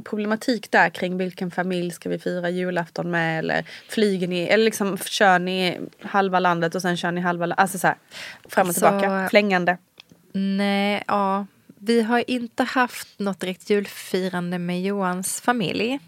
problematik 0.03 0.71
där 0.71 0.89
kring 0.89 1.17
vilken 1.17 1.51
familj 1.51 1.91
ska 1.91 2.09
vi 2.09 2.19
fira 2.19 2.49
julafton 2.49 3.11
med? 3.11 3.39
Eller 3.39 3.65
flyger 3.89 4.27
ni, 4.27 4.43
eller 4.43 4.65
liksom 4.65 4.97
kör 4.97 5.39
ni 5.39 5.79
halva 6.01 6.39
landet 6.39 6.75
och 6.75 6.81
sen 6.81 6.97
kör 6.97 7.11
ni 7.11 7.21
halva 7.21 7.45
landet? 7.45 7.61
Alltså 7.61 7.77
så 7.77 7.87
här, 7.87 7.97
fram 8.49 8.63
och 8.63 8.67
alltså, 8.67 8.99
tillbaka, 8.99 9.29
flängande. 9.29 9.77
Nej, 10.31 11.03
ja. 11.07 11.45
Vi 11.79 12.01
har 12.01 12.23
inte 12.27 12.63
haft 12.63 13.19
något 13.19 13.39
direkt 13.39 13.69
julfirande 13.69 14.59
med 14.59 14.81
Johans 14.81 15.41
familj. 15.41 15.99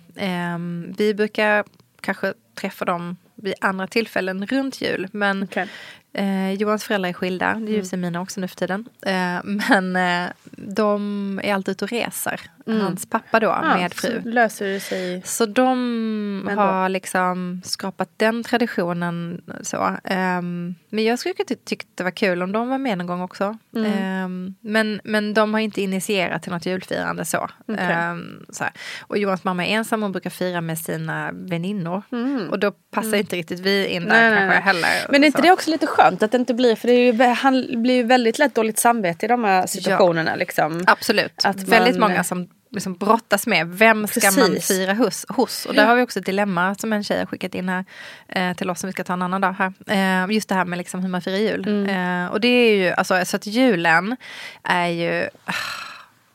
Um, 0.55 0.95
vi 0.97 1.13
brukar 1.13 1.63
kanske 2.01 2.33
träffa 2.55 2.85
dem 2.85 3.17
vid 3.37 3.53
andra 3.61 3.87
tillfällen 3.87 4.45
runt 4.45 4.81
jul. 4.81 5.07
Men 5.11 5.43
okay. 5.43 5.67
Eh, 6.13 6.53
Johans 6.53 6.83
föräldrar 6.83 7.09
är 7.09 7.13
skilda, 7.13 7.53
det 7.53 7.71
är 7.71 7.75
ju 7.75 7.79
mm. 7.79 8.01
mina 8.01 8.21
också 8.21 8.41
nu 8.41 8.47
för 8.47 8.55
tiden. 8.55 8.85
Eh, 9.01 9.39
men 9.43 9.95
eh, 9.95 10.29
de 10.51 11.39
är 11.43 11.53
alltid 11.53 11.71
ute 11.71 11.85
och 11.85 11.91
reser. 11.91 12.41
Mm. 12.67 12.81
Hans 12.81 13.09
pappa 13.09 13.39
då 13.39 13.47
ja, 13.47 13.61
med 13.61 13.93
fru. 13.93 14.21
Så 14.23 14.29
löser 14.29 14.65
det 14.65 14.79
sig. 14.79 15.21
Så 15.25 15.45
de 15.45 16.49
har 16.55 16.89
liksom 16.89 17.61
skapat 17.65 18.09
den 18.17 18.43
traditionen. 18.43 19.41
Så. 19.61 19.77
Um, 20.03 20.75
men 20.89 21.03
jag 21.03 21.19
skulle 21.19 21.35
tycka 21.65 21.85
det 21.95 22.03
var 22.03 22.11
kul 22.11 22.43
om 22.43 22.51
de 22.51 22.69
var 22.69 22.77
med 22.77 22.97
någon 22.97 23.07
gång 23.07 23.21
också. 23.21 23.57
Mm. 23.75 24.25
Um, 24.25 24.55
men, 24.61 25.01
men 25.03 25.33
de 25.33 25.53
har 25.53 25.61
inte 25.61 25.81
initierat 25.81 26.43
till 26.43 26.51
något 26.51 26.65
julfirande 26.65 27.25
så. 27.25 27.49
Okay. 27.67 28.11
Um, 28.11 28.45
så 28.49 28.65
och 29.01 29.17
Johans 29.17 29.43
mamma 29.43 29.65
är 29.65 29.75
ensam 29.75 30.03
och 30.03 30.11
brukar 30.11 30.29
fira 30.29 30.61
med 30.61 30.79
sina 30.79 31.31
väninnor. 31.33 32.03
Mm. 32.11 32.49
Och 32.49 32.59
då 32.59 32.71
passar 32.71 33.07
mm. 33.07 33.19
inte 33.19 33.35
riktigt 33.35 33.59
vi 33.59 33.87
in 33.87 34.03
där 34.03 34.09
nej, 34.09 34.37
kanske 34.37 34.47
nej. 34.47 34.61
heller. 34.61 35.05
Men 35.09 35.23
är 35.23 35.27
inte 35.27 35.41
det 35.41 35.51
också 35.51 35.69
lite 35.69 35.87
skönt 35.87 36.23
att 36.23 36.31
det 36.31 36.37
inte 36.37 36.53
blir, 36.53 36.75
för 36.75 36.87
det 36.87 36.93
ju, 36.93 37.23
han 37.23 37.81
blir 37.81 37.95
ju 37.95 38.03
väldigt 38.03 38.39
lätt 38.39 38.55
dåligt 38.55 38.79
samvete 38.79 39.25
i 39.25 39.29
de 39.29 39.43
här 39.43 39.67
situationerna. 39.67 40.31
Ja. 40.31 40.35
Liksom. 40.35 40.83
Absolut. 40.87 41.45
Att 41.45 41.63
väldigt 41.63 41.99
många 41.99 42.23
som 42.23 42.49
liksom 42.71 42.93
brottas 42.93 43.47
med. 43.47 43.67
Vem 43.67 44.07
ska 44.07 44.19
Precis. 44.19 44.37
man 44.37 44.61
fira 44.61 44.93
hos, 44.93 45.25
hos? 45.29 45.65
Och 45.65 45.73
där 45.73 45.85
har 45.85 45.95
vi 45.95 46.01
också 46.01 46.19
ett 46.19 46.25
dilemma 46.25 46.75
som 46.75 46.93
en 46.93 47.03
tjej 47.03 47.19
har 47.19 47.25
skickat 47.25 47.55
in 47.55 47.69
här 47.69 47.85
eh, 48.27 48.53
till 48.53 48.69
oss 48.69 48.79
som 48.79 48.87
vi 48.87 48.91
ska 48.93 49.03
ta 49.03 49.13
en 49.13 49.21
annan 49.21 49.41
dag 49.41 49.55
här. 49.59 49.73
Eh, 49.87 50.33
just 50.33 50.49
det 50.49 50.55
här 50.55 50.65
med 50.65 50.77
liksom 50.77 51.01
hur 51.01 51.09
man 51.09 51.21
firar 51.21 51.37
jul. 51.37 51.67
Mm. 51.67 52.25
Eh, 52.25 52.31
och 52.31 52.41
det 52.41 52.47
är 52.47 52.75
ju, 52.75 52.91
alltså 52.91 53.25
så 53.25 53.35
att 53.35 53.45
julen 53.45 54.17
är 54.63 54.87
ju 54.87 55.29
ah, 55.45 55.53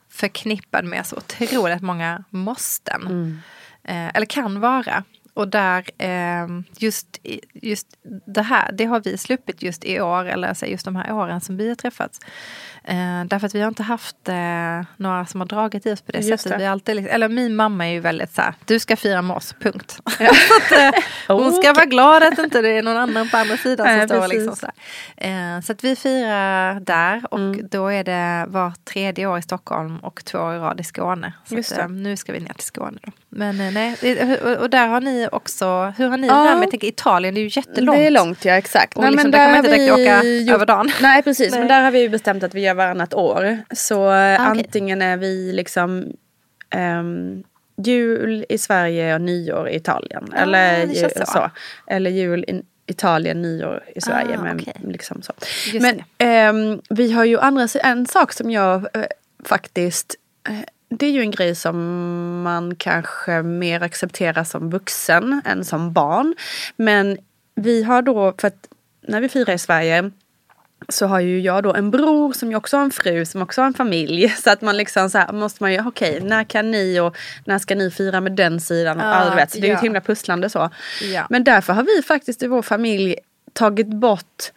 förknippad 0.09 0.85
med 0.85 1.05
så 1.05 1.15
otroligt 1.15 1.81
många 1.81 2.23
måsten. 2.29 3.01
Mm. 3.01 3.39
Eh, 3.83 4.15
eller 4.15 4.25
kan 4.25 4.59
vara. 4.59 5.03
Och 5.33 5.47
där, 5.47 5.89
eh, 5.97 6.47
just, 6.77 7.19
just 7.53 7.87
det 8.25 8.41
här, 8.41 8.71
det 8.71 8.85
har 8.85 8.99
vi 8.99 9.17
sluppit 9.17 9.63
just 9.63 9.85
i 9.85 10.01
år, 10.01 10.25
eller 10.25 10.47
alltså 10.47 10.65
just 10.65 10.85
de 10.85 10.95
här 10.95 11.13
åren 11.13 11.41
som 11.41 11.57
vi 11.57 11.69
har 11.69 11.75
träffats. 11.75 12.19
Eh, 12.85 13.25
därför 13.25 13.47
att 13.47 13.55
vi 13.55 13.61
har 13.61 13.67
inte 13.67 13.83
haft 13.83 14.29
eh, 14.29 14.35
några 14.97 15.25
som 15.25 15.41
har 15.41 15.47
dragit 15.47 15.85
i 15.85 15.93
oss 15.93 16.01
på 16.01 16.11
det 16.11 16.17
Just 16.17 16.43
sättet. 16.43 16.51
Det. 16.51 16.63
Vi 16.63 16.65
alltid, 16.65 16.95
liksom, 16.95 17.15
eller 17.15 17.29
min 17.29 17.55
mamma 17.55 17.87
är 17.87 17.91
ju 17.91 17.99
väldigt 17.99 18.33
så 18.33 18.41
här, 18.41 18.53
du 18.65 18.79
ska 18.79 18.95
fira 18.95 19.21
med 19.21 19.37
oss, 19.37 19.55
punkt. 19.59 19.99
Ja. 20.19 20.29
att, 20.29 20.71
eh, 20.71 21.37
hon 21.37 21.53
ska 21.53 21.73
vara 21.73 21.85
glad 21.85 22.23
att 22.23 22.39
inte 22.39 22.61
det 22.61 22.69
är 22.69 22.83
någon 22.83 22.97
annan 22.97 23.29
på 23.29 23.37
andra 23.37 23.57
sidan 23.57 23.99
som 23.99 24.07
står 24.07 24.27
liksom 24.27 24.55
så 24.55 24.67
eh, 25.17 25.61
Så 25.61 25.71
att 25.71 25.83
vi 25.83 25.95
firar 25.95 26.79
där 26.79 27.21
och 27.31 27.39
mm. 27.39 27.67
då 27.71 27.87
är 27.87 28.03
det 28.03 28.45
var 28.47 28.73
tredje 28.83 29.27
år 29.27 29.37
i 29.37 29.41
Stockholm 29.41 29.97
och 29.97 30.25
två 30.25 30.37
år 30.37 30.55
i 30.55 30.57
rad 30.57 30.79
i 30.79 30.83
Skåne. 30.83 31.33
Så 31.45 31.59
att, 31.59 31.77
eh, 31.77 31.87
nu 31.87 32.17
ska 32.17 32.33
vi 32.33 32.39
ner 32.39 32.53
till 32.53 32.65
Skåne 32.65 32.99
då. 33.01 33.11
Men 33.29 33.61
eh, 33.61 33.73
nej, 33.73 33.95
och 34.57 34.69
där 34.69 34.87
har 34.87 35.01
ni 35.01 35.27
också, 35.31 35.93
hur 35.97 36.09
har 36.09 36.17
ni 36.17 36.27
ja. 36.27 36.43
det 36.43 36.49
där 36.49 36.57
med 36.57 36.67
tänk, 36.71 36.83
Italien? 36.83 37.33
Det 37.33 37.39
är 37.39 37.43
ju 37.43 37.51
jättelångt. 37.53 37.97
Det 37.97 38.05
är 38.05 38.11
långt 38.11 38.45
ja, 38.45 38.53
exakt. 38.53 38.97
Och 38.97 39.03
nej, 39.03 39.11
liksom, 39.11 39.31
men 39.31 39.31
där, 39.31 39.39
där 39.39 39.45
kan 39.45 39.51
man 39.51 39.65
inte 39.65 39.77
direkt 39.77 39.93
åka 39.93 40.23
gjort... 40.23 40.55
över 40.55 40.65
dagen. 40.65 40.91
Nej 41.01 41.23
precis, 41.23 41.51
nej. 41.51 41.59
men 41.59 41.67
där 41.67 41.81
har 41.81 41.91
vi 41.91 42.09
bestämt 42.09 42.43
att 42.43 42.53
vi 42.53 42.61
gör 42.61 42.72
gör 42.73 42.85
varannat 42.85 43.13
år. 43.13 43.57
Så 43.71 44.03
ah, 44.09 44.33
okay. 44.33 44.45
antingen 44.45 45.01
är 45.01 45.17
vi 45.17 45.53
liksom 45.53 46.13
um, 46.75 47.43
jul 47.77 48.45
i 48.49 48.57
Sverige 48.57 49.15
och 49.15 49.21
nyår 49.21 49.69
i 49.69 49.75
Italien. 49.75 50.33
Ah, 50.33 50.41
eller, 50.41 50.85
ju, 50.85 51.09
så. 51.09 51.25
så. 51.25 51.51
eller 51.87 52.11
jul 52.11 52.43
i 52.47 52.61
Italien, 52.87 53.41
nyår 53.41 53.83
i 53.95 54.01
Sverige. 54.01 54.37
Ah, 54.37 54.43
men, 54.43 54.59
okay. 54.59 54.73
liksom 54.83 55.21
så. 55.21 55.33
men 55.79 56.03
um, 56.49 56.81
vi 56.89 57.11
har 57.11 57.25
ju 57.25 57.39
andra 57.39 57.67
en 57.83 58.05
sak 58.05 58.33
som 58.33 58.51
jag 58.51 58.81
uh, 58.81 59.03
faktiskt 59.45 60.15
uh, 60.49 60.59
det 60.89 61.05
är 61.05 61.11
ju 61.11 61.21
en 61.21 61.31
grej 61.31 61.55
som 61.55 61.77
man 62.41 62.75
kanske 62.75 63.41
mer 63.41 63.83
accepterar 63.83 64.43
som 64.43 64.69
vuxen 64.69 65.41
än 65.45 65.65
som 65.65 65.93
barn. 65.93 66.35
Men 66.75 67.17
vi 67.55 67.83
har 67.83 68.01
då, 68.01 68.33
för 68.37 68.47
att 68.47 68.67
när 69.01 69.21
vi 69.21 69.29
firar 69.29 69.53
i 69.53 69.57
Sverige 69.57 70.11
så 70.89 71.05
har 71.05 71.19
ju 71.19 71.41
jag 71.41 71.63
då 71.63 71.73
en 71.73 71.91
bror 71.91 72.33
som 72.33 72.49
ju 72.49 72.55
också 72.55 72.77
har 72.77 72.83
en 72.83 72.91
fru 72.91 73.25
som 73.25 73.41
också 73.41 73.61
har 73.61 73.67
en 73.67 73.73
familj. 73.73 74.29
Så 74.43 74.49
att 74.49 74.61
man 74.61 74.77
liksom 74.77 75.09
så 75.09 75.17
här 75.17 75.31
måste 75.31 75.63
man 75.63 75.73
ju, 75.73 75.87
okej 75.87 76.17
okay, 76.17 76.29
när 76.29 76.43
kan 76.43 76.71
ni 76.71 76.99
och 76.99 77.17
när 77.45 77.59
ska 77.59 77.75
ni 77.75 77.91
fira 77.91 78.21
med 78.21 78.31
den 78.31 78.59
sidan? 78.59 78.97
Och 78.97 79.05
all, 79.05 79.35
vet, 79.35 79.51
så 79.51 79.59
det 79.59 79.67
är 79.67 79.69
ju 79.69 79.75
ett 79.75 79.81
himla 79.81 80.01
pusslande 80.01 80.49
så. 80.49 80.69
Ja. 81.01 81.27
Men 81.29 81.43
därför 81.43 81.73
har 81.73 81.83
vi 81.83 82.01
faktiskt 82.01 82.43
i 82.43 82.47
vår 82.47 82.61
familj 82.61 83.15
tagit 83.53 83.87
bort 83.87 84.51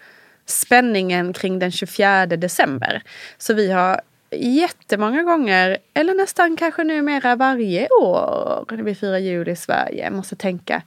spänningen 0.47 1.33
kring 1.33 1.59
den 1.59 1.73
24 1.73 2.27
december. 2.27 3.03
Så 3.39 3.55
vi 3.55 3.73
har 3.73 4.01
jättemånga 4.31 5.23
gånger, 5.23 5.79
eller 5.95 6.15
nästan 6.15 6.57
kanske 6.57 6.85
numera 6.85 7.37
varje 7.37 7.89
år 7.89 8.65
när 8.71 8.83
vi 8.83 8.95
firar 8.95 9.19
jul 9.19 9.49
i 9.49 9.57
Sverige, 9.57 10.11
måste 10.11 10.37
tänka, 10.37 10.83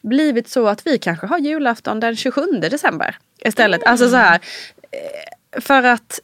blivit 0.00 0.48
så 0.48 0.68
att 0.68 0.86
vi 0.86 0.98
kanske 0.98 1.26
har 1.26 1.38
julafton 1.38 2.00
den 2.00 2.16
27 2.16 2.42
december 2.42 3.18
istället. 3.38 3.82
Mm. 3.82 3.92
Alltså 3.92 4.10
så 4.10 4.16
här, 4.16 4.40
för 5.60 5.82
att 5.82 6.20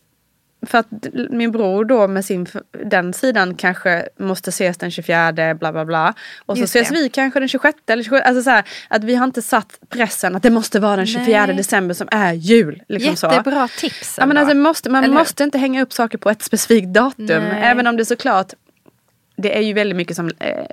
för 0.66 0.78
att 0.78 0.86
min 1.30 1.52
bror 1.52 1.84
då 1.84 2.08
med 2.08 2.24
sin, 2.24 2.46
den 2.84 3.12
sidan 3.12 3.54
kanske 3.54 4.08
måste 4.18 4.50
ses 4.50 4.76
den 4.78 4.90
24 4.90 5.32
bla 5.32 5.72
bla 5.72 5.84
bla. 5.84 6.14
Och 6.46 6.58
så 6.58 6.64
ses 6.64 6.90
vi 6.90 7.08
kanske 7.08 7.40
den 7.40 7.48
26 7.48 7.78
eller 7.86 8.02
27. 8.02 8.16
Alltså 8.16 8.42
så 8.42 8.50
här, 8.50 8.64
att 8.88 9.04
vi 9.04 9.14
har 9.14 9.24
inte 9.24 9.42
satt 9.42 9.78
pressen 9.88 10.36
att 10.36 10.42
det 10.42 10.50
måste 10.50 10.80
vara 10.80 10.96
den 10.96 11.06
24 11.06 11.46
Nej. 11.46 11.56
december 11.56 11.94
som 11.94 12.08
är 12.10 12.32
jul. 12.32 12.82
Liksom 12.88 13.30
Jättebra 13.30 13.68
så. 13.68 13.80
tips. 13.80 14.16
Ja, 14.18 14.26
men 14.26 14.36
alltså, 14.36 14.56
måste, 14.56 14.90
man 14.90 15.04
eller? 15.04 15.14
måste 15.14 15.44
inte 15.44 15.58
hänga 15.58 15.82
upp 15.82 15.92
saker 15.92 16.18
på 16.18 16.30
ett 16.30 16.42
specifikt 16.42 16.88
datum. 16.88 17.26
Nej. 17.26 17.62
Även 17.62 17.86
om 17.86 17.96
det 17.96 18.04
såklart 18.04 18.52
det 19.36 19.56
är 19.56 19.62
ju 19.62 19.72
väldigt 19.72 19.96
mycket 19.96 20.16
som 20.16 20.30
eh, 20.38 20.66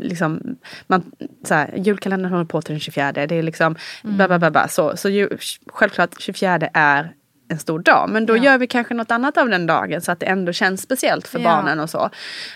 liksom, 0.00 0.56
man, 0.86 1.12
så 1.44 1.54
här, 1.54 1.74
julkalendern 1.76 2.32
håller 2.32 2.44
på 2.44 2.62
till 2.62 2.72
den 2.72 2.80
24. 2.80 3.12
Det 3.12 3.34
är 3.34 3.42
liksom, 3.42 3.76
mm. 4.04 4.16
bla, 4.16 4.28
bla, 4.28 4.38
bla, 4.38 4.50
bla, 4.50 4.68
så, 4.68 4.96
så 4.96 5.08
ju, 5.08 5.28
självklart 5.66 6.20
24 6.20 6.68
är 6.74 7.12
en 7.48 7.58
stor 7.58 7.78
dag. 7.78 8.08
Men 8.10 8.26
då 8.26 8.36
ja. 8.36 8.42
gör 8.44 8.58
vi 8.58 8.66
kanske 8.66 8.94
något 8.94 9.10
annat 9.10 9.36
av 9.36 9.48
den 9.48 9.66
dagen 9.66 10.00
så 10.00 10.12
att 10.12 10.20
det 10.20 10.26
ändå 10.26 10.52
känns 10.52 10.82
speciellt 10.82 11.28
för 11.28 11.38
ja. 11.38 11.44
barnen 11.44 11.80
och 11.80 11.90
så. 11.90 12.10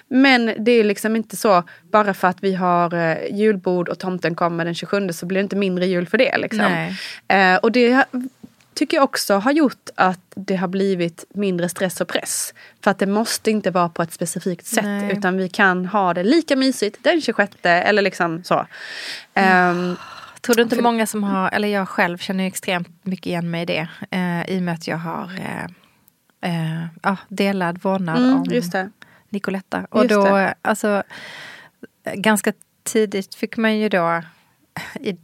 Men 0.08 0.54
det 0.58 0.72
är 0.72 0.84
liksom 0.84 1.16
inte 1.16 1.36
så, 1.36 1.62
bara 1.90 2.14
för 2.14 2.28
att 2.28 2.38
vi 2.40 2.54
har 2.54 2.94
eh, 2.94 3.36
julbord 3.36 3.88
och 3.88 3.98
tomten 3.98 4.34
kommer 4.34 4.64
den 4.64 4.74
27 4.74 5.08
så 5.12 5.26
blir 5.26 5.38
det 5.38 5.42
inte 5.42 5.56
mindre 5.56 5.86
jul 5.86 6.06
för 6.06 6.18
det. 6.18 6.38
Liksom. 6.38 6.94
Eh, 7.28 7.56
och 7.56 7.72
det 7.72 8.04
tycker 8.74 8.96
jag 8.96 9.04
också 9.04 9.34
har 9.34 9.52
gjort 9.52 9.90
att 9.94 10.20
det 10.34 10.56
har 10.56 10.68
blivit 10.68 11.24
mindre 11.34 11.68
stress 11.68 12.00
och 12.00 12.08
press. 12.08 12.54
För 12.84 12.90
att 12.90 12.98
det 12.98 13.06
måste 13.06 13.50
inte 13.50 13.70
vara 13.70 13.88
på 13.88 14.02
ett 14.02 14.12
specifikt 14.12 14.66
sätt 14.66 14.84
Nej. 14.84 15.12
utan 15.12 15.36
vi 15.36 15.48
kan 15.48 15.86
ha 15.86 16.14
det 16.14 16.22
lika 16.22 16.56
mysigt 16.56 16.98
den 17.02 17.20
26 17.20 17.52
eller 17.62 18.02
liksom 18.02 18.44
så. 18.44 18.66
Um, 19.34 19.96
Tror 20.42 20.56
du 20.56 20.62
inte 20.62 20.76
För... 20.76 20.82
många 20.82 21.06
som 21.06 21.24
har, 21.24 21.50
eller 21.50 21.68
jag 21.68 21.88
själv 21.88 22.18
känner 22.18 22.46
extremt 22.46 22.88
mycket 23.02 23.26
igen 23.26 23.50
mig 23.50 23.62
i 23.62 23.64
det. 23.64 23.88
Eh, 24.10 24.50
I 24.50 24.58
och 24.58 24.62
med 24.62 24.74
att 24.74 24.86
jag 24.86 24.96
har 24.96 25.30
eh, 26.40 26.84
eh, 27.02 27.18
delad 27.28 27.82
vårdnad 27.82 28.18
mm, 28.18 28.36
om 28.36 28.90
Nicoletta. 29.28 29.86
Och 29.90 30.02
just 30.02 30.14
då, 30.14 30.24
det. 30.24 30.54
alltså 30.62 31.02
ganska 32.14 32.52
tidigt 32.82 33.34
fick 33.34 33.56
man 33.56 33.78
ju 33.78 33.88
då 33.88 34.22
i, 35.00 35.16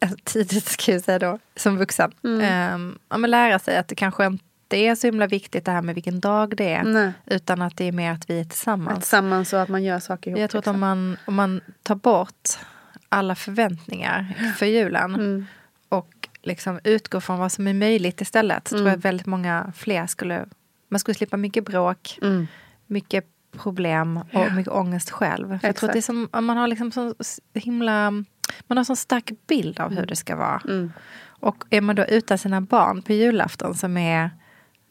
alltså, 0.00 0.18
tidigt 0.24 0.64
ska 0.64 0.92
jag 0.92 1.02
säga 1.02 1.18
då, 1.18 1.38
som 1.56 1.76
vuxen. 1.76 2.12
Mm. 2.24 2.40
Eh, 2.40 2.96
ja, 3.08 3.18
men 3.18 3.30
lära 3.30 3.58
sig 3.58 3.76
att 3.76 3.88
det 3.88 3.94
kanske 3.94 4.26
inte 4.26 4.76
är 4.76 4.94
så 4.94 5.06
himla 5.06 5.26
viktigt 5.26 5.64
det 5.64 5.70
här 5.70 5.82
med 5.82 5.94
vilken 5.94 6.20
dag 6.20 6.56
det 6.56 6.72
är. 6.72 6.84
Nej. 6.84 7.12
Utan 7.26 7.62
att 7.62 7.76
det 7.76 7.84
är 7.84 7.92
mer 7.92 8.12
att 8.12 8.30
vi 8.30 8.40
är 8.40 8.44
tillsammans. 8.44 8.98
Tillsammans 8.98 9.52
och 9.52 9.62
att 9.62 9.68
man 9.68 9.84
gör 9.84 9.98
saker 9.98 10.30
ihop. 10.30 10.40
Jag 10.40 10.50
tror 10.50 10.58
att 10.58 10.66
om 10.66 10.72
liksom. 10.72 10.80
man, 10.80 11.16
om 11.24 11.34
man 11.34 11.60
tar 11.82 11.94
bort 11.94 12.48
alla 13.08 13.34
förväntningar 13.34 14.34
för 14.58 14.66
julen. 14.66 15.14
Mm. 15.14 15.46
Och 15.88 16.28
liksom 16.42 16.80
utgå 16.84 17.20
från 17.20 17.38
vad 17.38 17.52
som 17.52 17.66
är 17.66 17.74
möjligt 17.74 18.20
istället. 18.20 18.68
Så 18.68 18.74
mm. 18.74 18.84
tror 18.84 18.90
jag 18.90 18.98
väldigt 18.98 19.26
många 19.26 19.72
fler 19.76 20.06
skulle, 20.06 20.46
man 20.88 21.00
skulle 21.00 21.14
slippa 21.14 21.36
mycket 21.36 21.64
bråk, 21.64 22.18
mm. 22.22 22.46
mycket 22.86 23.24
problem 23.52 24.16
och 24.16 24.26
ja. 24.30 24.50
mycket 24.54 24.72
ångest 24.72 25.10
själv. 25.10 25.58
För 25.58 25.68
jag 25.68 25.76
tror 25.76 25.88
att 25.88 25.92
det 25.92 25.98
är 25.98 26.02
som, 26.02 26.28
man 26.32 26.56
har 26.56 26.68
liksom 26.68 26.92
så 26.92 27.14
himla 27.54 28.10
man 28.66 28.76
har 28.76 28.78
en 28.78 28.84
sån 28.84 28.96
stark 28.96 29.32
bild 29.46 29.80
av 29.80 29.94
hur 29.94 30.06
det 30.06 30.16
ska 30.16 30.36
vara. 30.36 30.62
Mm. 30.64 30.92
Och 31.40 31.64
är 31.70 31.80
man 31.80 31.96
då 31.96 32.04
utan 32.04 32.38
sina 32.38 32.60
barn 32.60 33.02
på 33.02 33.12
julafton 33.12 33.74
som 33.74 33.96
är 33.96 34.30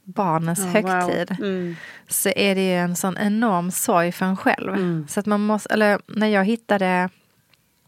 barnens 0.03 0.59
oh, 0.59 0.65
högtid. 0.65 1.29
Wow. 1.29 1.47
Mm. 1.47 1.75
Så 2.07 2.29
är 2.35 2.55
det 2.55 2.67
ju 2.67 2.75
en 2.75 2.95
sån 2.95 3.17
enorm 3.17 3.71
sorg 3.71 4.11
för 4.11 4.25
en 4.25 4.37
själv. 4.37 4.73
Mm. 4.73 5.07
Så 5.07 5.19
att 5.19 5.25
man 5.25 5.41
måste, 5.41 5.73
eller 5.73 5.99
när 6.07 6.27
jag 6.27 6.45
hittade, 6.45 7.09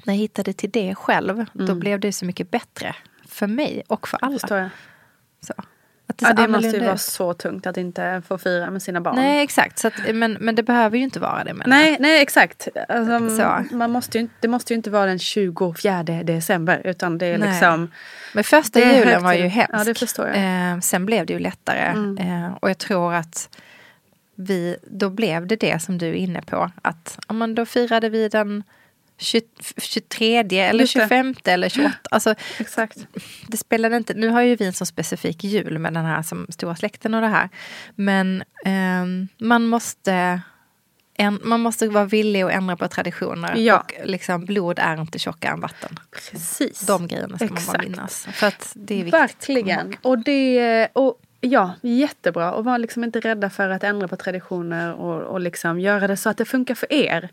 när 0.08 0.14
jag 0.14 0.20
hittade 0.20 0.54
till 0.54 0.72
det 0.72 0.96
själv, 0.96 1.46
då 1.54 1.64
mm. 1.64 1.80
blev 1.80 2.00
det 2.00 2.12
så 2.14 2.26
mycket 2.26 2.52
bättre. 2.52 2.96
För 3.28 3.48
mig 3.48 3.84
och 3.88 4.08
för 4.08 4.18
alla. 4.22 4.40
Så. 4.40 5.54
Att 6.10 6.18
det, 6.18 6.26
ja, 6.26 6.34
det 6.34 6.48
måste 6.48 6.78
ju 6.78 6.86
vara 6.86 6.98
så 6.98 7.34
tungt 7.34 7.68
att 7.68 7.78
inte 7.78 8.22
få 8.28 8.38
fira 8.38 8.72
med 8.72 8.82
sina 8.82 9.02
barn. 9.02 9.16
Nej 9.16 9.44
exakt, 9.44 9.80
så 9.80 9.88
att, 9.88 9.94
men, 10.14 10.34
men 10.34 10.56
det 10.56 10.64
behöver 10.64 10.98
ju 10.98 11.04
inte 11.04 11.20
vara 11.20 11.44
det. 11.44 11.54
Nej, 11.54 11.98
nej 12.00 12.22
exakt. 12.22 12.68
Alltså, 12.90 13.76
man 13.76 13.92
måste 13.92 14.20
ju, 14.20 14.28
det 14.40 14.48
måste 14.48 14.74
ju 14.74 14.78
inte 14.78 14.90
vara 14.90 15.06
den 15.06 15.20
24 15.20 16.04
december 16.04 16.82
utan 16.84 17.18
det 17.18 17.26
är 17.26 17.38
nej. 17.38 17.50
liksom 17.50 17.92
Men 18.34 18.44
första 18.44 18.80
julen 18.80 19.24
var 19.24 19.34
ju 19.34 19.48
hemsk. 19.48 19.74
Ja, 19.74 19.84
det 19.84 19.96
förstår 19.96 20.28
jag. 20.28 20.72
Eh, 20.72 20.80
sen 20.80 21.06
blev 21.06 21.26
det 21.26 21.34
ju 21.34 21.40
lättare. 21.40 21.80
Mm. 21.80 22.18
Eh, 22.18 22.54
och 22.60 22.70
jag 22.70 22.78
tror 22.78 23.14
att 23.14 23.50
vi, 24.36 24.78
då 24.84 25.10
blev 25.10 25.48
det 25.48 25.56
det 25.56 25.82
som 25.82 25.98
du 25.98 26.08
är 26.08 26.14
inne 26.14 26.42
på. 26.42 26.72
Att 26.82 27.20
ja, 27.28 27.34
men 27.34 27.56
då 27.56 27.66
firade 27.66 28.10
vi 28.10 28.30
den 28.30 28.64
23 29.18 30.38
eller 30.60 30.86
25 30.86 31.36
eller 31.46 31.70
28. 31.70 31.98
Alltså, 32.12 32.36
Exakt. 32.60 33.08
Det 33.48 33.58
spelade 33.58 33.98
inte. 33.98 34.14
Nu 34.14 34.30
har 34.30 34.42
ju 34.42 34.56
vi 34.56 34.66
en 34.66 34.74
så 34.74 34.86
specifik 34.86 35.44
jul 35.44 35.80
med 35.80 35.94
den 35.94 36.06
här 36.06 36.22
som 36.22 36.48
stora 36.50 36.76
släkten 36.76 37.14
och 37.14 37.22
det 37.22 37.28
här. 37.28 37.50
Men 37.96 38.44
eh, 38.66 39.06
man 39.38 39.66
måste 39.66 40.42
en, 41.18 41.40
man 41.44 41.60
måste 41.60 41.88
vara 41.88 42.06
villig 42.06 42.42
att 42.42 42.52
ändra 42.52 42.76
på 42.76 42.88
traditioner. 42.88 43.56
Ja. 43.56 43.80
Och 43.80 43.94
liksom, 44.04 44.46
blod 44.46 44.80
är 44.80 45.02
inte 45.02 45.20
tjockare 45.20 45.54
än 45.54 45.60
vatten. 45.60 46.00
Precis. 46.32 46.80
De 46.80 47.08
grejerna 47.08 47.36
ska 47.36 47.46
Exakt. 47.46 47.68
man 47.68 47.76
bara 47.76 47.84
minnas. 47.90 48.28
För 48.32 48.48
att 48.48 48.72
det 48.76 48.94
är 48.94 48.98
viktigt. 49.04 49.14
Verkligen. 49.14 49.96
Och 50.02 50.18
det, 50.18 50.88
och 50.94 51.22
Ja, 51.42 51.74
jättebra. 51.82 52.54
Och 52.54 52.66
var 52.66 52.78
liksom 52.78 53.04
inte 53.04 53.20
rädda 53.20 53.50
för 53.50 53.70
att 53.70 53.84
ändra 53.84 54.08
på 54.08 54.16
traditioner 54.16 54.94
och, 54.94 55.22
och 55.22 55.40
liksom 55.40 55.80
göra 55.80 56.08
det 56.08 56.18
så 56.18 56.30
att 56.30 56.38
det 56.38 56.46
funkar 56.46 56.76
för 56.76 56.94
er. 56.94 57.30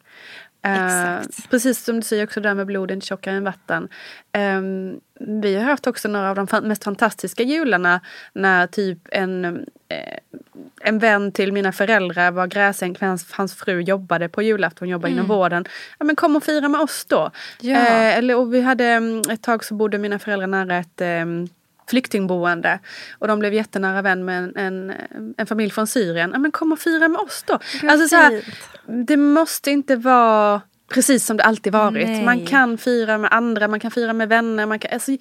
Uh, 0.66 1.22
precis 1.50 1.84
som 1.84 1.96
du 1.96 2.02
säger 2.02 2.24
också 2.24 2.40
där 2.40 2.54
med 2.54 2.66
blod 2.66 2.90
inte 2.90 3.06
tjockare 3.06 3.36
än 3.36 3.44
vatten. 3.44 3.88
Um, 4.38 5.00
vi 5.42 5.54
har 5.56 5.64
haft 5.64 5.86
också 5.86 6.08
några 6.08 6.30
av 6.30 6.36
de 6.36 6.46
mest 6.62 6.84
fantastiska 6.84 7.42
jularna 7.42 8.00
när 8.32 8.66
typ 8.66 8.98
en, 9.10 9.44
uh, 9.44 9.52
en 10.80 10.98
vän 10.98 11.32
till 11.32 11.52
mina 11.52 11.72
föräldrar 11.72 12.30
var 12.30 12.46
gräsänk 12.46 13.00
hans, 13.00 13.32
hans 13.32 13.54
fru 13.54 13.80
jobbade 13.80 14.28
på 14.28 14.42
julafton, 14.42 14.88
jobbade 14.88 15.12
mm. 15.12 15.18
inom 15.18 15.36
vården. 15.36 15.64
Ja 15.98 16.04
men 16.04 16.16
kom 16.16 16.36
och 16.36 16.44
fira 16.44 16.68
med 16.68 16.80
oss 16.80 17.04
då. 17.04 17.30
Ja. 17.60 17.76
Uh, 17.76 18.18
eller, 18.18 18.36
och 18.36 18.54
vi 18.54 18.60
hade, 18.60 19.00
ett 19.30 19.42
tag 19.42 19.64
så 19.64 19.74
bodde 19.74 19.98
mina 19.98 20.18
föräldrar 20.18 20.46
nära 20.46 20.76
ett 20.76 21.00
um, 21.00 21.48
flyktingboende. 21.86 22.78
Och 23.18 23.28
de 23.28 23.38
blev 23.38 23.54
jättenära 23.54 24.02
vän 24.02 24.24
med 24.24 24.38
en, 24.38 24.56
en, 24.56 24.94
en 25.36 25.46
familj 25.46 25.70
från 25.70 25.86
Syrien. 25.86 26.30
Ja, 26.32 26.38
men 26.38 26.52
kom 26.52 26.72
och 26.72 26.78
fira 26.78 27.08
med 27.08 27.20
oss 27.20 27.44
då. 27.46 27.58
alltså, 27.88 28.08
så 28.08 28.16
här, 28.16 28.44
det 29.06 29.16
måste 29.16 29.70
inte 29.70 29.96
vara 29.96 30.60
precis 30.88 31.26
som 31.26 31.36
det 31.36 31.44
alltid 31.44 31.72
varit. 31.72 32.08
Nej. 32.08 32.24
Man 32.24 32.46
kan 32.46 32.78
fira 32.78 33.18
med 33.18 33.32
andra, 33.32 33.68
man 33.68 33.80
kan 33.80 33.90
fira 33.90 34.12
med 34.12 34.28
vänner. 34.28 34.66
Man 34.66 34.78
kan, 34.78 34.90
alltså, 34.92 35.12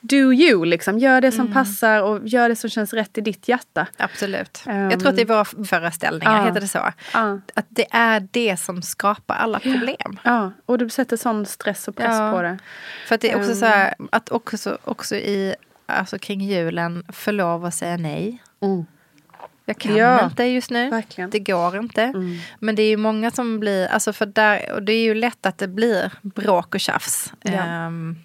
do 0.00 0.32
you, 0.32 0.64
liksom. 0.64 0.98
Gör 0.98 1.20
det 1.20 1.32
som 1.32 1.40
mm. 1.40 1.52
passar 1.52 2.02
och 2.02 2.28
gör 2.28 2.48
det 2.48 2.56
som 2.56 2.70
känns 2.70 2.92
rätt 2.92 3.18
i 3.18 3.20
ditt 3.20 3.48
hjärta. 3.48 3.86
Absolut. 3.96 4.62
Um, 4.66 4.90
jag 4.90 5.00
tror 5.00 5.08
att 5.08 5.16
det 5.16 5.22
är 5.22 5.26
våra 5.26 5.44
föreställningar, 5.44 6.40
uh, 6.40 6.46
heter 6.46 6.60
det 6.60 6.68
så? 6.68 6.78
Uh. 6.78 7.36
Att 7.54 7.66
det 7.68 7.86
är 7.90 8.28
det 8.30 8.60
som 8.60 8.82
skapar 8.82 9.34
alla 9.34 9.60
problem. 9.60 10.18
Ja, 10.22 10.52
och 10.66 10.78
du 10.78 10.88
sätter 10.88 11.16
sån 11.16 11.46
stress 11.46 11.88
och 11.88 11.96
press 11.96 12.16
ja. 12.18 12.32
på 12.32 12.42
det. 12.42 12.58
För 13.06 13.14
att 13.14 13.20
det 13.20 13.30
är 13.30 13.36
också 13.36 13.50
um, 13.50 13.56
så 13.56 13.66
här, 13.66 13.94
att 14.12 14.30
också, 14.30 14.78
också 14.84 15.16
i 15.16 15.54
alltså 15.90 16.18
kring 16.18 16.40
julen 16.40 17.04
få 17.08 17.30
lov 17.30 17.64
att 17.64 17.74
säga 17.74 17.96
nej. 17.96 18.42
Mm. 18.62 18.86
Jag 19.64 19.78
kan 19.78 19.96
ja, 19.96 20.24
inte 20.24 20.44
just 20.44 20.70
nu. 20.70 20.90
Verkligen. 20.90 21.30
Det 21.30 21.38
går 21.38 21.78
inte. 21.78 22.02
Mm. 22.02 22.38
Men 22.58 22.74
det 22.74 22.82
är 22.82 22.88
ju 22.88 22.96
många 22.96 23.30
som 23.30 23.60
blir, 23.60 23.86
alltså 23.86 24.12
för 24.12 24.26
där, 24.26 24.72
och 24.72 24.82
det 24.82 24.92
är 24.92 25.02
ju 25.02 25.14
lätt 25.14 25.46
att 25.46 25.58
det 25.58 25.68
blir 25.68 26.12
bråk 26.22 26.74
och 26.74 26.80
tjafs. 26.80 27.32
Ja. 27.42 27.86
Um, 27.86 28.18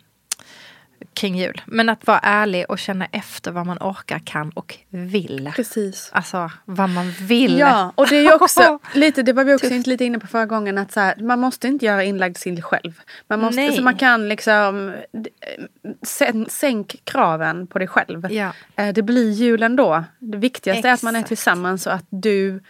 kring 1.13 1.37
jul. 1.37 1.61
Men 1.65 1.89
att 1.89 2.07
vara 2.07 2.19
ärlig 2.19 2.65
och 2.69 2.79
känna 2.79 3.05
efter 3.11 3.51
vad 3.51 3.65
man 3.65 3.77
orkar, 3.77 4.19
kan 4.19 4.49
och 4.49 4.77
vill. 4.89 5.51
Precis. 5.55 6.09
Alltså 6.13 6.51
vad 6.65 6.89
man 6.89 7.11
vill. 7.11 7.57
Ja, 7.59 7.91
och 7.95 8.07
det 8.07 8.15
är 8.15 8.21
ju 8.21 8.33
också 8.33 8.79
lite, 8.93 9.21
det 9.21 9.33
var 9.33 9.43
vi 9.43 9.53
också 9.53 9.69
inte 9.69 9.89
lite 9.89 10.05
inne 10.05 10.19
på 10.19 10.27
förra 10.27 10.45
gången, 10.45 10.77
att 10.77 10.91
så 10.91 10.99
här, 10.99 11.15
man 11.15 11.39
måste 11.39 11.67
inte 11.67 11.85
göra 11.85 12.03
inlagd 12.03 12.37
sill 12.37 12.63
själv. 12.63 13.01
Man 13.27 13.39
måste, 13.39 13.61
Nej. 13.61 13.75
så 13.75 13.81
man 13.81 13.95
kan 13.95 14.29
liksom 14.29 14.93
sänk 16.47 17.01
kraven 17.03 17.67
på 17.67 17.79
dig 17.79 17.87
själv. 17.87 18.31
Ja. 18.31 18.51
Eh, 18.75 18.93
det 18.93 19.01
blir 19.01 19.31
jul 19.31 19.63
ändå. 19.63 20.03
Det 20.19 20.37
viktigaste 20.37 20.79
Exakt. 20.79 20.89
är 20.89 20.93
att 20.93 21.13
man 21.13 21.15
är 21.15 21.27
tillsammans 21.27 21.87
och 21.87 21.93
att 21.93 22.05
du 22.09 22.61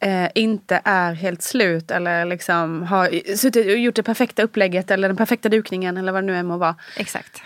eh, 0.00 0.28
inte 0.34 0.80
är 0.84 1.12
helt 1.12 1.42
slut 1.42 1.90
eller 1.90 2.24
liksom 2.24 2.82
har 2.82 3.36
suttit 3.36 3.66
och 3.66 3.78
gjort 3.78 3.94
det 3.94 4.02
perfekta 4.02 4.42
upplägget 4.42 4.90
eller 4.90 5.08
den 5.08 5.16
perfekta 5.16 5.48
dukningen 5.48 5.96
eller 5.96 6.12
vad 6.12 6.22
det 6.22 6.26
nu 6.26 6.36
än 6.36 6.46
må 6.46 6.56
vara. 6.56 6.76
Exakt 6.96 7.42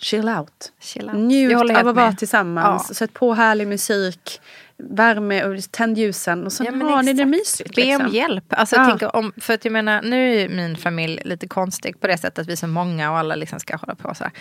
chill 0.00 0.28
out. 0.28 0.72
Chill 0.80 1.08
out. 1.08 1.14
Njut 1.14 1.54
av 1.54 1.88
att 1.88 1.96
vara 1.96 2.12
tillsammans. 2.12 2.86
Ja. 2.88 2.94
Sätt 2.94 3.14
på 3.14 3.34
härlig 3.34 3.68
musik. 3.68 4.40
Värme 4.76 5.44
och 5.44 5.62
tänd 5.70 5.98
ljusen 5.98 6.46
och 6.46 6.52
så 6.52 6.64
ja, 6.64 6.70
har 6.72 7.02
ni 7.02 7.12
det 7.12 7.26
mysigt. 7.26 7.74
Be 7.74 7.84
liksom. 7.84 8.06
om 8.06 8.12
hjälp. 8.12 8.44
Alltså, 8.48 8.76
ja. 8.76 8.86
tänker 8.86 9.16
om, 9.16 9.32
för 9.36 9.54
att 9.54 9.64
jag 9.64 9.72
menar, 9.72 10.02
nu 10.02 10.40
är 10.40 10.48
min 10.48 10.76
familj 10.76 11.22
lite 11.24 11.46
konstig 11.46 12.00
på 12.00 12.06
det 12.06 12.18
sättet 12.18 12.38
att 12.38 12.48
vi 12.48 12.52
är 12.52 12.56
så 12.56 12.66
många 12.66 13.10
och 13.10 13.18
alla 13.18 13.36
liksom 13.36 13.60
ska 13.60 13.76
hålla 13.76 13.94
på 13.94 14.14
så 14.14 14.24
här. 14.24 14.32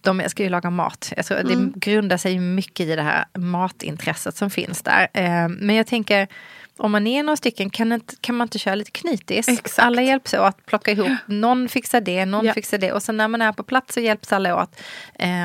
De 0.00 0.22
ska 0.26 0.42
ju 0.42 0.48
laga 0.48 0.70
mat. 0.70 1.12
Jag 1.16 1.26
tror 1.26 1.38
mm. 1.38 1.72
Det 1.72 1.80
grundar 1.80 2.16
sig 2.16 2.38
mycket 2.38 2.86
i 2.86 2.96
det 2.96 3.02
här 3.02 3.24
matintresset 3.34 4.36
som 4.36 4.50
finns 4.50 4.82
där. 4.82 5.08
Eh, 5.12 5.48
men 5.48 5.76
jag 5.76 5.86
tänker 5.86 6.28
om 6.76 6.92
man 6.92 7.06
är 7.06 7.22
några 7.22 7.36
stycken 7.36 7.70
kan, 7.70 7.92
inte, 7.92 8.14
kan 8.20 8.34
man 8.34 8.44
inte 8.44 8.58
köra 8.58 8.74
lite 8.74 8.90
knytis? 8.90 9.48
Exakt. 9.48 9.78
Alla 9.78 10.02
hjälps 10.02 10.34
åt, 10.34 10.66
plocka 10.66 10.90
ihop. 10.90 11.18
Någon 11.26 11.68
fixar 11.68 12.00
det, 12.00 12.24
någon 12.24 12.46
ja. 12.46 12.52
fixar 12.52 12.78
det. 12.78 12.92
Och 12.92 13.02
sen 13.02 13.16
när 13.16 13.28
man 13.28 13.42
är 13.42 13.52
på 13.52 13.62
plats 13.62 13.94
så 13.94 14.00
hjälps 14.00 14.32
alla 14.32 14.62
åt. 14.62 14.80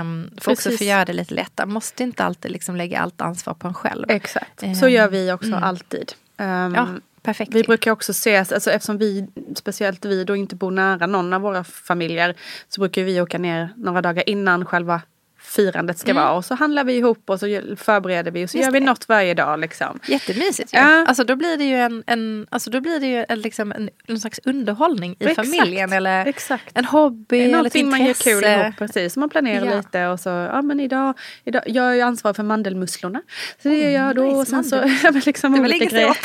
Um, 0.01 0.31
för 0.37 0.51
också 0.51 0.71
få 0.71 0.83
göra 0.83 1.05
det 1.05 1.13
lite 1.13 1.33
lättare. 1.33 1.67
Måste 1.67 2.03
inte 2.03 2.23
alltid 2.23 2.51
liksom 2.51 2.75
lägga 2.75 2.99
allt 2.99 3.21
ansvar 3.21 3.53
på 3.53 3.67
en 3.67 3.73
själv. 3.73 4.05
Exakt, 4.09 4.63
um, 4.63 4.75
så 4.75 4.87
gör 4.87 5.07
vi 5.07 5.31
också 5.31 5.47
mm. 5.47 5.63
alltid. 5.63 6.13
Um, 6.37 6.75
ja, 6.75 6.87
perfekt. 7.21 7.53
Vi 7.53 7.63
brukar 7.63 7.91
också 7.91 8.11
ses, 8.11 8.51
alltså 8.51 8.71
eftersom 8.71 8.97
vi, 8.97 9.27
speciellt 9.55 10.05
vi 10.05 10.23
då 10.23 10.35
inte 10.35 10.55
bor 10.55 10.71
nära 10.71 11.07
någon 11.07 11.33
av 11.33 11.41
våra 11.41 11.63
familjer. 11.63 12.35
Så 12.69 12.81
brukar 12.81 13.03
vi 13.03 13.21
åka 13.21 13.37
ner 13.37 13.69
några 13.75 14.01
dagar 14.01 14.29
innan 14.29 14.65
själva 14.65 15.01
firandet 15.49 15.99
ska 15.99 16.11
mm. 16.11 16.23
vara. 16.23 16.33
Och 16.33 16.45
så 16.45 16.55
handlar 16.55 16.83
vi 16.83 16.97
ihop 16.97 17.29
och 17.29 17.39
så 17.39 17.45
förbereder 17.77 18.31
vi 18.31 18.45
och 18.45 18.49
så 18.49 18.57
Just 18.57 18.67
gör 18.67 18.71
vi 18.73 18.79
det. 18.79 18.85
något 18.85 19.09
varje 19.09 19.33
dag. 19.33 19.59
Liksom. 19.59 19.99
Jättemysigt 20.05 20.73
ju. 20.73 20.77
Ja. 20.77 21.05
Alltså 21.07 21.23
då 21.23 21.35
blir 21.35 21.57
det 21.57 21.63
ju 21.63 21.75
en, 21.75 22.03
en, 22.07 22.47
alltså 22.49 22.69
då 22.69 22.81
blir 22.81 22.99
det 22.99 23.07
ju 23.07 23.25
en, 23.29 23.41
liksom 23.41 23.71
en, 23.71 23.89
en 24.07 24.19
slags 24.19 24.39
underhållning 24.43 25.15
i 25.19 25.25
Exakt. 25.25 25.49
familjen. 25.49 25.93
Eller 25.93 26.25
Exakt. 26.25 26.77
en 26.77 26.85
hobby 26.85 27.41
eller 27.41 27.65
ett 27.65 27.75
intresse. 27.75 27.99
man 27.99 28.07
gör 28.07 28.13
kul 28.13 28.43
ihop. 28.43 28.77
Precis, 28.77 29.17
man 29.17 29.29
planerar 29.29 29.65
ja. 29.65 29.77
lite 29.77 30.07
och 30.07 30.19
så, 30.19 30.29
ja 30.29 30.61
men 30.61 30.79
idag, 30.79 31.17
idag, 31.43 31.63
jag 31.65 31.97
är 31.97 32.03
ansvarig 32.03 32.35
för 32.35 32.43
mandelmusslorna. 32.43 33.21
Så 33.63 33.69
det 33.69 33.77
gör 33.77 33.89
jag 33.89 34.15
då. 34.15 34.23
Nice, 34.23 34.35
och 34.35 34.47
sen 34.47 34.63
så, 34.63 34.75
ja, 35.03 35.11
men 35.11 35.21
liksom 35.25 35.53
det 35.53 35.59
olika 35.59 35.85
grejer. 35.85 36.17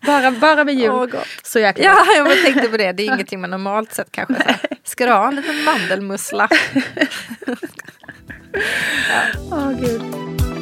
bara, 0.06 0.30
bara 0.30 0.64
vid 0.64 0.78
jul. 0.78 0.90
Oh, 0.90 1.22
så 1.42 1.58
jäkla 1.58 1.84
Ja, 1.84 2.04
jag 2.16 2.42
tänkte 2.44 2.68
på 2.68 2.76
det. 2.76 2.92
Det 2.92 3.02
är 3.02 3.14
ingenting 3.14 3.40
man 3.40 3.50
normalt 3.50 3.92
sett 3.92 4.12
kanske. 4.12 4.58
Ska 4.84 5.06
du 5.06 5.12
ha 5.12 5.28
en 5.28 5.36
liten 5.36 5.64
mandelmussla? 5.64 6.48
Åh 8.54 9.52
oh, 9.52 9.80
gud. 9.80 10.55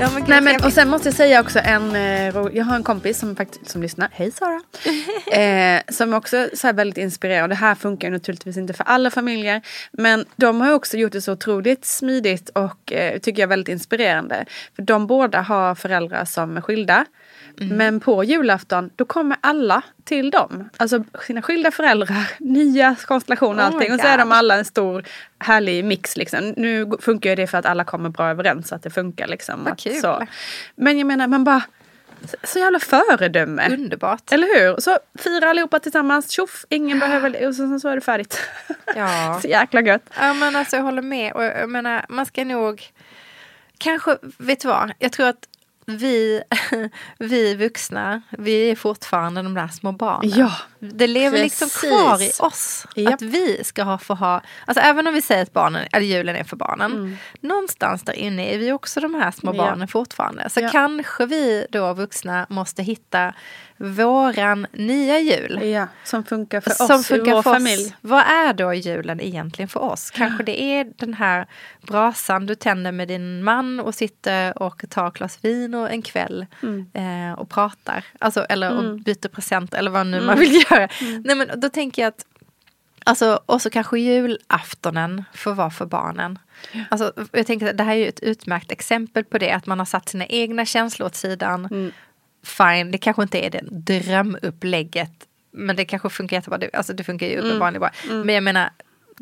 Ja, 0.00 0.10
men 0.14 0.24
Nej, 0.28 0.40
men, 0.40 0.64
och 0.64 0.72
sen 0.72 0.88
måste 0.88 1.08
jag 1.08 1.14
säga 1.14 1.40
också 1.40 1.58
en, 1.58 1.96
eh, 1.96 2.48
jag 2.52 2.64
har 2.64 2.76
en 2.76 2.82
kompis 2.82 3.18
som 3.18 3.36
faktiskt 3.36 3.70
som 3.70 3.82
lyssnar, 3.82 4.08
hej 4.12 4.30
Sara. 4.30 4.60
eh, 5.42 5.82
som 5.88 6.14
också 6.14 6.48
så 6.54 6.66
här 6.66 6.74
väldigt 6.74 6.98
inspirerad. 6.98 7.50
Det 7.50 7.54
här 7.54 7.74
funkar 7.74 8.08
ju 8.08 8.12
naturligtvis 8.12 8.56
inte 8.56 8.72
för 8.72 8.84
alla 8.84 9.10
familjer. 9.10 9.62
Men 9.92 10.24
de 10.36 10.60
har 10.60 10.72
också 10.72 10.96
gjort 10.96 11.12
det 11.12 11.20
så 11.20 11.32
otroligt 11.32 11.84
smidigt 11.84 12.48
och 12.48 12.92
eh, 12.92 13.18
tycker 13.18 13.42
jag 13.42 13.48
väldigt 13.48 13.72
inspirerande. 13.72 14.44
För 14.76 14.82
de 14.82 15.06
båda 15.06 15.40
har 15.40 15.74
föräldrar 15.74 16.24
som 16.24 16.56
är 16.56 16.60
skilda. 16.60 17.06
Mm. 17.60 17.76
Men 17.76 18.00
på 18.00 18.24
julafton 18.24 18.90
då 18.96 19.04
kommer 19.04 19.36
alla 19.40 19.82
till 20.04 20.30
dem. 20.30 20.68
Alltså 20.76 21.04
sina 21.26 21.42
skilda 21.42 21.70
föräldrar, 21.70 22.30
nya 22.38 22.96
konstellationer 23.06 23.66
och 23.66 23.70
oh 23.70 23.76
allting. 23.76 23.92
Och 23.92 24.00
så 24.00 24.06
är 24.06 24.18
de 24.18 24.32
alla 24.32 24.56
en 24.56 24.64
stor 24.64 25.04
härlig 25.38 25.84
mix. 25.84 26.16
Liksom. 26.16 26.54
Nu 26.56 26.90
funkar 27.00 27.36
det 27.36 27.46
för 27.46 27.58
att 27.58 27.66
alla 27.66 27.84
kommer 27.84 28.08
bra 28.08 28.28
överens 28.28 28.68
så 28.68 28.74
att 28.74 28.82
det 28.82 28.90
funkar. 28.90 29.26
Liksom. 29.26 29.64
Vad 29.64 29.78
kul. 29.92 30.00
Så. 30.00 30.26
Men 30.74 30.98
jag 30.98 31.06
menar 31.06 31.28
man 31.28 31.44
bara 31.44 31.62
så 32.44 32.58
jävla 32.58 32.78
föredöme. 32.78 33.68
Underbart. 33.72 34.32
Eller 34.32 34.46
hur? 34.46 34.80
Så 34.80 34.98
fira 35.18 35.50
allihopa 35.50 35.78
tillsammans, 35.78 36.30
tjoff, 36.30 36.64
ingen 36.68 36.98
behöver, 36.98 37.46
och 37.46 37.54
så, 37.54 37.78
så 37.78 37.88
är 37.88 37.94
det 37.94 38.00
färdigt. 38.00 38.40
Ja. 38.96 39.38
så 39.42 39.48
jäkla 39.48 39.80
gött. 39.80 40.10
Ja 40.20 40.34
men 40.34 40.56
alltså 40.56 40.76
jag 40.76 40.82
håller 40.82 41.02
med 41.02 41.32
och 41.32 41.44
jag 41.44 41.70
menar 41.70 42.06
man 42.08 42.26
ska 42.26 42.44
nog 42.44 42.92
Kanske, 43.82 44.18
vet 44.38 44.60
du 44.60 44.68
vad? 44.68 44.92
Jag 44.98 45.12
tror 45.12 45.28
att 45.28 45.48
vi, 45.96 46.42
vi 47.18 47.54
vuxna, 47.54 48.22
vi 48.30 48.70
är 48.70 48.76
fortfarande 48.76 49.42
de 49.42 49.54
där 49.54 49.68
små 49.68 49.92
barnen. 49.92 50.30
Ja, 50.36 50.52
det 50.78 51.06
lever 51.06 51.38
liksom 51.38 51.68
kvar 51.68 52.22
i 52.22 52.30
oss. 52.40 52.86
Japp. 52.96 53.14
Att 53.14 53.22
vi 53.22 53.64
ska 53.64 53.82
ha, 53.82 53.98
få 53.98 54.14
ha, 54.14 54.40
alltså 54.66 54.84
även 54.84 55.06
om 55.06 55.14
vi 55.14 55.22
säger 55.22 55.42
att 55.42 55.52
barnen, 55.52 55.86
eller 55.92 56.06
julen 56.06 56.36
är 56.36 56.44
för 56.44 56.56
barnen. 56.56 56.92
Mm. 56.92 57.16
Någonstans 57.40 58.02
där 58.02 58.12
inne 58.12 58.54
är 58.54 58.58
vi 58.58 58.72
också 58.72 59.00
de 59.00 59.14
här 59.14 59.30
små 59.30 59.52
barnen 59.52 59.88
fortfarande. 59.88 60.50
Så 60.50 60.60
Ja. 60.60 60.68
kanske 60.68 61.26
vi 61.26 61.66
då 61.70 61.92
vuxna 61.92 62.46
måste 62.48 62.82
hitta 62.82 63.34
våran 63.76 64.66
nya 64.72 65.18
jul. 65.18 65.62
Ja, 65.62 65.86
som 66.04 66.24
funkar 66.24 66.60
för 66.60 66.70
som 66.70 67.00
oss 67.00 67.06
funkar 67.06 67.32
i 67.32 67.34
vår 67.34 67.42
för 67.42 67.52
familj. 67.52 67.84
Oss. 67.86 67.92
Vad 68.00 68.20
är 68.20 68.52
då 68.52 68.74
julen 68.74 69.20
egentligen 69.20 69.68
för 69.68 69.80
oss? 69.80 70.10
Kanske 70.10 70.42
det 70.42 70.62
är 70.62 70.92
den 70.96 71.14
här 71.14 71.46
brasan 71.82 72.46
du 72.46 72.54
tänder 72.54 72.92
med 72.92 73.08
din 73.08 73.44
man 73.44 73.80
och 73.80 73.94
sitter 73.94 74.62
och 74.62 74.84
tar 74.90 75.08
ett 75.08 75.14
glas 75.14 75.38
vin 75.42 75.74
och 75.80 75.90
en 75.90 76.02
kväll 76.02 76.46
Mm. 76.62 76.86
eh, 76.94 77.38
och 77.38 77.50
pratar. 77.50 78.04
Alltså, 78.18 78.44
eller 78.44 78.76
och 78.76 78.98
byter 79.00 79.28
present 79.28 79.74
eller 79.74 79.90
vad 79.90 80.06
nu 80.06 80.20
man 80.20 80.38
vill 80.38 80.54
göra. 80.70 80.86
Mm. 80.86 81.22
Nej, 81.26 81.36
men 81.36 81.60
då 81.60 81.68
tänker 81.68 82.02
jag 82.02 82.08
att 82.08 82.26
Alltså, 83.04 83.40
och 83.46 83.62
så 83.62 83.70
kanske 83.70 83.98
julaftonen 84.00 85.24
får 85.34 85.54
vara 85.54 85.70
för 85.70 85.86
barnen. 85.86 86.38
Alltså, 86.88 87.12
jag 87.32 87.46
tänker 87.46 87.70
att 87.70 87.76
det 87.76 87.84
här 87.84 87.92
är 87.92 87.96
ju 87.96 88.06
ett 88.08 88.20
utmärkt 88.20 88.72
exempel 88.72 89.24
på 89.24 89.38
det. 89.38 89.50
Att 89.52 89.66
man 89.66 89.78
har 89.78 89.86
satt 89.86 90.08
sina 90.08 90.26
egna 90.26 90.64
känslor 90.66 91.06
åt 91.06 91.14
sidan. 91.14 91.66
Mm. 91.70 91.92
Fine, 92.44 92.90
det 92.90 92.98
kanske 92.98 93.22
inte 93.22 93.38
är 93.46 93.50
det 93.50 93.60
drömupplägget. 93.70 95.10
Men 95.50 95.76
det 95.76 95.84
kanske 95.84 96.08
funkar 96.10 96.36
jättebra. 96.36 96.58
Det, 96.58 96.70
alltså, 96.72 96.92
det 96.92 97.04
funkar 97.04 97.26
ju 97.26 97.32
Mm. 97.34 97.46
uppenbarligen 97.46 97.80
bra. 97.80 97.90
Men 98.24 98.34
jag 98.34 98.44
menar, 98.44 98.70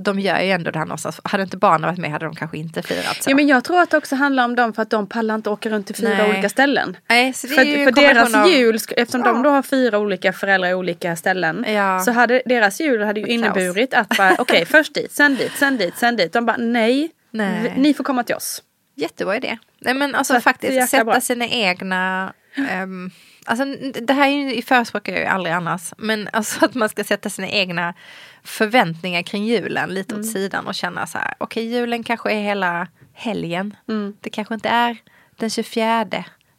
de 0.05 0.21
gör 0.21 0.41
ju 0.41 0.51
ändå 0.51 0.71
det 0.71 0.79
här 0.79 0.87
någonstans. 0.87 1.21
Hade 1.25 1.43
inte 1.43 1.57
barnen 1.57 1.89
varit 1.89 1.99
med 1.99 2.11
hade 2.11 2.25
de 2.25 2.35
kanske 2.35 2.59
inte 2.59 2.83
firat 2.83 3.23
så. 3.23 3.31
Ja, 3.31 3.35
men 3.35 3.49
jag 3.49 3.65
tror 3.65 3.81
att 3.81 3.91
det 3.91 3.97
också 3.97 4.17
handlar 4.17 4.45
om 4.45 4.57
dem 4.57 4.73
för 4.73 4.83
att 4.83 4.91
de 4.91 5.07
pallar 5.07 5.35
inte 5.35 5.51
åka 5.51 5.69
runt 5.71 5.87
till 5.87 5.95
fyra 5.97 6.09
Nej. 6.19 6.31
olika 6.31 6.49
ställen. 6.49 6.97
Nej, 7.09 7.33
så 7.33 7.47
det 7.47 7.53
är 7.53 7.57
För, 7.57 7.65
ju 7.65 7.85
för 7.85 7.93
deras 7.93 8.35
av- 8.35 8.49
jul, 8.51 8.75
eftersom 8.75 9.21
Ja. 9.25 9.33
de 9.33 9.43
då 9.43 9.51
har 9.51 9.63
fyra 9.63 9.99
olika 9.99 10.33
föräldrar 10.33 10.71
i 10.71 10.75
olika 10.75 11.17
ställen. 11.17 11.65
Ja. 11.69 12.01
Så 12.01 12.13
hade 12.13 12.43
deras 12.47 12.81
jul 12.81 13.03
hade 13.03 13.21
ju 13.21 13.27
inneburit 13.27 13.95
att 13.95 14.09
bara, 14.17 14.37
okej 14.39 14.65
först 14.71 14.95
dit, 14.95 15.13
sen 15.13 15.37
dit, 15.37 15.53
sen 15.57 15.77
dit, 15.77 15.97
sen 15.97 16.17
dit. 16.17 16.33
De 16.33 16.47
bara 16.47 16.57
nej, 16.57 17.11
Nej. 17.31 17.75
ni 17.77 17.95
får 17.95 18.05
komma 18.05 18.23
till 18.25 18.35
oss. 18.35 18.63
Jättebra 18.97 19.37
idé. 19.37 19.59
Nej 19.81 19.95
men 19.95 20.11
Så 20.11 20.17
alltså 20.17 20.41
faktiskt 20.41 20.89
sätta 20.91 21.05
bra. 21.05 21.21
sina 21.21 21.47
egna 21.49 22.33
ehm, 22.71 23.11
Alltså 23.45 23.65
det 24.01 24.13
här 24.13 24.29
är 24.29 24.63
förespråkar 24.63 25.13
jag 25.13 25.21
ju 25.21 25.27
aldrig 25.27 25.55
annars. 25.55 25.93
Men 25.99 26.29
alltså 26.33 26.65
att 26.65 26.75
man 26.75 26.89
ska 26.89 27.05
sätta 27.05 27.31
sina 27.31 27.49
egna 27.49 27.95
förväntningar 28.43 29.23
kring 29.23 29.45
julen 29.45 29.91
lite 29.95 30.15
Mm. 30.15 30.27
åt 30.27 30.33
sidan 30.33 30.67
och 30.67 30.75
känna 30.75 31.07
så 31.07 31.19
här. 31.19 31.35
Okej 31.39 31.65
julen 31.65 32.03
kanske 32.05 32.33
är 32.33 32.43
hela 32.43 32.89
helgen. 33.13 33.77
Mm. 33.89 34.17
Det 34.21 34.31
kanske 34.31 34.55
inte 34.55 34.69
är 34.69 34.97
den 35.37 35.51
24. 35.51 36.05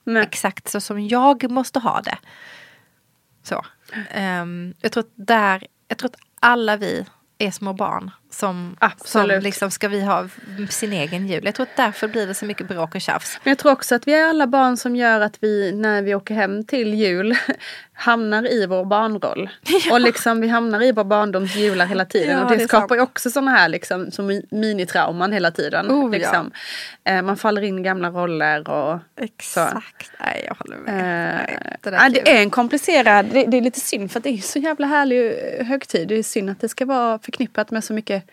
Nej. 0.04 0.24
Exakt 0.24 0.68
så 0.70 0.82
som 0.82 1.08
jag 1.08 1.52
måste 1.52 1.80
ha 1.80 2.02
det. 2.02 2.18
Så. 3.44 3.66
Ehm, 4.12 4.74
jag 4.82 4.92
tror 4.92 5.04
att 5.04 5.12
där, 5.16 5.68
jag 5.88 5.98
tror 5.98 6.10
att 6.10 6.20
alla 6.40 6.78
vi 6.78 7.06
är 7.38 7.52
små 7.52 7.74
barn 7.74 8.12
som, 8.30 8.78
som 9.06 9.28
liksom 9.28 9.72
ska 9.72 9.88
vi 9.88 10.02
ha 10.02 10.28
sin 10.70 10.94
egen 10.94 11.28
jul. 11.28 11.46
Jag 11.46 11.56
tror 11.56 11.66
att 11.66 11.78
därför 11.78 12.08
blir 12.08 12.28
det 12.28 12.34
så 12.34 12.46
mycket 12.46 12.68
bråk 12.68 12.96
och 12.96 13.02
tjafs. 13.02 13.40
Men 13.44 13.52
jag 13.52 13.58
tror 13.58 13.72
också 13.72 13.96
att 13.96 14.08
vi 14.08 14.14
är 14.14 14.30
alla 14.30 14.48
barn 14.48 14.78
som 14.78 14.96
gör 14.96 15.22
att 15.22 15.38
vi 15.40 15.72
när 15.72 16.02
vi 16.02 16.16
åker 16.16 16.36
hem 16.36 16.64
till 16.64 16.94
jul 16.94 17.38
hamnar 17.94 18.52
i 18.52 18.66
vår 18.66 18.86
barnroll. 18.86 19.50
Och 19.92 20.02
liksom 20.02 20.42
vi 20.42 20.48
hamnar 20.48 20.84
i 20.84 20.92
vår 20.92 21.04
barndoms 21.04 21.56
jular 21.56 21.86
hela 21.86 22.06
tiden. 22.06 22.38
Ja, 22.38 22.44
och 22.44 22.50
det, 22.50 22.56
det 22.56 22.68
skapar 22.68 22.96
ju 22.96 23.02
också 23.02 23.30
sådana 23.30 23.52
här 23.52 23.70
liksom, 23.70 24.12
som 24.12 24.32
mi- 24.32 24.48
minitrauman 24.52 25.32
hela 25.32 25.52
tiden. 25.52 25.92
Oh, 25.92 26.04
ja. 26.04 26.18
liksom. 26.18 26.52
eh, 27.04 27.22
man 27.22 27.38
faller 27.38 27.62
in 27.62 27.80
i 27.80 27.82
gamla 27.82 28.10
roller 28.10 28.70
och 28.70 29.00
Exakt. 29.22 30.12
Nej, 30.20 30.44
jag 30.48 30.56
håller 30.56 30.78
med. 30.78 31.34
Eh, 31.34 31.46
Nej, 31.46 31.80
det 31.82 31.90
ja, 31.90 32.06
är 32.06 32.10
det 32.10 32.38
är 32.38 32.42
en 32.42 32.50
komplicerad, 32.50 33.26
det, 33.26 33.46
det 33.46 33.58
är 33.58 33.62
lite 33.62 33.80
synd 33.80 34.12
för 34.12 34.20
att 34.20 34.24
det 34.24 34.30
är 34.30 34.38
så 34.38 34.60
jävla 34.60 34.88
härlig 34.88 35.28
eh, 35.60 35.66
högtid. 35.66 36.08
Det 36.08 36.16
är 36.16 36.24
synd 36.24 36.50
att 36.50 36.62
det 36.62 36.70
ska 36.70 36.86
vara 36.86 37.20
förknippat 37.20 37.72
med 37.72 37.84
så 37.84 37.94
mycket 37.94 38.29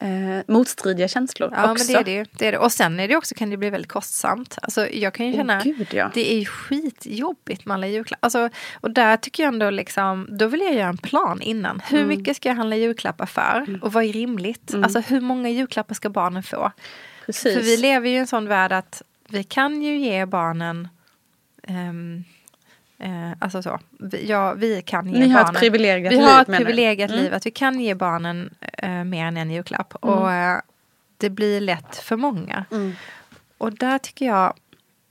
eh, 0.00 0.08
motstridiga 0.48 1.08
känslor 1.08 1.50
Ja 1.56 1.72
också. 1.72 1.92
men 1.92 2.04
det 2.04 2.10
är 2.12 2.18
det, 2.24 2.30
det 2.38 2.46
är 2.46 2.52
det. 2.52 2.58
Och 2.58 2.72
sen 2.72 3.00
är 3.00 3.08
det 3.08 3.16
också, 3.16 3.34
kan 3.34 3.50
det 3.50 3.56
bli 3.56 3.70
väldigt 3.70 3.90
kostsamt. 3.92 4.58
Alltså, 4.62 4.88
jag 4.88 5.14
kan 5.14 5.26
ju 5.26 5.32
känna, 5.32 5.60
gud, 5.64 5.88
ja. 5.92 6.10
det 6.14 6.32
är 6.32 6.38
ju 6.38 6.44
skitjobbigt 6.44 7.64
med 7.66 7.74
alla 7.74 7.86
julklappar. 7.86 8.26
Alltså, 8.26 8.48
och 8.74 8.90
där 8.90 9.16
tycker 9.16 9.42
jag 9.42 9.52
ändå 9.52 9.70
liksom, 9.70 10.28
då 10.30 10.46
vill 10.46 10.60
jag 10.60 10.74
göra 10.74 10.88
en 10.88 10.96
plan 10.98 11.40
innan. 11.42 11.82
Hur 11.88 11.98
Mm. 12.02 12.08
mycket 12.18 12.36
ska 12.36 12.48
jag 12.48 12.56
handla 12.56 12.76
julklappar 12.76 13.26
för? 13.26 13.78
Och 13.82 13.92
vad 13.92 14.04
är 14.04 14.12
rimligt? 14.12 14.74
Alltså 14.74 15.00
hur 15.00 15.20
många 15.20 15.48
julklappar 15.50 15.94
ska 15.94 16.10
barnen 16.10 16.42
få? 16.42 16.72
Precis. 17.26 17.54
För 17.54 17.62
vi 17.62 17.76
lever 17.76 18.08
ju 18.08 18.14
i 18.14 18.18
en 18.18 18.26
sån 18.26 18.48
värld 18.48 18.72
att 18.72 19.02
vi 19.28 19.44
kan 19.44 19.82
ju 19.82 19.98
ge 19.98 20.26
barnen 20.26 20.88
ehm, 21.68 22.24
eh, 23.00 23.30
alltså 23.38 23.62
så, 23.62 23.78
vi, 23.98 24.26
ja, 24.28 24.54
vi 24.54 24.82
kan 24.82 25.12
ge 25.12 25.18
Ni 25.18 25.28
har 25.28 25.40
ett 25.40 25.46
barnen 25.46 25.60
privilegierat 25.60 26.12
vi 26.12 26.16
liv, 26.16 26.24
har 26.26 26.42
ett 26.42 26.46
privilegierat 26.46 27.10
Mm. 27.10 27.22
liv 27.22 27.34
att 27.34 27.46
vi 27.46 27.50
kan 27.50 27.80
ge 27.80 27.94
barnen 27.94 28.54
eh, 28.60 29.04
mer 29.04 29.24
än 29.26 29.36
en 29.36 29.50
julklapp. 29.50 29.94
Och 29.94 30.32
eh, 30.32 30.60
det 31.16 31.30
blir 31.30 31.60
lätt 31.60 31.96
för 31.96 32.16
många. 32.16 32.64
Mm. 32.70 32.92
Och 33.58 33.72
där 33.72 33.98
tycker 33.98 34.26
jag 34.26 34.54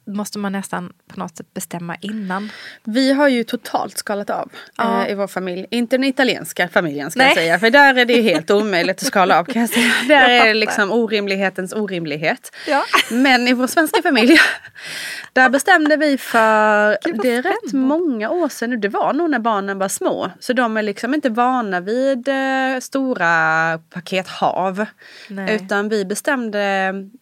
måste 0.10 0.39
man 0.39 0.51
nästan 0.51 0.93
på 1.07 1.20
något 1.20 1.38
sätt 1.38 1.53
bestämma 1.53 1.95
innan. 2.01 2.51
Vi 2.84 3.14
har 3.14 3.28
ju 3.28 3.43
totalt 3.43 3.97
skalat 3.97 4.30
av 4.30 4.51
Ja. 4.78 5.05
eh, 5.05 5.12
i 5.12 5.16
vår 5.16 5.28
familj. 5.28 5.66
Inte 5.72 5.97
den 5.97 6.03
italienska 6.03 6.68
familjen 6.70 7.12
ska 7.12 7.18
Nej. 7.20 7.28
jag 7.28 7.36
säga. 7.38 7.60
För 7.60 7.70
där 7.70 7.95
är 7.95 8.05
det 8.05 8.22
helt 8.22 8.51
omöjligt 8.51 9.01
att 9.01 9.07
skala 9.07 9.39
av 9.39 9.43
kan 9.45 9.62
jag 9.62 9.70
säga. 9.70 9.91
Där 10.07 10.30
Jag 10.30 10.47
är 10.47 10.53
liksom 10.53 10.91
orimlighetens 10.91 11.74
orimlighet. 11.74 12.55
Ja. 12.68 12.84
Men 13.12 13.47
i 13.47 13.53
vår 13.53 13.68
svenska 13.68 14.01
familj, 14.01 14.38
där 15.34 15.49
bestämde 15.49 15.97
vi 15.97 16.18
för, 16.18 16.97
Gud, 17.03 17.20
det 17.22 17.36
är 17.36 17.41
rätt 17.41 17.74
många 17.74 18.30
år 18.30 18.49
sedan 18.49 18.70
nu. 18.70 18.78
Det 18.78 18.89
var 18.89 19.14
nog 19.14 19.30
när 19.30 19.39
barnen 19.39 19.78
var 19.80 19.88
små. 19.88 20.32
Så 20.39 20.53
de 20.53 20.78
är 20.78 20.82
liksom 20.84 21.14
inte 21.14 21.30
vana 21.30 21.80
vid 21.80 22.28
eh, 22.28 22.80
stora 22.82 23.80
pakethav. 23.89 24.86
Nej. 25.28 25.55
Utan 25.55 25.89
vi 25.89 26.05
bestämde, 26.05 26.60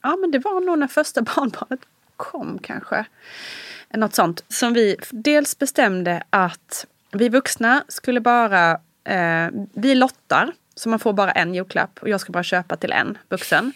ja 0.03 0.15
men 0.15 0.31
det 0.31 0.39
var 0.39 0.65
nog 0.65 0.79
när 0.79 0.87
första 0.87 1.21
barnbarnet 1.35 1.79
kom 2.17 2.59
kanske. 2.59 3.05
Något 3.89 4.15
sånt. 4.15 4.43
Som 4.47 4.73
vi 4.73 4.97
dels 5.11 5.59
bestämde 5.59 6.23
att 6.29 6.85
vi 7.11 7.29
vuxna 7.29 7.83
skulle 7.87 8.21
bara, 8.21 8.71
eh, 9.03 9.49
vi 9.73 9.95
lottar. 9.95 10.53
Så 10.77 10.89
man 10.89 10.99
får 10.99 11.13
bara 11.13 11.31
en 11.31 11.53
julklapp 11.53 11.99
och 12.01 12.09
jag 12.09 12.21
ska 12.21 12.31
bara 12.31 12.43
köpa 12.43 12.75
till 12.77 12.91
en 12.91 13.17
vuxen. 13.29 13.73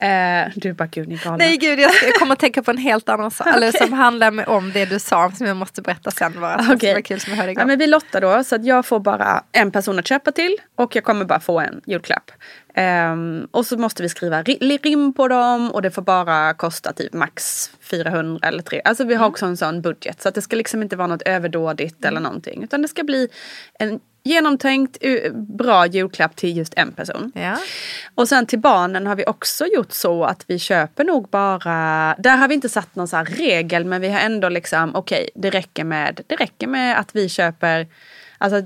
Eh, 0.00 0.52
du 0.56 0.72
bara, 0.72 0.86
gud 0.88 1.08
ni 1.08 1.16
galna. 1.16 1.36
Nej 1.36 1.56
gud, 1.56 1.80
jag, 1.80 1.94
ska, 1.94 2.06
jag 2.10 2.14
kommer 2.14 2.32
att 2.32 2.38
tänka 2.38 2.62
på 2.62 2.70
en 2.70 2.76
helt 2.78 3.08
annan 3.08 3.30
sak. 3.30 3.46
Eller 3.46 3.68
Okej. 3.68 3.80
som 3.80 3.92
handlar 3.92 4.30
med, 4.30 4.48
om 4.48 4.72
det 4.72 4.84
du 4.84 4.98
sa 4.98 5.30
som 5.30 5.46
jag 5.46 5.56
måste 5.56 5.82
berätta 5.82 6.10
sen 6.10 6.40
bara. 6.40 6.62
Som 6.64 6.74
Okej. 6.74 6.94
var 6.94 7.00
kul 7.00 7.20
som 7.20 7.30
jag 7.32 7.36
hörde 7.38 7.52
igår. 7.52 7.62
Ja, 7.62 7.66
men 7.66 7.78
vi 7.78 7.86
lottar 7.86 8.20
då 8.20 8.44
så 8.44 8.54
att 8.54 8.64
jag 8.64 8.86
får 8.86 9.00
bara 9.00 9.44
en 9.52 9.70
person 9.70 9.98
att 9.98 10.06
köpa 10.06 10.32
till 10.32 10.56
och 10.76 10.96
jag 10.96 11.04
kommer 11.04 11.24
bara 11.24 11.40
få 11.40 11.60
en 11.60 11.80
julklapp. 11.86 12.30
Ehm, 12.74 13.48
och 13.50 13.66
så 13.66 13.76
måste 13.78 14.02
vi 14.02 14.08
skriva 14.08 14.42
ri- 14.42 14.78
rim 14.82 15.12
på 15.12 15.28
dem 15.28 15.70
och 15.72 15.82
det 15.82 15.90
får 15.90 16.02
bara 16.02 16.54
kosta 16.54 16.92
typ 16.92 17.12
max 17.12 17.70
400 17.80 18.48
eller 18.48 18.62
3. 18.62 18.80
Alltså 18.84 19.04
vi 19.04 19.14
har 19.14 19.24
Mm. 19.24 19.32
också 19.32 19.46
en 19.46 19.56
sån 19.56 19.82
budget 19.82 20.22
så 20.22 20.28
att 20.28 20.34
det 20.34 20.42
ska 20.42 20.56
liksom 20.56 20.82
inte 20.82 20.96
vara 20.96 21.06
något 21.08 21.22
överdådigt 21.22 22.04
eller 22.04 22.20
någonting. 22.20 22.64
Utan 22.64 22.82
det 22.82 22.88
ska 22.88 23.04
bli 23.04 23.28
en 23.78 24.00
genomtänkt 24.22 24.98
bra 25.34 25.86
julklapp 25.86 26.36
till 26.36 26.56
just 26.56 26.74
en 26.76 26.92
person. 26.92 27.32
Ja. 27.34 27.56
Och 28.14 28.28
sen 28.28 28.46
till 28.46 28.58
barnen 28.58 29.06
har 29.06 29.16
vi 29.16 29.24
också 29.26 29.66
gjort 29.66 29.92
så 29.92 30.24
att 30.24 30.44
vi 30.46 30.58
köper 30.58 31.04
nog 31.04 31.28
bara, 31.28 32.14
där 32.18 32.36
har 32.36 32.48
vi 32.48 32.54
inte 32.54 32.68
satt 32.68 32.96
någon 32.96 33.08
så 33.08 33.16
här 33.16 33.24
regel 33.24 33.84
men 33.84 34.00
vi 34.00 34.08
har 34.08 34.20
ändå 34.20 34.48
liksom 34.48 34.94
okej 34.94 35.30
det 35.34 35.50
räcker 35.50 35.84
med, 35.84 36.20
det 36.26 36.36
räcker 36.36 36.66
med 36.66 36.98
att 36.98 37.14
vi 37.14 37.28
köper, 37.28 37.86
alltså 38.38 38.62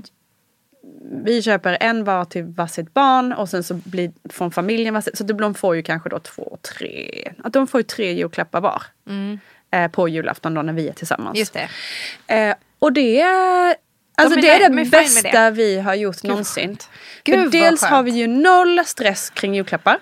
vi 1.24 1.42
köper 1.42 1.76
en 1.80 2.04
var 2.04 2.24
till 2.24 2.44
varsitt 2.44 2.94
barn 2.94 3.32
och 3.32 3.48
sen 3.48 3.64
så 3.64 3.74
blir 3.74 4.12
från 4.30 4.50
familjen 4.50 4.94
varsitt, 4.94 5.18
så 5.18 5.24
de 5.24 5.54
får 5.54 5.76
ju 5.76 5.82
kanske 5.82 6.08
då 6.08 6.18
två, 6.18 6.58
tre, 6.78 7.32
att 7.44 7.52
de 7.52 7.66
får 7.66 7.80
ju 7.80 7.84
tre 7.84 8.12
julklappar 8.12 8.60
var. 8.60 8.82
Eh, 9.70 9.90
på 9.90 10.08
julafton 10.08 10.54
då 10.54 10.62
när 10.62 10.72
vi 10.72 10.88
är 10.88 10.92
tillsammans. 10.92 11.34
Mm. 11.34 11.38
Just 11.38 11.52
det. 11.52 11.68
Eh, 12.34 12.54
och 12.78 12.92
det 12.92 13.24
alltså 14.14 14.38
är 14.38 14.42
det 14.42 14.48
är 14.64 14.70
det 14.70 14.90
bästa 14.90 15.50
vi 15.50 15.80
har 15.80 15.94
gjort 15.94 16.16
vad 16.22 16.28
någonsin. 16.28 16.76
Gud, 17.24 17.50
dels 17.50 17.82
har 17.82 18.02
vi 18.02 18.10
ju 18.10 18.26
noll 18.26 18.80
stress 18.86 19.30
kring 19.30 19.54
julklappar. 19.54 19.98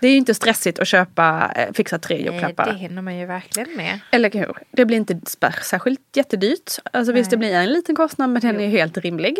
Det 0.00 0.06
är 0.06 0.10
ju 0.10 0.16
inte 0.16 0.34
stressigt 0.34 0.78
att 0.78 0.88
köpa, 0.88 1.52
eh, 1.56 1.72
fixa 1.72 1.98
tre 1.98 2.16
Nej, 2.16 2.24
julklappar. 2.24 2.72
det 2.72 2.78
hinner 2.78 3.02
man 3.02 3.16
ju 3.18 3.26
verkligen 3.26 3.76
med. 3.76 4.00
Eller 4.10 4.30
hur? 4.30 4.56
Det 4.70 4.84
blir 4.84 4.96
inte 4.96 5.20
särskilt 5.62 6.00
jättedyrt. 6.16 6.70
Alltså 6.92 7.12
visst 7.12 7.30
det 7.30 7.36
blir 7.36 7.52
en 7.54 7.72
liten 7.72 7.96
kostnad 7.96 8.30
men 8.30 8.42
den 8.42 8.60
är 8.60 8.68
helt 8.68 8.98
rimlig. 8.98 9.38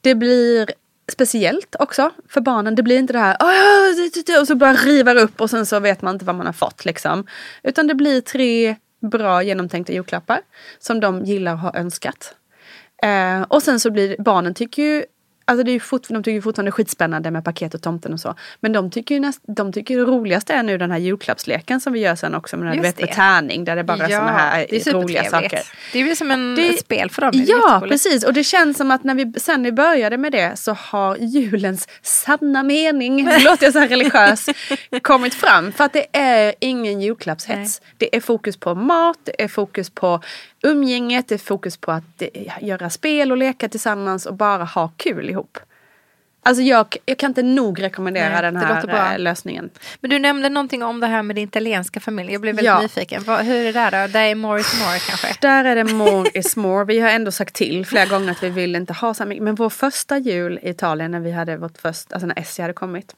Det 0.00 0.14
blir 0.14 0.70
speciellt 1.12 1.76
också 1.78 2.10
för 2.28 2.40
barnen. 2.40 2.74
Det 2.74 2.82
blir 2.82 2.98
inte 2.98 3.12
det 3.12 3.18
här 3.18 3.36
"Åh, 3.40 3.96
det- 3.96 4.14
det- 4.14 4.26
det", 4.32 4.38
och 4.38 4.46
så 4.46 4.54
bara 4.54 4.72
river 4.72 5.16
upp 5.16 5.40
och 5.40 5.50
sen 5.50 5.66
så 5.66 5.80
vet 5.80 6.02
man 6.02 6.14
inte 6.14 6.24
vad 6.24 6.34
man 6.34 6.46
har 6.46 6.52
fått 6.52 6.84
liksom. 6.84 7.26
Utan 7.62 7.86
det 7.86 7.94
blir 7.94 8.20
tre 8.20 8.76
bra 9.10 9.42
genomtänkta 9.42 9.92
julklappar 9.92 10.40
som 10.78 11.00
de 11.00 11.24
gillar 11.24 11.52
och 11.52 11.58
har 11.58 11.76
önskat. 11.76 12.34
Eh, 13.02 13.42
och 13.42 13.62
sen 13.62 13.80
så 13.80 13.90
blir 13.90 14.16
barnen 14.18 14.54
tycker 14.54 14.82
ju 14.82 15.04
alltså 15.48 15.64
det 15.64 15.72
är 15.72 15.80
fort, 15.80 16.08
de 16.08 16.22
tycker 16.22 16.40
fortfarande 16.40 16.72
skitspännande 16.72 17.30
med 17.30 17.44
paket 17.44 17.74
och 17.74 17.82
tomten 17.82 18.12
och 18.12 18.20
så. 18.20 18.34
Men 18.60 18.72
de 18.72 18.90
tycker 18.90 19.14
ju 19.14 19.20
näst, 19.20 19.40
de 19.46 19.72
tycker 19.72 19.96
det 19.96 20.02
roligaste 20.02 20.54
är 20.54 20.62
nu 20.62 20.78
den 20.78 20.90
här 20.90 20.98
julklappsleken 20.98 21.80
som 21.80 21.92
vi 21.92 22.00
gör 22.00 22.14
sen 22.14 22.34
också 22.34 22.56
med, 22.56 22.80
vet, 22.80 23.00
med 23.00 23.12
tärning 23.12 23.64
där 23.64 23.76
det 23.76 23.84
bara 23.84 23.98
är 23.98 24.10
ja, 24.10 24.18
sådana 24.18 24.38
här 24.38 24.74
är 24.74 24.92
roliga 24.92 25.24
saker. 25.24 25.60
Det 25.92 26.02
blir 26.02 26.14
som 26.14 26.30
en, 26.30 26.54
det, 26.54 26.68
ett 26.68 26.80
spel 26.80 27.10
för 27.10 27.22
dem. 27.22 27.30
Ja 27.34 27.82
precis 27.88 28.24
och 28.24 28.32
det 28.32 28.44
känns 28.44 28.76
som 28.76 28.90
att 28.90 29.04
när 29.04 29.14
vi 29.14 29.32
sen 29.36 29.62
vi 29.62 29.72
började 29.72 30.18
med 30.18 30.32
det 30.32 30.58
så 30.58 30.72
har 30.72 31.16
julens 31.16 31.88
sanna 32.02 32.62
mening, 32.62 33.16
nu 33.24 33.38
låter 33.38 33.64
jag 33.64 33.72
så 33.72 33.78
här 33.78 33.88
religiös, 33.88 34.46
kommit 35.02 35.34
fram. 35.34 35.72
För 35.72 35.84
att 35.84 35.92
det 35.92 36.06
är 36.12 36.54
ingen 36.60 37.00
julklappshets. 37.00 37.80
Nej. 37.80 37.90
Det 37.96 38.16
är 38.16 38.20
fokus 38.20 38.56
på 38.56 38.74
mat, 38.74 39.18
det 39.24 39.42
är 39.42 39.48
fokus 39.48 39.90
på 39.90 40.20
umgänget, 40.62 41.28
det 41.28 41.34
är 41.34 41.38
fokus 41.38 41.76
på 41.76 41.92
att 41.92 42.22
göra 42.60 42.90
spel 42.90 43.32
och 43.32 43.38
leka 43.38 43.68
tillsammans 43.68 44.26
och 44.26 44.34
bara 44.34 44.64
ha 44.64 44.92
kul 44.96 45.30
ihop. 45.30 45.58
Alltså 46.42 46.62
jag, 46.62 46.96
jag 47.06 47.18
kan 47.18 47.30
inte 47.30 47.42
nog 47.42 47.82
rekommendera 47.82 48.28
Nej, 48.28 48.42
den 48.42 48.56
här 48.56 49.12
eh, 49.12 49.18
lösningen. 49.18 49.70
Men 50.00 50.10
du 50.10 50.18
nämnde 50.18 50.48
någonting 50.48 50.82
om 50.82 51.00
det 51.00 51.06
här 51.06 51.22
med 51.22 51.36
din 51.36 51.48
italienska 51.48 52.00
familj. 52.00 52.32
Jag 52.32 52.40
blev 52.40 52.56
väldigt 52.56 52.66
ja. 52.66 52.82
nyfiken. 52.82 53.24
hur 53.24 53.56
är 53.56 53.64
det 53.64 53.72
där 53.72 53.90
då? 53.90 54.12
Där 54.12 54.22
är 54.22 54.34
more 54.34 54.60
is 54.60 54.80
more 54.80 54.98
kanske? 54.98 55.36
Där 55.40 55.64
är 55.64 55.76
det 55.76 55.84
more 55.84 56.30
is 56.34 56.56
more. 56.56 56.84
Vi 56.84 57.00
har 57.00 57.10
ändå 57.10 57.30
sagt 57.30 57.54
till 57.54 57.86
flera 57.86 58.06
gånger 58.06 58.30
att 58.30 58.42
vi 58.42 58.50
vill 58.50 58.76
inte 58.76 58.92
ha 58.92 59.14
så 59.14 59.24
mycket. 59.24 59.44
Men 59.44 59.54
vår 59.54 59.70
första 59.70 60.18
jul 60.18 60.58
i 60.62 60.70
Italien 60.70 61.10
när 61.10 61.20
vi 61.20 61.32
hade 61.32 61.56
vårt 61.56 61.78
första, 61.78 62.14
alltså 62.14 62.26
när 62.26 62.38
Essie 62.38 62.62
hade 62.62 62.74
kommit. 62.74 63.14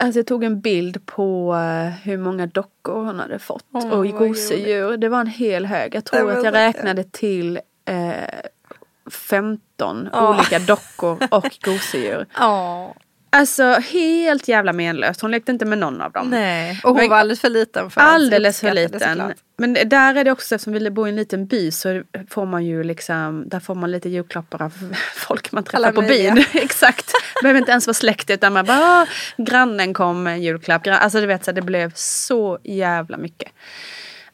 Alltså 0.00 0.18
jag 0.18 0.26
tog 0.26 0.44
en 0.44 0.60
bild 0.60 1.06
på 1.06 1.54
uh, 1.54 1.90
hur 2.02 2.18
många 2.18 2.46
dockor 2.46 3.04
hon 3.04 3.18
hade 3.18 3.38
fått. 3.38 3.64
Oh, 3.72 3.90
och 3.90 4.06
gosedjur. 4.06 4.96
Det 4.96 5.08
var 5.08 5.20
en 5.20 5.26
hel 5.26 5.66
hög. 5.66 5.94
Jag 5.94 6.04
tror 6.04 6.32
att 6.32 6.44
jag 6.44 6.54
räknade 6.54 7.04
till 7.04 7.60
uh, 7.90 9.10
15 9.10 10.08
oh. 10.12 10.30
olika 10.30 10.58
dockor 10.58 11.18
och 11.30 11.58
gosedjur. 11.64 12.26
Oh. 12.40 12.88
Alltså 13.30 13.64
helt 13.64 14.48
jävla 14.48 14.72
menlöst. 14.72 15.20
Hon 15.20 15.30
lekte 15.30 15.52
inte 15.52 15.64
med 15.64 15.78
någon 15.78 16.00
av 16.00 16.12
dem. 16.12 16.30
Nej, 16.30 16.80
och 16.82 16.90
hon 16.90 16.98
Men, 16.98 17.10
var 17.10 17.16
alldeles 17.16 17.40
för 17.40 17.48
liten 17.48 17.90
för 17.90 18.00
Alldeles 18.00 18.60
för 18.60 18.74
liten. 18.74 19.32
Men 19.58 19.74
där 19.74 20.14
är 20.14 20.24
det 20.24 20.32
också, 20.32 20.54
eftersom 20.54 20.72
vi 20.72 20.90
bor 20.90 21.06
i 21.06 21.10
en 21.10 21.16
liten 21.16 21.46
by 21.46 21.70
så 21.70 22.02
får 22.30 22.46
man 22.46 22.66
ju 22.66 22.84
liksom, 22.84 23.48
där 23.48 23.60
får 23.60 23.74
man 23.74 23.90
lite 23.90 24.08
julklappar 24.08 24.62
av 24.62 24.72
folk 25.14 25.52
man 25.52 25.64
träffar 25.64 25.78
Alla 25.78 25.92
på 25.92 26.00
byn. 26.02 26.44
Exakt. 26.52 27.12
Behöver 27.42 27.60
inte 27.60 27.70
ens 27.70 27.86
vara 27.86 27.94
släkt 27.94 28.30
utan 28.30 28.52
man 28.52 28.64
bara, 28.64 29.06
grannen 29.36 29.94
kom 29.94 30.22
med 30.22 30.32
en 30.32 30.42
julklapp. 30.42 30.86
Alltså 30.86 31.20
du 31.20 31.26
vet, 31.26 31.44
så 31.44 31.52
det 31.52 31.62
blev 31.62 31.92
så 31.94 32.58
jävla 32.64 33.16
mycket. 33.16 33.52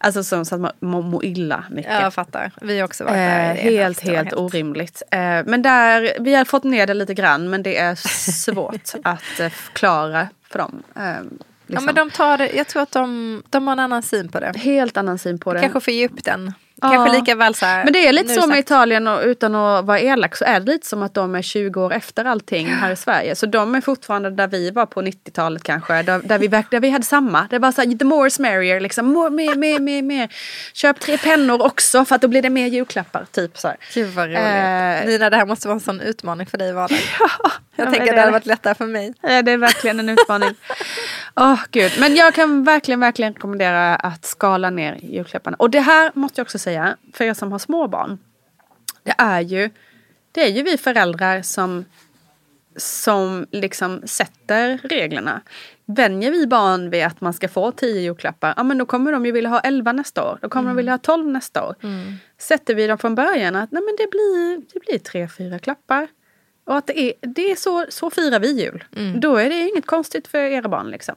Alltså 0.04 0.24
som, 0.24 0.44
så 0.44 0.54
att 0.54 0.60
man 0.60 0.72
mår 0.80 1.02
må 1.02 1.22
illa 1.22 1.64
mycket. 1.70 2.00
Jag 2.00 2.14
fattar. 2.14 2.52
Vi 2.60 2.78
har 2.78 2.84
också 2.84 3.04
varit 3.04 3.14
där. 3.14 3.50
Eh, 3.50 3.56
helt, 3.56 4.00
helt, 4.00 4.00
helt 4.00 4.32
orimligt. 4.32 5.02
Eh, 5.10 5.18
men 5.18 5.62
där, 5.62 6.16
vi 6.20 6.34
har 6.34 6.44
fått 6.44 6.64
ner 6.64 6.86
det 6.86 6.94
lite 6.94 7.14
grann 7.14 7.50
men 7.50 7.62
det 7.62 7.78
är 7.78 7.94
svårt 8.32 8.92
att 9.04 9.40
eh, 9.40 9.48
förklara 9.48 10.28
för 10.50 10.58
dem. 10.58 10.82
Eh, 10.96 11.02
liksom. 11.02 11.34
Ja 11.66 11.80
men 11.80 11.94
de 11.94 12.10
tar 12.10 12.38
det, 12.38 12.52
jag 12.52 12.66
tror 12.66 12.82
att 12.82 12.90
de, 12.90 13.42
de 13.50 13.66
har 13.66 13.72
en 13.72 13.80
annan 13.80 14.02
syn 14.02 14.28
på 14.28 14.40
det. 14.40 14.52
Helt 14.56 14.96
annan 14.96 15.18
syn 15.18 15.38
på 15.38 15.54
det. 15.54 15.60
Kanske 15.60 15.80
får 15.80 15.92
ge 15.92 16.06
upp 16.06 16.24
den. 16.24 16.52
Kanske 16.92 17.16
lika 17.16 17.34
väl 17.34 17.54
så 17.54 17.66
här, 17.66 17.84
Men 17.84 17.92
det 17.92 18.06
är 18.08 18.12
lite 18.12 18.34
så 18.34 18.46
med 18.46 18.58
Italien 18.58 19.06
och 19.06 19.20
utan 19.24 19.54
att 19.54 19.84
vara 19.84 20.00
elak 20.00 20.36
så 20.36 20.44
är 20.44 20.60
det 20.60 20.72
lite 20.72 20.86
som 20.86 21.02
att 21.02 21.14
de 21.14 21.34
är 21.34 21.42
20 21.42 21.82
år 21.82 21.92
efter 21.92 22.24
allting 22.24 22.66
här 22.66 22.90
i 22.90 22.96
Sverige. 22.96 23.36
Så 23.36 23.46
de 23.46 23.74
är 23.74 23.80
fortfarande 23.80 24.30
där 24.30 24.46
vi 24.46 24.70
var 24.70 24.86
på 24.86 25.02
90-talet 25.02 25.62
kanske. 25.62 26.02
Där, 26.02 26.20
där, 26.24 26.38
vi, 26.38 26.48
där 26.48 26.80
vi 26.80 26.90
hade 26.90 27.04
samma. 27.04 27.46
Det 27.50 27.58
var 27.58 27.72
så 27.72 27.80
här, 27.80 27.98
the 27.98 28.04
more 28.04 28.26
is 28.26 28.38
merrier 28.38 28.80
liksom. 28.80 29.06
More, 29.06 29.30
mer, 29.30 29.54
mer, 29.54 29.80
mer, 29.80 30.02
mer. 30.02 30.28
Köp 30.72 31.00
tre 31.00 31.18
pennor 31.18 31.62
också 31.62 32.04
för 32.04 32.14
att 32.14 32.22
då 32.22 32.28
blir 32.28 32.42
det 32.42 32.50
mer 32.50 32.66
julklappar. 32.66 33.26
Typ 33.32 33.58
så 33.58 33.68
här. 33.68 33.76
Gud 33.94 34.14
vad 34.14 34.26
roligt. 34.26 34.38
Eh, 34.38 35.06
Nina 35.06 35.30
det 35.30 35.36
här 35.36 35.46
måste 35.46 35.68
vara 35.68 35.74
en 35.74 35.80
sån 35.80 36.00
utmaning 36.00 36.46
för 36.46 36.58
dig 36.58 36.68
i 36.68 36.72
vardagen. 36.72 36.98
Ja, 37.20 37.50
jag 37.76 37.90
tänker 37.90 38.08
att 38.08 38.14
det 38.14 38.20
hade 38.20 38.32
varit 38.32 38.46
lättare 38.46 38.74
för 38.74 38.86
mig. 38.86 39.14
Ja, 39.20 39.42
det 39.42 39.52
är 39.52 39.58
verkligen 39.58 40.00
en 40.00 40.08
utmaning. 40.08 40.54
Oh, 41.36 41.60
gud. 41.70 41.92
Men 42.00 42.16
jag 42.16 42.34
kan 42.34 42.64
verkligen, 42.64 43.00
verkligen 43.00 43.34
rekommendera 43.34 43.96
att 43.96 44.24
skala 44.24 44.70
ner 44.70 44.98
julklapparna. 45.02 45.56
Och 45.56 45.70
det 45.70 45.80
här 45.80 46.12
måste 46.14 46.40
jag 46.40 46.44
också 46.44 46.58
säga, 46.58 46.96
för 47.12 47.24
er 47.24 47.34
som 47.34 47.52
har 47.52 47.58
små 47.58 47.88
barn. 47.88 48.18
Det 49.02 49.14
är 49.18 49.40
ju, 49.40 49.70
det 50.32 50.44
är 50.44 50.48
ju 50.48 50.62
vi 50.62 50.78
föräldrar 50.78 51.42
som, 51.42 51.84
som 52.76 53.46
liksom 53.50 54.02
sätter 54.04 54.78
reglerna. 54.78 55.40
Vänjer 55.86 56.30
vi 56.30 56.46
barn 56.46 56.90
vid 56.90 57.04
att 57.04 57.20
man 57.20 57.32
ska 57.32 57.48
få 57.48 57.70
tio 57.70 58.00
julklappar, 58.00 58.54
ja 58.56 58.62
men 58.62 58.78
då 58.78 58.86
kommer 58.86 59.12
de 59.12 59.26
ju 59.26 59.32
vilja 59.32 59.50
ha 59.50 59.60
elva 59.60 59.92
nästa 59.92 60.24
år. 60.24 60.38
Då 60.42 60.48
kommer 60.48 60.64
mm. 60.64 60.76
de 60.76 60.76
vilja 60.76 60.92
ha 60.92 60.98
tolv 60.98 61.26
nästa 61.26 61.66
år. 61.66 61.74
Mm. 61.82 62.14
Sätter 62.38 62.74
vi 62.74 62.86
dem 62.86 62.98
från 62.98 63.14
början 63.14 63.56
att 63.56 63.72
nej 63.72 63.82
men 63.82 63.96
det 63.96 64.10
blir, 64.10 64.62
det 64.72 64.80
blir 64.80 64.98
tre, 64.98 65.28
fyra 65.28 65.58
klappar. 65.58 66.08
Och 66.64 66.76
att 66.76 66.86
det 66.86 67.00
är, 67.00 67.12
det 67.20 67.50
är 67.50 67.56
så, 67.56 67.86
så 67.88 68.10
firar 68.10 68.40
vi 68.40 68.62
jul. 68.62 68.84
Mm. 68.96 69.20
Då 69.20 69.36
är 69.36 69.48
det 69.48 69.68
inget 69.68 69.86
konstigt 69.86 70.28
för 70.28 70.38
era 70.38 70.68
barn. 70.68 70.90
Liksom. 70.90 71.14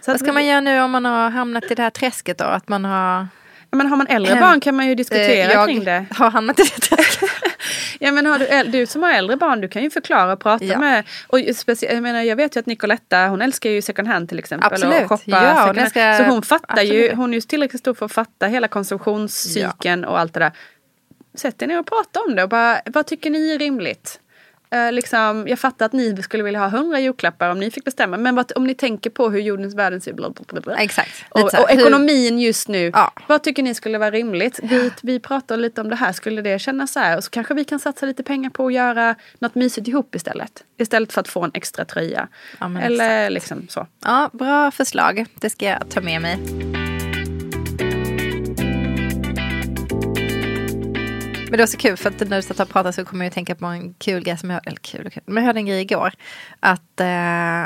Så 0.00 0.10
Vad 0.10 0.20
ska 0.20 0.32
man 0.32 0.46
göra 0.46 0.60
nu 0.60 0.80
om 0.80 0.90
man 0.90 1.04
har 1.04 1.30
hamnat 1.30 1.70
i 1.70 1.74
det 1.74 1.82
här 1.82 1.90
träsket 1.90 2.38
då? 2.38 2.44
Att 2.44 2.68
man 2.68 2.84
har... 2.84 3.26
Men 3.72 3.86
har 3.86 3.96
man 3.96 4.06
äldre 4.06 4.32
mm. 4.32 4.42
barn 4.42 4.60
kan 4.60 4.76
man 4.76 4.88
ju 4.88 4.94
diskutera 4.94 5.52
jag 5.52 5.68
kring 5.68 5.84
det. 5.84 6.06
Har 6.14 6.30
hamnat 6.30 6.60
i 6.60 6.62
det 6.62 6.80
träsket. 6.80 7.30
ja 7.98 8.12
men 8.12 8.26
har 8.26 8.38
du, 8.38 8.70
du 8.70 8.86
som 8.86 9.02
har 9.02 9.12
äldre 9.12 9.36
barn 9.36 9.60
du 9.60 9.68
kan 9.68 9.82
ju 9.82 9.90
förklara 9.90 10.32
och 10.32 10.40
prata 10.40 10.64
ja. 10.64 10.78
med. 10.78 11.04
Och 11.26 11.40
specie, 11.56 11.94
jag, 11.94 12.02
menar, 12.02 12.22
jag 12.22 12.36
vet 12.36 12.56
ju 12.56 12.60
att 12.60 12.66
Nicoletta 12.66 13.26
hon 13.26 13.42
älskar 13.42 13.70
ju 13.70 13.82
second 13.82 14.08
hand 14.08 14.28
till 14.28 14.38
exempel. 14.38 14.72
Absolut. 14.72 15.02
Och 15.02 15.08
shoppa 15.08 15.22
ja, 15.26 15.66
second 15.68 15.88
ska, 15.88 16.16
Så 16.18 16.24
hon 16.24 16.42
fattar 16.42 16.72
absolut. 16.72 16.92
ju, 16.92 17.14
hon 17.14 17.30
är 17.30 17.34
ju 17.34 17.40
tillräckligt 17.40 17.80
stor 17.80 17.94
för 17.94 18.06
att 18.06 18.12
fatta 18.12 18.46
hela 18.46 18.68
konsumtionscykeln 18.68 20.02
ja. 20.02 20.08
och 20.08 20.20
allt 20.20 20.34
det 20.34 20.40
där. 20.40 20.52
Sätt 21.34 21.62
er 21.62 21.66
ner 21.66 21.78
och 21.78 21.86
prata 21.86 22.20
om 22.20 22.36
det 22.36 22.42
och 22.42 22.48
bara 22.48 22.80
vad 22.86 23.06
tycker 23.06 23.30
ni 23.30 23.50
är 23.54 23.58
rimligt? 23.58 24.20
Eh, 24.72 24.92
liksom, 24.92 25.48
jag 25.48 25.58
fattar 25.58 25.86
att 25.86 25.92
ni 25.92 26.22
skulle 26.22 26.42
vilja 26.42 26.60
ha 26.60 26.68
hundra 26.68 27.00
julklappar 27.00 27.50
om 27.50 27.60
ni 27.60 27.70
fick 27.70 27.84
bestämma. 27.84 28.16
Men 28.16 28.34
vad, 28.34 28.52
om 28.56 28.66
ni 28.66 28.74
tänker 28.74 29.10
på 29.10 29.30
hur 29.30 29.40
jordens 29.40 29.74
världen 29.74 30.00
ser 30.00 30.12
ut. 30.12 30.66
Exakt. 30.78 31.24
Och, 31.28 31.40
och 31.40 31.70
ekonomin 31.70 32.38
just 32.38 32.68
nu. 32.68 32.90
Ja. 32.94 33.12
Vad 33.26 33.42
tycker 33.42 33.62
ni 33.62 33.74
skulle 33.74 33.98
vara 33.98 34.10
rimligt? 34.10 34.60
Vi, 34.62 34.90
vi 35.02 35.20
pratar 35.20 35.56
lite 35.56 35.80
om 35.80 35.88
det 35.88 35.96
här. 35.96 36.12
Skulle 36.12 36.42
det 36.42 36.58
kännas 36.58 36.92
så 36.92 37.00
här? 37.00 37.16
Och 37.16 37.24
så 37.24 37.30
kanske 37.30 37.54
vi 37.54 37.64
kan 37.64 37.78
satsa 37.78 38.06
lite 38.06 38.22
pengar 38.22 38.50
på 38.50 38.66
att 38.66 38.72
göra 38.72 39.14
något 39.38 39.54
mysigt 39.54 39.88
ihop 39.88 40.14
istället. 40.14 40.64
Istället 40.78 41.12
för 41.12 41.20
att 41.20 41.28
få 41.28 41.44
en 41.44 41.50
extra 41.54 41.84
tröja. 41.84 42.28
Ja, 42.60 42.80
Eller 42.80 43.24
exakt. 43.24 43.32
liksom 43.32 43.66
så. 43.68 43.86
Ja, 44.04 44.30
bra 44.32 44.70
förslag. 44.70 45.26
Det 45.34 45.50
ska 45.50 45.66
jag 45.66 45.90
ta 45.90 46.00
med 46.00 46.22
mig. 46.22 46.89
Men 51.50 51.56
det 51.56 51.62
var 51.62 51.66
så 51.66 51.76
kul 51.76 51.96
för 51.96 52.08
att 52.08 52.28
när 52.28 52.36
du 52.36 52.42
satt 52.42 52.60
och 52.60 52.68
pratade 52.68 52.92
så 52.92 53.04
kommer 53.04 53.24
jag 53.24 53.30
att 53.30 53.34
tänka 53.34 53.54
på 53.54 53.66
en 53.66 53.94
kul 53.94 54.22
grej 54.22 54.38
som 54.38 54.50
jag, 54.50 54.66
eller 54.66 54.76
kul, 54.76 55.10
kul 55.10 55.22
men 55.26 55.36
jag 55.36 55.42
hörde 55.42 55.60
en 55.60 55.66
grej 55.66 55.80
igår. 55.80 56.12
Att, 56.60 57.00
eh, 57.00 57.62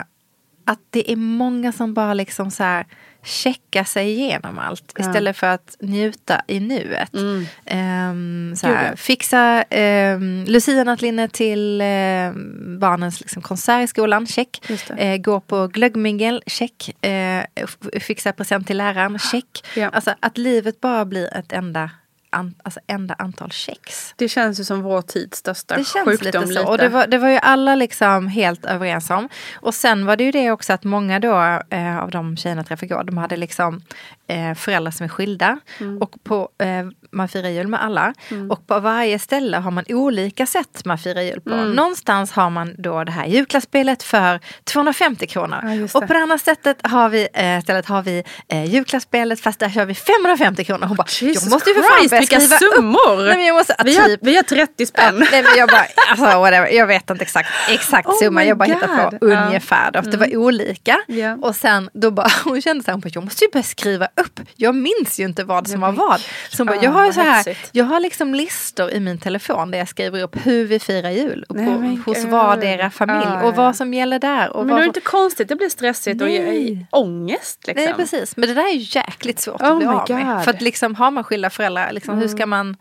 att 0.65 0.81
det 0.91 1.13
är 1.13 1.17
många 1.17 1.73
som 1.73 1.95
bara 1.95 2.15
liksom 2.15 2.51
så 2.51 2.63
här 2.63 2.87
checka 3.23 3.85
sig 3.85 4.11
igenom 4.11 4.59
allt 4.59 4.93
ja. 4.97 5.01
istället 5.01 5.37
för 5.37 5.47
att 5.47 5.77
njuta 5.81 6.43
i 6.47 6.61
nuet. 6.61 7.15
Mm. 7.15 8.51
Um, 8.51 8.57
så 8.57 8.67
här, 8.67 8.97
fixa 8.97 9.65
um, 9.71 10.45
lucianattlinne 10.45 11.29
till 11.29 11.81
um, 11.81 12.79
barnens 12.79 13.21
liksom, 13.21 13.43
konsert 13.43 13.85
i 13.85 13.87
skolan, 13.87 14.27
check. 14.27 14.71
Uh, 15.01 15.17
gå 15.17 15.41
på 15.41 15.67
glöggmingel, 15.67 16.43
check. 16.47 16.97
Uh, 17.07 17.67
fixa 18.01 18.33
present 18.33 18.67
till 18.67 18.77
läraren, 18.77 19.19
check. 19.33 19.67
Ja. 19.77 19.89
Alltså 19.89 20.15
att 20.21 20.39
livet 20.39 20.81
bara 20.81 21.05
blir 21.05 21.37
ett 21.37 21.53
enda 21.53 21.91
an, 22.35 22.55
alltså 22.63 22.81
enda 22.87 23.15
antal 23.15 23.51
kex. 23.51 24.15
Det 24.17 24.29
känns 24.29 24.61
ju 24.61 24.65
som 24.65 24.83
vår 24.83 25.03
tids 25.03 25.39
största 25.39 25.77
det 25.77 25.85
känns 25.85 26.09
sjukdom. 26.09 26.43
Lite 26.43 26.55
så. 26.55 26.61
Lite. 26.61 26.71
Och 26.71 26.79
det 26.79 26.89
var, 26.89 27.07
det 27.07 27.19
var 27.19 27.29
ju 27.29 27.39
alla 27.39 27.75
liksom 27.75 28.29
helt 28.29 28.65
överens 28.65 29.11
om. 29.11 29.29
Och 29.55 29.75
sen 29.75 30.07
var 30.07 30.17
det 30.17 30.25
ju 30.25 30.31
det 30.31 30.51
också 30.51 30.73
att 30.73 30.85
många 30.85 31.21
då 31.21 31.61
eh, 31.71 31.99
av 31.99 32.11
de 32.11 32.37
tjejerna 32.37 32.59
jag 32.59 32.67
träffade 32.67 32.87
igår, 32.87 33.05
de 33.05 33.19
hade 33.19 33.37
liksom 33.37 33.83
eh, 34.27 34.55
föräldrar 34.55 34.91
som 34.91 35.05
är 35.05 35.09
skilda. 35.09 35.59
Mm. 35.81 36.03
Och 36.03 36.15
på, 36.25 36.49
eh, 36.59 36.87
man 37.15 37.29
firar 37.29 37.49
jul 37.49 37.69
med 37.69 37.85
alla. 37.85 38.15
Mm. 38.31 38.51
Och 38.51 38.67
på 38.67 38.81
varje 38.81 39.19
ställe 39.19 39.57
har 39.57 39.71
man 39.71 39.85
olika 39.89 40.47
sätt 40.47 40.85
man 40.85 40.99
firar 40.99 41.23
jul 41.23 41.41
på. 41.41 41.51
Mm. 41.51 41.73
Någonstans 41.73 42.33
har 42.33 42.51
man 42.51 42.75
då 42.79 43.05
det 43.05 43.13
här 43.13 43.27
julklappsspelet 43.27 44.03
för 44.03 44.41
250 44.65 45.27
kronor. 45.27 45.59
Ja, 45.63 45.99
och 45.99 46.07
på 46.07 46.13
det 46.13 46.19
andra 46.19 46.39
sättet 46.39 46.87
har 46.87 47.09
vi, 47.09 47.29
eh, 47.35 47.61
stället 47.63 47.87
har 47.87 48.03
vi 48.03 48.23
eh, 48.49 48.65
julklappsspelet 48.65 49.41
fast 49.41 49.61
där 49.61 49.69
kör 49.71 49.85
vi 49.85 49.95
550 49.95 50.65
kronor. 50.65 50.87
Hon 50.87 50.97
bara, 50.97 51.07
Jesus 51.21 51.43
jag 51.45 51.51
måste 51.51 51.71
ju 51.71 51.75
för 51.75 51.83
fan 51.83 52.09
börja 52.09 52.23
skriva 52.23 52.59
summor! 52.59 53.27
Nej, 53.27 53.37
men 53.37 53.47
jag 53.47 53.55
måste, 53.55 53.77
vi, 53.85 53.97
har, 53.97 54.09
typ- 54.09 54.21
vi 54.23 54.37
har 54.37 54.43
30 54.43 54.87
spänn. 54.87 55.17
Ja, 55.21 55.27
nej, 55.31 55.43
men 55.43 55.53
jag, 55.57 55.69
bara, 55.69 55.87
alltså, 56.11 56.39
whatever, 56.39 56.69
jag 56.69 56.87
vet 56.87 57.11
inte 57.11 57.23
exakt, 57.23 57.49
exakt 57.69 58.09
oh 58.09 58.19
summa, 58.19 58.45
jag 58.45 58.59
bara 58.59 58.65
hittar 58.65 59.11
på 59.11 59.27
ungefär. 59.27 59.91
Då, 59.91 59.99
mm. 59.99 60.11
Det 60.11 60.17
var 60.17 60.27
mm. 60.27 60.41
olika. 60.41 60.97
Yeah. 61.09 61.41
Och 61.41 61.57
sen 61.57 61.91
då 61.93 62.11
bara, 62.11 62.29
hon 62.45 62.63
kände 62.63 62.85
så 62.85 62.91
här, 62.91 63.01
jag 63.15 63.25
måste 63.25 63.45
ju 63.45 63.51
börja 63.51 63.63
skriva 63.63 64.09
upp. 64.17 64.41
Jag 64.57 64.75
minns 64.75 65.21
ju 65.21 65.25
inte 65.25 65.45
vad 65.45 65.69
som 65.69 65.81
var 65.81 65.93
vad. 65.93 66.21
Så 66.51 66.65
bara, 66.65 66.77
jag 66.83 66.91
har 66.91 67.04
så 67.13 67.21
här, 67.21 67.59
jag 67.73 67.85
har 67.85 68.01
liksom 68.01 68.35
listor 68.35 68.91
i 68.91 69.01
min 69.01 69.19
telefon 69.19 69.71
där 69.71 69.79
jag 69.79 69.89
skriver 69.89 70.23
upp 70.23 70.47
hur 70.47 70.65
vi 70.65 70.81
firar 70.81 71.11
jul. 71.11 71.45
Och 71.49 71.57
på, 71.57 71.99
hos 72.07 72.25
vardera 72.25 72.91
familj 72.91 73.27
ah, 73.27 73.43
och 73.43 73.55
vad 73.55 73.77
som 73.77 73.95
gäller 73.95 74.19
där. 74.19 74.57
Och 74.57 74.67
men 74.67 74.77
det 74.77 74.83
är 74.83 74.87
inte 74.87 75.01
konstigt, 75.01 75.49
det 75.49 75.57
blir 75.57 75.69
stressigt 75.69 76.21
nej. 76.21 76.87
och 76.91 76.99
ångest. 77.01 77.67
Liksom. 77.67 77.85
Nej 77.85 77.95
precis, 77.95 78.37
men 78.37 78.49
det 78.49 78.55
där 78.55 78.75
är 78.75 78.97
jäkligt 78.97 79.41
svårt 79.41 79.61
oh 79.61 79.69
att 79.69 79.79
bli 79.79 79.87
av 79.87 80.11
med. 80.11 80.45
För 80.45 80.51
att 80.51 80.63
liksom 80.63 80.95
har 80.95 81.11
man 81.11 81.25
skilda 81.25 81.51
föräldrar, 81.51 81.93
liksom, 81.93 82.13
mm. 82.13 82.23
hur 82.23 82.29
ska 82.29 82.47
man... 82.47 82.77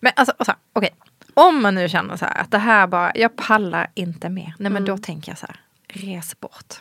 Men 0.00 0.12
alltså, 0.16 0.34
okej. 0.40 0.54
Okay 0.74 0.90
om 1.34 1.62
man 1.62 1.74
nu 1.74 1.88
känner 1.88 2.16
så 2.16 2.24
här 2.24 2.40
att 2.40 2.50
det 2.50 2.58
här 2.58 2.86
bara, 2.86 3.12
jag 3.14 3.36
pallar 3.36 3.90
inte 3.94 4.28
mer. 4.28 4.54
Nej 4.58 4.72
men 4.72 4.82
mm. 4.82 4.84
då 4.84 4.98
tänker 4.98 5.30
jag 5.30 5.38
så 5.38 5.46
här, 5.46 5.60
res 5.88 6.40
bort. 6.40 6.80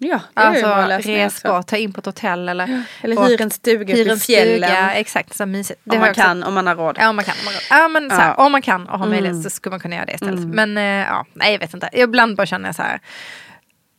Ja, 0.00 0.20
det 0.34 0.40
alltså 0.40 1.10
res 1.10 1.42
bort, 1.42 1.66
ta 1.66 1.76
in 1.76 1.92
på 1.92 1.98
ett 2.00 2.06
hotell 2.06 2.48
eller, 2.48 2.66
ja, 2.66 2.82
eller 3.02 3.28
hyr 3.28 3.40
en 3.40 3.50
stuga 3.50 3.94
hyr 3.94 4.10
en 4.10 4.18
fjällen. 4.18 4.68
Stuga, 4.68 4.94
exakt, 4.94 5.36
så 5.36 5.46
mysigt. 5.46 5.80
Det 5.84 5.96
om 5.96 6.00
man 6.00 6.14
kan, 6.14 6.42
om 6.42 6.54
man 6.54 6.66
har 6.66 6.74
råd. 6.74 6.96
Ja, 7.00 7.08
om 7.08 7.16
man 7.16 7.24
kan. 7.24 7.34
Om 7.38 7.44
man, 7.44 7.54
ja, 7.70 7.88
men, 7.88 8.10
så 8.10 8.16
här, 8.16 8.34
ja. 8.36 8.44
om 8.44 8.52
man 8.52 8.62
kan 8.62 8.88
och 8.88 8.98
har 8.98 9.06
möjlighet 9.06 9.32
mm. 9.32 9.42
så 9.42 9.50
skulle 9.50 9.70
man 9.70 9.80
kunna 9.80 9.94
göra 9.96 10.06
det 10.06 10.12
istället. 10.12 10.44
Mm. 10.44 10.50
Men 10.50 10.78
eh, 10.78 11.08
ja, 11.08 11.26
nej 11.34 11.52
jag 11.52 11.58
vet 11.58 11.74
inte. 11.74 11.88
Ibland 11.92 12.36
bara 12.36 12.46
känner 12.46 12.68
jag 12.68 12.76
så 12.76 12.82
här, 12.82 13.00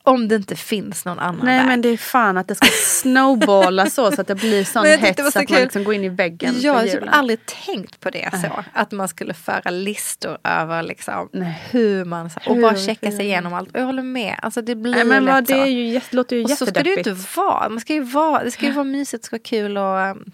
om 0.04 0.28
det 0.28 0.36
inte 0.36 0.56
finns 0.56 1.06
någon 1.06 1.20
annan 1.20 1.46
Nej 1.46 1.58
väg. 1.58 1.68
men 1.68 1.82
det 1.82 1.90
är 1.90 1.98
fan 1.98 2.38
att 2.38 2.48
det 2.48 2.56
ska 2.56 2.68
snowballa 2.86 3.90
så 3.90 4.12
så 4.12 4.22
att 4.22 4.28
det 4.28 4.36
blir 4.36 4.64
sån 4.64 4.86
hets 5.00 5.34
så 5.34 5.40
att 5.40 5.50
man 5.50 5.62
liksom 5.62 5.84
går 5.84 5.94
in 5.94 6.04
i 6.04 6.10
väggen. 6.10 6.56
Jag 6.60 6.74
har 6.74 6.84
typ 6.84 7.04
aldrig 7.08 7.40
tänkt 7.66 8.00
på 8.00 8.10
det 8.10 8.30
så. 8.42 8.64
Att 8.74 8.92
man 8.92 9.08
skulle 9.08 9.34
föra 9.34 9.70
listor 9.70 10.38
över 10.44 10.84
liksom 10.84 11.30
hur 11.72 12.06
man, 12.06 12.30
så, 12.30 12.40
och 12.46 12.56
hur, 12.56 12.62
bara 12.62 12.76
checka 12.76 13.12
sig 13.12 13.26
igenom 13.26 13.54
allt. 13.54 13.72
Och 13.72 13.80
jag 13.80 13.86
håller 13.86 14.04
med. 14.04 14.40
Alltså 14.42 14.62
det 14.62 14.76
blir 14.76 14.96
Nej, 14.96 15.06
men 15.06 15.26
lätt 15.26 15.48
det 15.48 15.54
är 15.54 15.66
ju, 15.66 16.02
låter 16.10 16.36
ju 16.36 16.44
och 16.44 16.50
så 16.50 16.66
ska 16.66 16.84
det 16.84 16.90
ju 16.90 16.98
inte 16.98 17.16
vara. 17.36 17.70
Man 17.70 17.80
ska 17.80 17.94
ju 17.94 18.04
vara. 18.04 18.44
Det 18.44 18.52
ska 18.52 18.66
ju 18.66 18.72
vara 18.72 18.84
mysigt, 18.84 19.24
det 19.24 19.26
ska 19.26 19.34
vara 19.34 19.44
kul 19.44 19.78
och 19.78 20.12
um, 20.12 20.32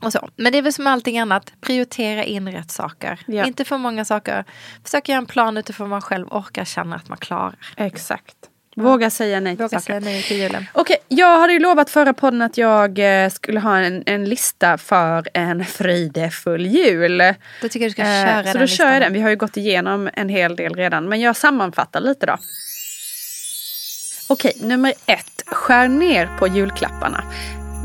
och 0.00 0.12
så. 0.12 0.28
Men 0.36 0.52
det 0.52 0.58
är 0.58 0.62
väl 0.62 0.72
som 0.72 0.86
allting 0.86 1.18
annat, 1.18 1.52
prioritera 1.60 2.24
in 2.24 2.52
rätt 2.52 2.70
saker. 2.70 3.20
Ja. 3.26 3.46
Inte 3.46 3.64
för 3.64 3.78
många 3.78 4.04
saker. 4.04 4.44
Försök 4.84 5.08
göra 5.08 5.18
en 5.18 5.26
plan 5.26 5.56
utifrån 5.56 5.90
vad 5.90 5.96
man 5.96 6.02
själv 6.02 6.26
orkar 6.30 6.64
känna 6.64 6.96
att 6.96 7.08
man 7.08 7.18
klarar. 7.18 7.54
Exakt. 7.76 8.49
Våga 8.76 9.10
säga 9.10 9.40
nej 9.40 9.56
till 9.56 9.62
Våga 9.64 9.80
saker. 9.80 10.00
säga 10.00 10.00
nej 10.00 10.22
till 10.22 10.36
julen. 10.36 10.66
Okej, 10.72 10.96
jag 11.08 11.40
hade 11.40 11.52
ju 11.52 11.58
lovat 11.58 11.90
förra 11.90 12.12
podden 12.14 12.42
att 12.42 12.58
jag 12.58 12.98
eh, 13.24 13.30
skulle 13.30 13.60
ha 13.60 13.76
en, 13.78 14.02
en 14.06 14.24
lista 14.24 14.78
för 14.78 15.28
en 15.34 15.64
fridefull 15.64 16.66
jul. 16.66 17.18
Då 17.62 17.68
tycker 17.68 17.80
jag 17.80 17.88
du 17.88 17.92
ska 17.92 18.02
köra 18.02 18.38
eh, 18.38 18.44
den 18.44 18.52
Så 18.52 18.58
då 18.58 18.64
listan. 18.64 18.86
kör 18.86 18.92
jag 18.92 19.02
den. 19.02 19.12
Vi 19.12 19.20
har 19.20 19.30
ju 19.30 19.36
gått 19.36 19.56
igenom 19.56 20.10
en 20.14 20.28
hel 20.28 20.56
del 20.56 20.74
redan. 20.74 21.08
Men 21.08 21.20
jag 21.20 21.36
sammanfattar 21.36 22.00
lite 22.00 22.26
då. 22.26 22.36
Okej, 24.28 24.52
nummer 24.60 24.94
ett. 25.06 25.42
Skär 25.46 25.88
ner 25.88 26.28
på 26.38 26.46
julklapparna. 26.46 27.24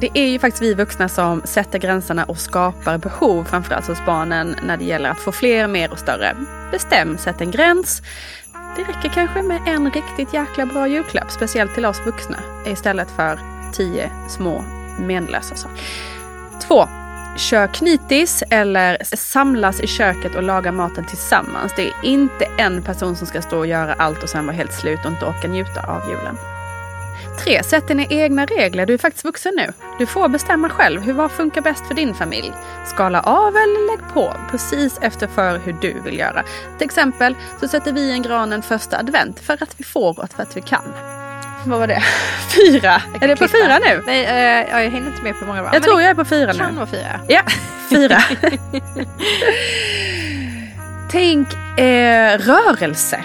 Det 0.02 0.10
är 0.14 0.28
ju 0.28 0.40
faktiskt 0.40 0.64
vi 0.64 0.74
vuxna 0.74 1.10
som 1.10 1.42
sätter 1.46 1.80
gränserna 1.80 2.24
och 2.24 2.38
skapar 2.38 2.98
behov, 2.98 3.44
framförallt 3.44 3.88
hos 3.88 4.06
barnen, 4.06 4.56
när 4.64 4.78
det 4.78 4.84
gäller 4.86 5.10
att 5.10 5.20
få 5.20 5.32
fler, 5.32 5.68
mer 5.68 5.92
och 5.92 6.00
större. 6.00 6.36
Bestäm, 6.72 7.18
sätt 7.18 7.42
en 7.42 7.52
gräns. 7.52 8.02
Det 8.76 8.84
räcker 8.84 9.10
kanske 9.10 9.42
med 9.42 9.62
en 9.68 9.92
riktigt 9.92 10.34
jäkla 10.34 10.66
bra 10.66 10.88
julklapp, 10.88 11.32
speciellt 11.32 11.74
till 11.74 11.86
oss 11.86 12.06
vuxna, 12.06 12.38
istället 12.66 13.12
för 13.12 13.40
tio 13.74 14.12
små 14.28 14.64
menlösa 15.00 15.56
saker. 15.56 15.84
Två. 16.68 16.88
Kör 17.38 17.68
knitis 17.68 18.44
eller 18.50 18.98
samlas 19.16 19.80
i 19.80 19.88
köket 19.88 20.36
och 20.36 20.44
laga 20.44 20.72
maten 20.72 21.06
tillsammans. 21.06 21.74
Det 21.76 21.88
är 21.88 21.94
inte 22.04 22.46
en 22.58 22.82
person 22.82 23.16
som 23.16 23.28
ska 23.28 23.42
stå 23.42 23.58
och 23.58 23.68
göra 23.68 23.94
allt 23.94 24.24
och 24.24 24.30
sen 24.30 24.46
vara 24.46 24.56
helt 24.56 24.74
slut 24.74 25.06
och 25.06 25.12
inte 25.12 25.26
orka 25.26 25.48
njuta 25.48 25.82
av 25.82 26.10
julen. 26.10 26.38
3. 27.44 27.64
Sätt 27.64 27.88
dina 27.88 28.06
egna 28.06 28.46
regler. 28.46 28.86
Du 28.86 28.94
är 28.94 28.98
faktiskt 28.98 29.26
vuxen 29.26 29.54
nu. 29.56 29.74
Du 30.00 30.06
får 30.06 30.28
bestämma 30.28 30.70
själv. 30.70 31.02
Hur, 31.02 31.14
vad 31.14 31.32
funkar 31.32 31.62
bäst 31.62 31.88
för 31.88 31.94
din 31.94 32.14
familj? 32.14 32.52
Skala 32.86 33.22
av 33.22 33.56
eller 33.56 33.92
lägg 33.92 34.14
på. 34.14 34.34
Precis 34.52 35.00
efter 35.02 35.28
för 35.28 35.58
hur 35.58 35.76
du 35.82 36.02
vill 36.06 36.20
göra. 36.20 36.44
Till 36.78 36.86
exempel 36.86 37.36
så 37.60 37.68
sätter 37.68 37.94
vi 37.94 38.12
en 38.12 38.22
granen 38.22 38.62
första 38.62 38.98
advent 38.98 39.40
för 39.40 39.54
att 39.54 39.76
vi 39.78 39.84
får 39.84 40.20
och 40.20 40.30
för 40.30 40.44
att 40.44 40.58
vi 40.58 40.62
kan. 40.62 40.94
Vad 41.66 41.80
var 41.80 41.88
det? 41.88 42.04
Fyra! 42.56 43.02
Är 43.22 43.28
det 43.28 43.36
på 43.36 43.48
fyra 43.48 43.80
nu? 43.80 44.04
Nej, 44.06 44.26
uh, 44.26 44.70
jag 44.72 44.92
hinner 44.92 45.08
inte 45.08 45.24
med 45.24 45.40
på 45.40 45.46
många 45.46 45.62
bra. 45.62 45.70
Jag 45.74 45.84
tror 45.84 46.02
jag 46.02 46.10
är 46.10 46.16
på 46.16 46.26
fyra 46.26 46.52
nu. 46.52 46.60
Kan 46.60 46.76
vara 46.76 46.86
fyra. 46.86 47.20
Ja, 47.28 47.42
fyra. 47.90 48.18
Tänk 51.12 51.54
eh, 51.80 52.38
rörelse. 52.38 53.24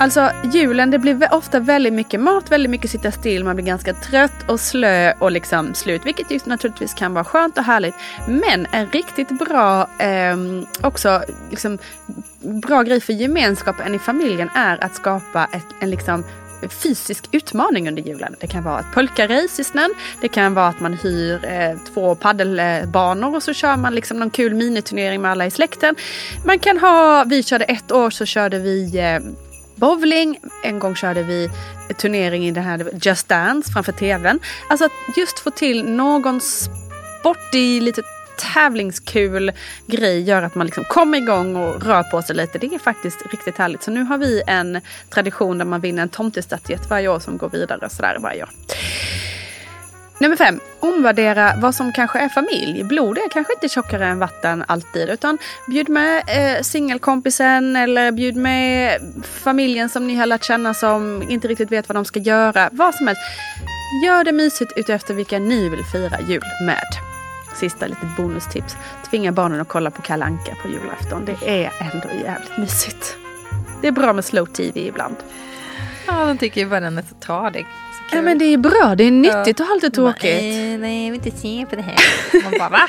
Alltså 0.00 0.30
julen, 0.52 0.90
det 0.90 0.98
blir 0.98 1.34
ofta 1.34 1.60
väldigt 1.60 1.92
mycket 1.92 2.20
mat, 2.20 2.50
väldigt 2.50 2.70
mycket 2.70 2.90
sitta 2.90 3.10
still, 3.10 3.44
man 3.44 3.56
blir 3.56 3.66
ganska 3.66 3.94
trött 3.94 4.48
och 4.48 4.60
slö 4.60 5.12
och 5.12 5.32
liksom 5.32 5.74
slut. 5.74 6.06
Vilket 6.06 6.30
ju 6.30 6.38
naturligtvis 6.44 6.94
kan 6.94 7.14
vara 7.14 7.24
skönt 7.24 7.58
och 7.58 7.64
härligt. 7.64 7.94
Men 8.28 8.66
en 8.72 8.86
riktigt 8.86 9.28
bra, 9.28 9.88
eh, 9.98 10.36
också 10.82 11.22
liksom, 11.50 11.78
bra 12.40 12.82
grej 12.82 13.00
för 13.00 13.12
gemenskapen 13.12 13.94
i 13.94 13.98
familjen 13.98 14.50
är 14.54 14.84
att 14.84 14.94
skapa 14.94 15.48
ett, 15.52 15.66
en 15.80 15.90
liksom 15.90 16.24
fysisk 16.68 17.28
utmaning 17.32 17.88
under 17.88 18.02
julen. 18.02 18.36
Det 18.40 18.46
kan 18.46 18.64
vara 18.64 18.80
ett 18.80 18.94
pulkarace 18.94 19.62
i 19.62 19.64
snön. 19.64 19.94
Det 20.20 20.28
kan 20.28 20.54
vara 20.54 20.66
att 20.66 20.80
man 20.80 20.92
hyr 20.92 21.44
eh, 21.44 21.78
två 21.94 22.14
paddelbanor 22.14 23.34
och 23.34 23.42
så 23.42 23.52
kör 23.52 23.76
man 23.76 23.94
liksom 23.94 24.18
någon 24.18 24.30
kul 24.30 24.54
miniturnering 24.54 25.22
med 25.22 25.30
alla 25.30 25.46
i 25.46 25.50
släkten. 25.50 25.94
Man 26.44 26.58
kan 26.58 26.78
ha, 26.78 27.24
vi 27.24 27.42
körde 27.42 27.64
ett 27.64 27.92
år 27.92 28.10
så 28.10 28.26
körde 28.26 28.58
vi 28.58 28.98
eh, 28.98 29.18
bowling, 29.78 30.38
en 30.64 30.78
gång 30.78 30.94
körde 30.94 31.22
vi 31.22 31.50
turnering 31.98 32.46
i 32.46 32.50
det 32.50 32.60
här 32.60 32.90
Just 33.02 33.28
Dance 33.28 33.72
framför 33.72 33.92
tvn. 33.92 34.40
Alltså 34.70 34.84
att 34.84 34.92
just 35.16 35.38
få 35.38 35.50
till 35.50 35.84
någon 35.84 36.40
sportig, 36.40 37.82
lite 37.82 38.02
tävlingskul 38.54 39.52
grej 39.86 40.20
gör 40.20 40.42
att 40.42 40.54
man 40.54 40.66
liksom 40.66 40.84
kommer 40.84 41.18
igång 41.18 41.56
och 41.56 41.82
rör 41.82 42.02
på 42.02 42.22
sig 42.22 42.36
lite. 42.36 42.58
Det 42.58 42.66
är 42.66 42.78
faktiskt 42.78 43.22
riktigt 43.32 43.58
härligt. 43.58 43.82
Så 43.82 43.90
nu 43.90 44.02
har 44.02 44.18
vi 44.18 44.42
en 44.46 44.80
tradition 45.10 45.58
där 45.58 45.64
man 45.64 45.80
vinner 45.80 46.02
en 46.02 46.08
tomtestatyett 46.08 46.90
varje 46.90 47.08
år 47.08 47.18
som 47.18 47.36
går 47.36 47.48
vidare 47.48 47.88
sådär 47.90 48.16
varje 48.20 48.42
år. 48.42 48.50
Nummer 50.20 50.36
fem, 50.36 50.60
omvärdera 50.80 51.54
vad 51.56 51.74
som 51.74 51.92
kanske 51.92 52.18
är 52.18 52.28
familj. 52.28 52.84
Blod 52.84 53.18
är 53.18 53.28
kanske 53.28 53.52
inte 53.52 53.68
tjockare 53.68 54.06
än 54.06 54.18
vatten 54.18 54.64
alltid. 54.68 55.08
Utan 55.08 55.38
bjud 55.66 55.88
med 55.88 56.22
eh, 56.28 56.62
singelkompisen 56.62 57.76
eller 57.76 58.12
bjud 58.12 58.36
med 58.36 59.00
familjen 59.24 59.88
som 59.88 60.06
ni 60.06 60.14
har 60.14 60.26
lärt 60.26 60.44
känna 60.44 60.74
som 60.74 61.22
inte 61.28 61.48
riktigt 61.48 61.72
vet 61.72 61.88
vad 61.88 61.96
de 61.96 62.04
ska 62.04 62.20
göra. 62.20 62.68
Vad 62.72 62.94
som 62.94 63.06
helst. 63.06 63.22
Gör 64.04 64.24
det 64.24 64.32
mysigt 64.32 64.72
utefter 64.76 65.14
vilka 65.14 65.38
ni 65.38 65.68
vill 65.68 65.84
fira 65.92 66.20
jul 66.28 66.44
med. 66.66 66.88
Sista 67.56 67.86
litet 67.86 68.16
bonustips. 68.16 68.76
Tvinga 69.10 69.32
barnen 69.32 69.60
att 69.60 69.68
kolla 69.68 69.90
på 69.90 70.02
Kalanka 70.02 70.54
på 70.62 70.68
julafton. 70.68 71.24
Det 71.24 71.62
är 71.62 71.72
ändå 71.92 72.08
jävligt 72.24 72.56
mysigt. 72.56 73.16
Det 73.82 73.88
är 73.88 73.92
bra 73.92 74.12
med 74.12 74.24
slow 74.24 74.46
tv 74.46 74.80
ibland. 74.80 75.16
Ja, 76.06 76.24
de 76.24 76.38
tycker 76.38 76.60
ju 76.60 76.68
bara 76.68 76.80
den 76.80 76.98
är 76.98 77.02
så 77.02 77.14
tradig. 77.14 77.66
Ja 78.12 78.22
men 78.22 78.38
det 78.38 78.44
är 78.44 78.58
bra, 78.58 78.94
det 78.94 79.04
är 79.04 79.10
nyttigt 79.10 79.58
ja. 79.58 79.64
att 79.64 79.68
ha 79.68 79.74
lite 79.74 79.90
tråkigt. 79.90 80.42
Nej, 80.42 80.78
nej, 80.78 81.04
jag 81.04 81.12
vill 81.12 81.26
inte 81.26 81.38
se 81.38 81.66
på 81.70 81.76
det 81.76 81.82
här. 81.82 81.96
Man 82.42 82.52
bara 82.58 82.68
va? 82.68 82.88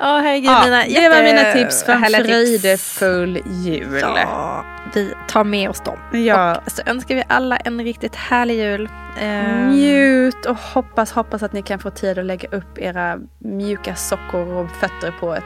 Ja, 0.00 0.16
oh, 0.16 0.22
herregud. 0.22 0.50
Ja, 0.50 0.60
mina 0.64 0.84
det 0.84 1.08
var 1.08 1.22
mina 1.22 1.52
tips 1.52 1.84
för 1.84 1.92
en 1.92 2.24
fridefull 2.24 3.42
jul. 3.46 4.00
Ja, 4.00 4.64
vi 4.94 5.14
tar 5.28 5.44
med 5.44 5.70
oss 5.70 5.80
dem. 5.80 5.98
Ja. 6.12 6.60
Och 6.66 6.72
så 6.72 6.82
önskar 6.86 7.14
vi 7.14 7.24
alla 7.28 7.56
en 7.56 7.84
riktigt 7.84 8.16
härlig 8.16 8.54
jul. 8.54 8.88
Um, 9.22 9.68
Njut 9.68 10.46
och 10.46 10.56
hoppas, 10.56 11.12
hoppas 11.12 11.42
att 11.42 11.52
ni 11.52 11.62
kan 11.62 11.78
få 11.78 11.90
tid 11.90 12.18
att 12.18 12.24
lägga 12.24 12.48
upp 12.48 12.78
era 12.78 13.18
mjuka 13.38 13.94
sockor 13.94 14.52
och 14.54 14.70
fötter 14.70 15.14
på, 15.20 15.34
ett, 15.34 15.44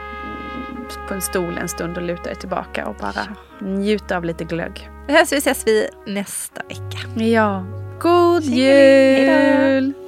på 1.07 1.13
en 1.13 1.21
stol 1.21 1.57
en 1.57 1.67
stund 1.67 1.97
och 1.97 2.03
luta 2.03 2.31
er 2.31 2.35
tillbaka 2.35 2.87
och 2.87 2.95
bara 2.95 3.35
njuta 3.59 4.17
av 4.17 4.25
lite 4.25 4.43
glögg. 4.43 4.89
Det 5.07 5.13
här 5.13 5.25
så 5.25 5.35
ses 5.35 5.67
vi 5.67 5.87
nästa 6.05 6.61
vecka. 6.69 7.23
Ja. 7.23 7.65
God 7.99 8.43
jul! 8.43 8.65
Hejdå. 8.65 10.04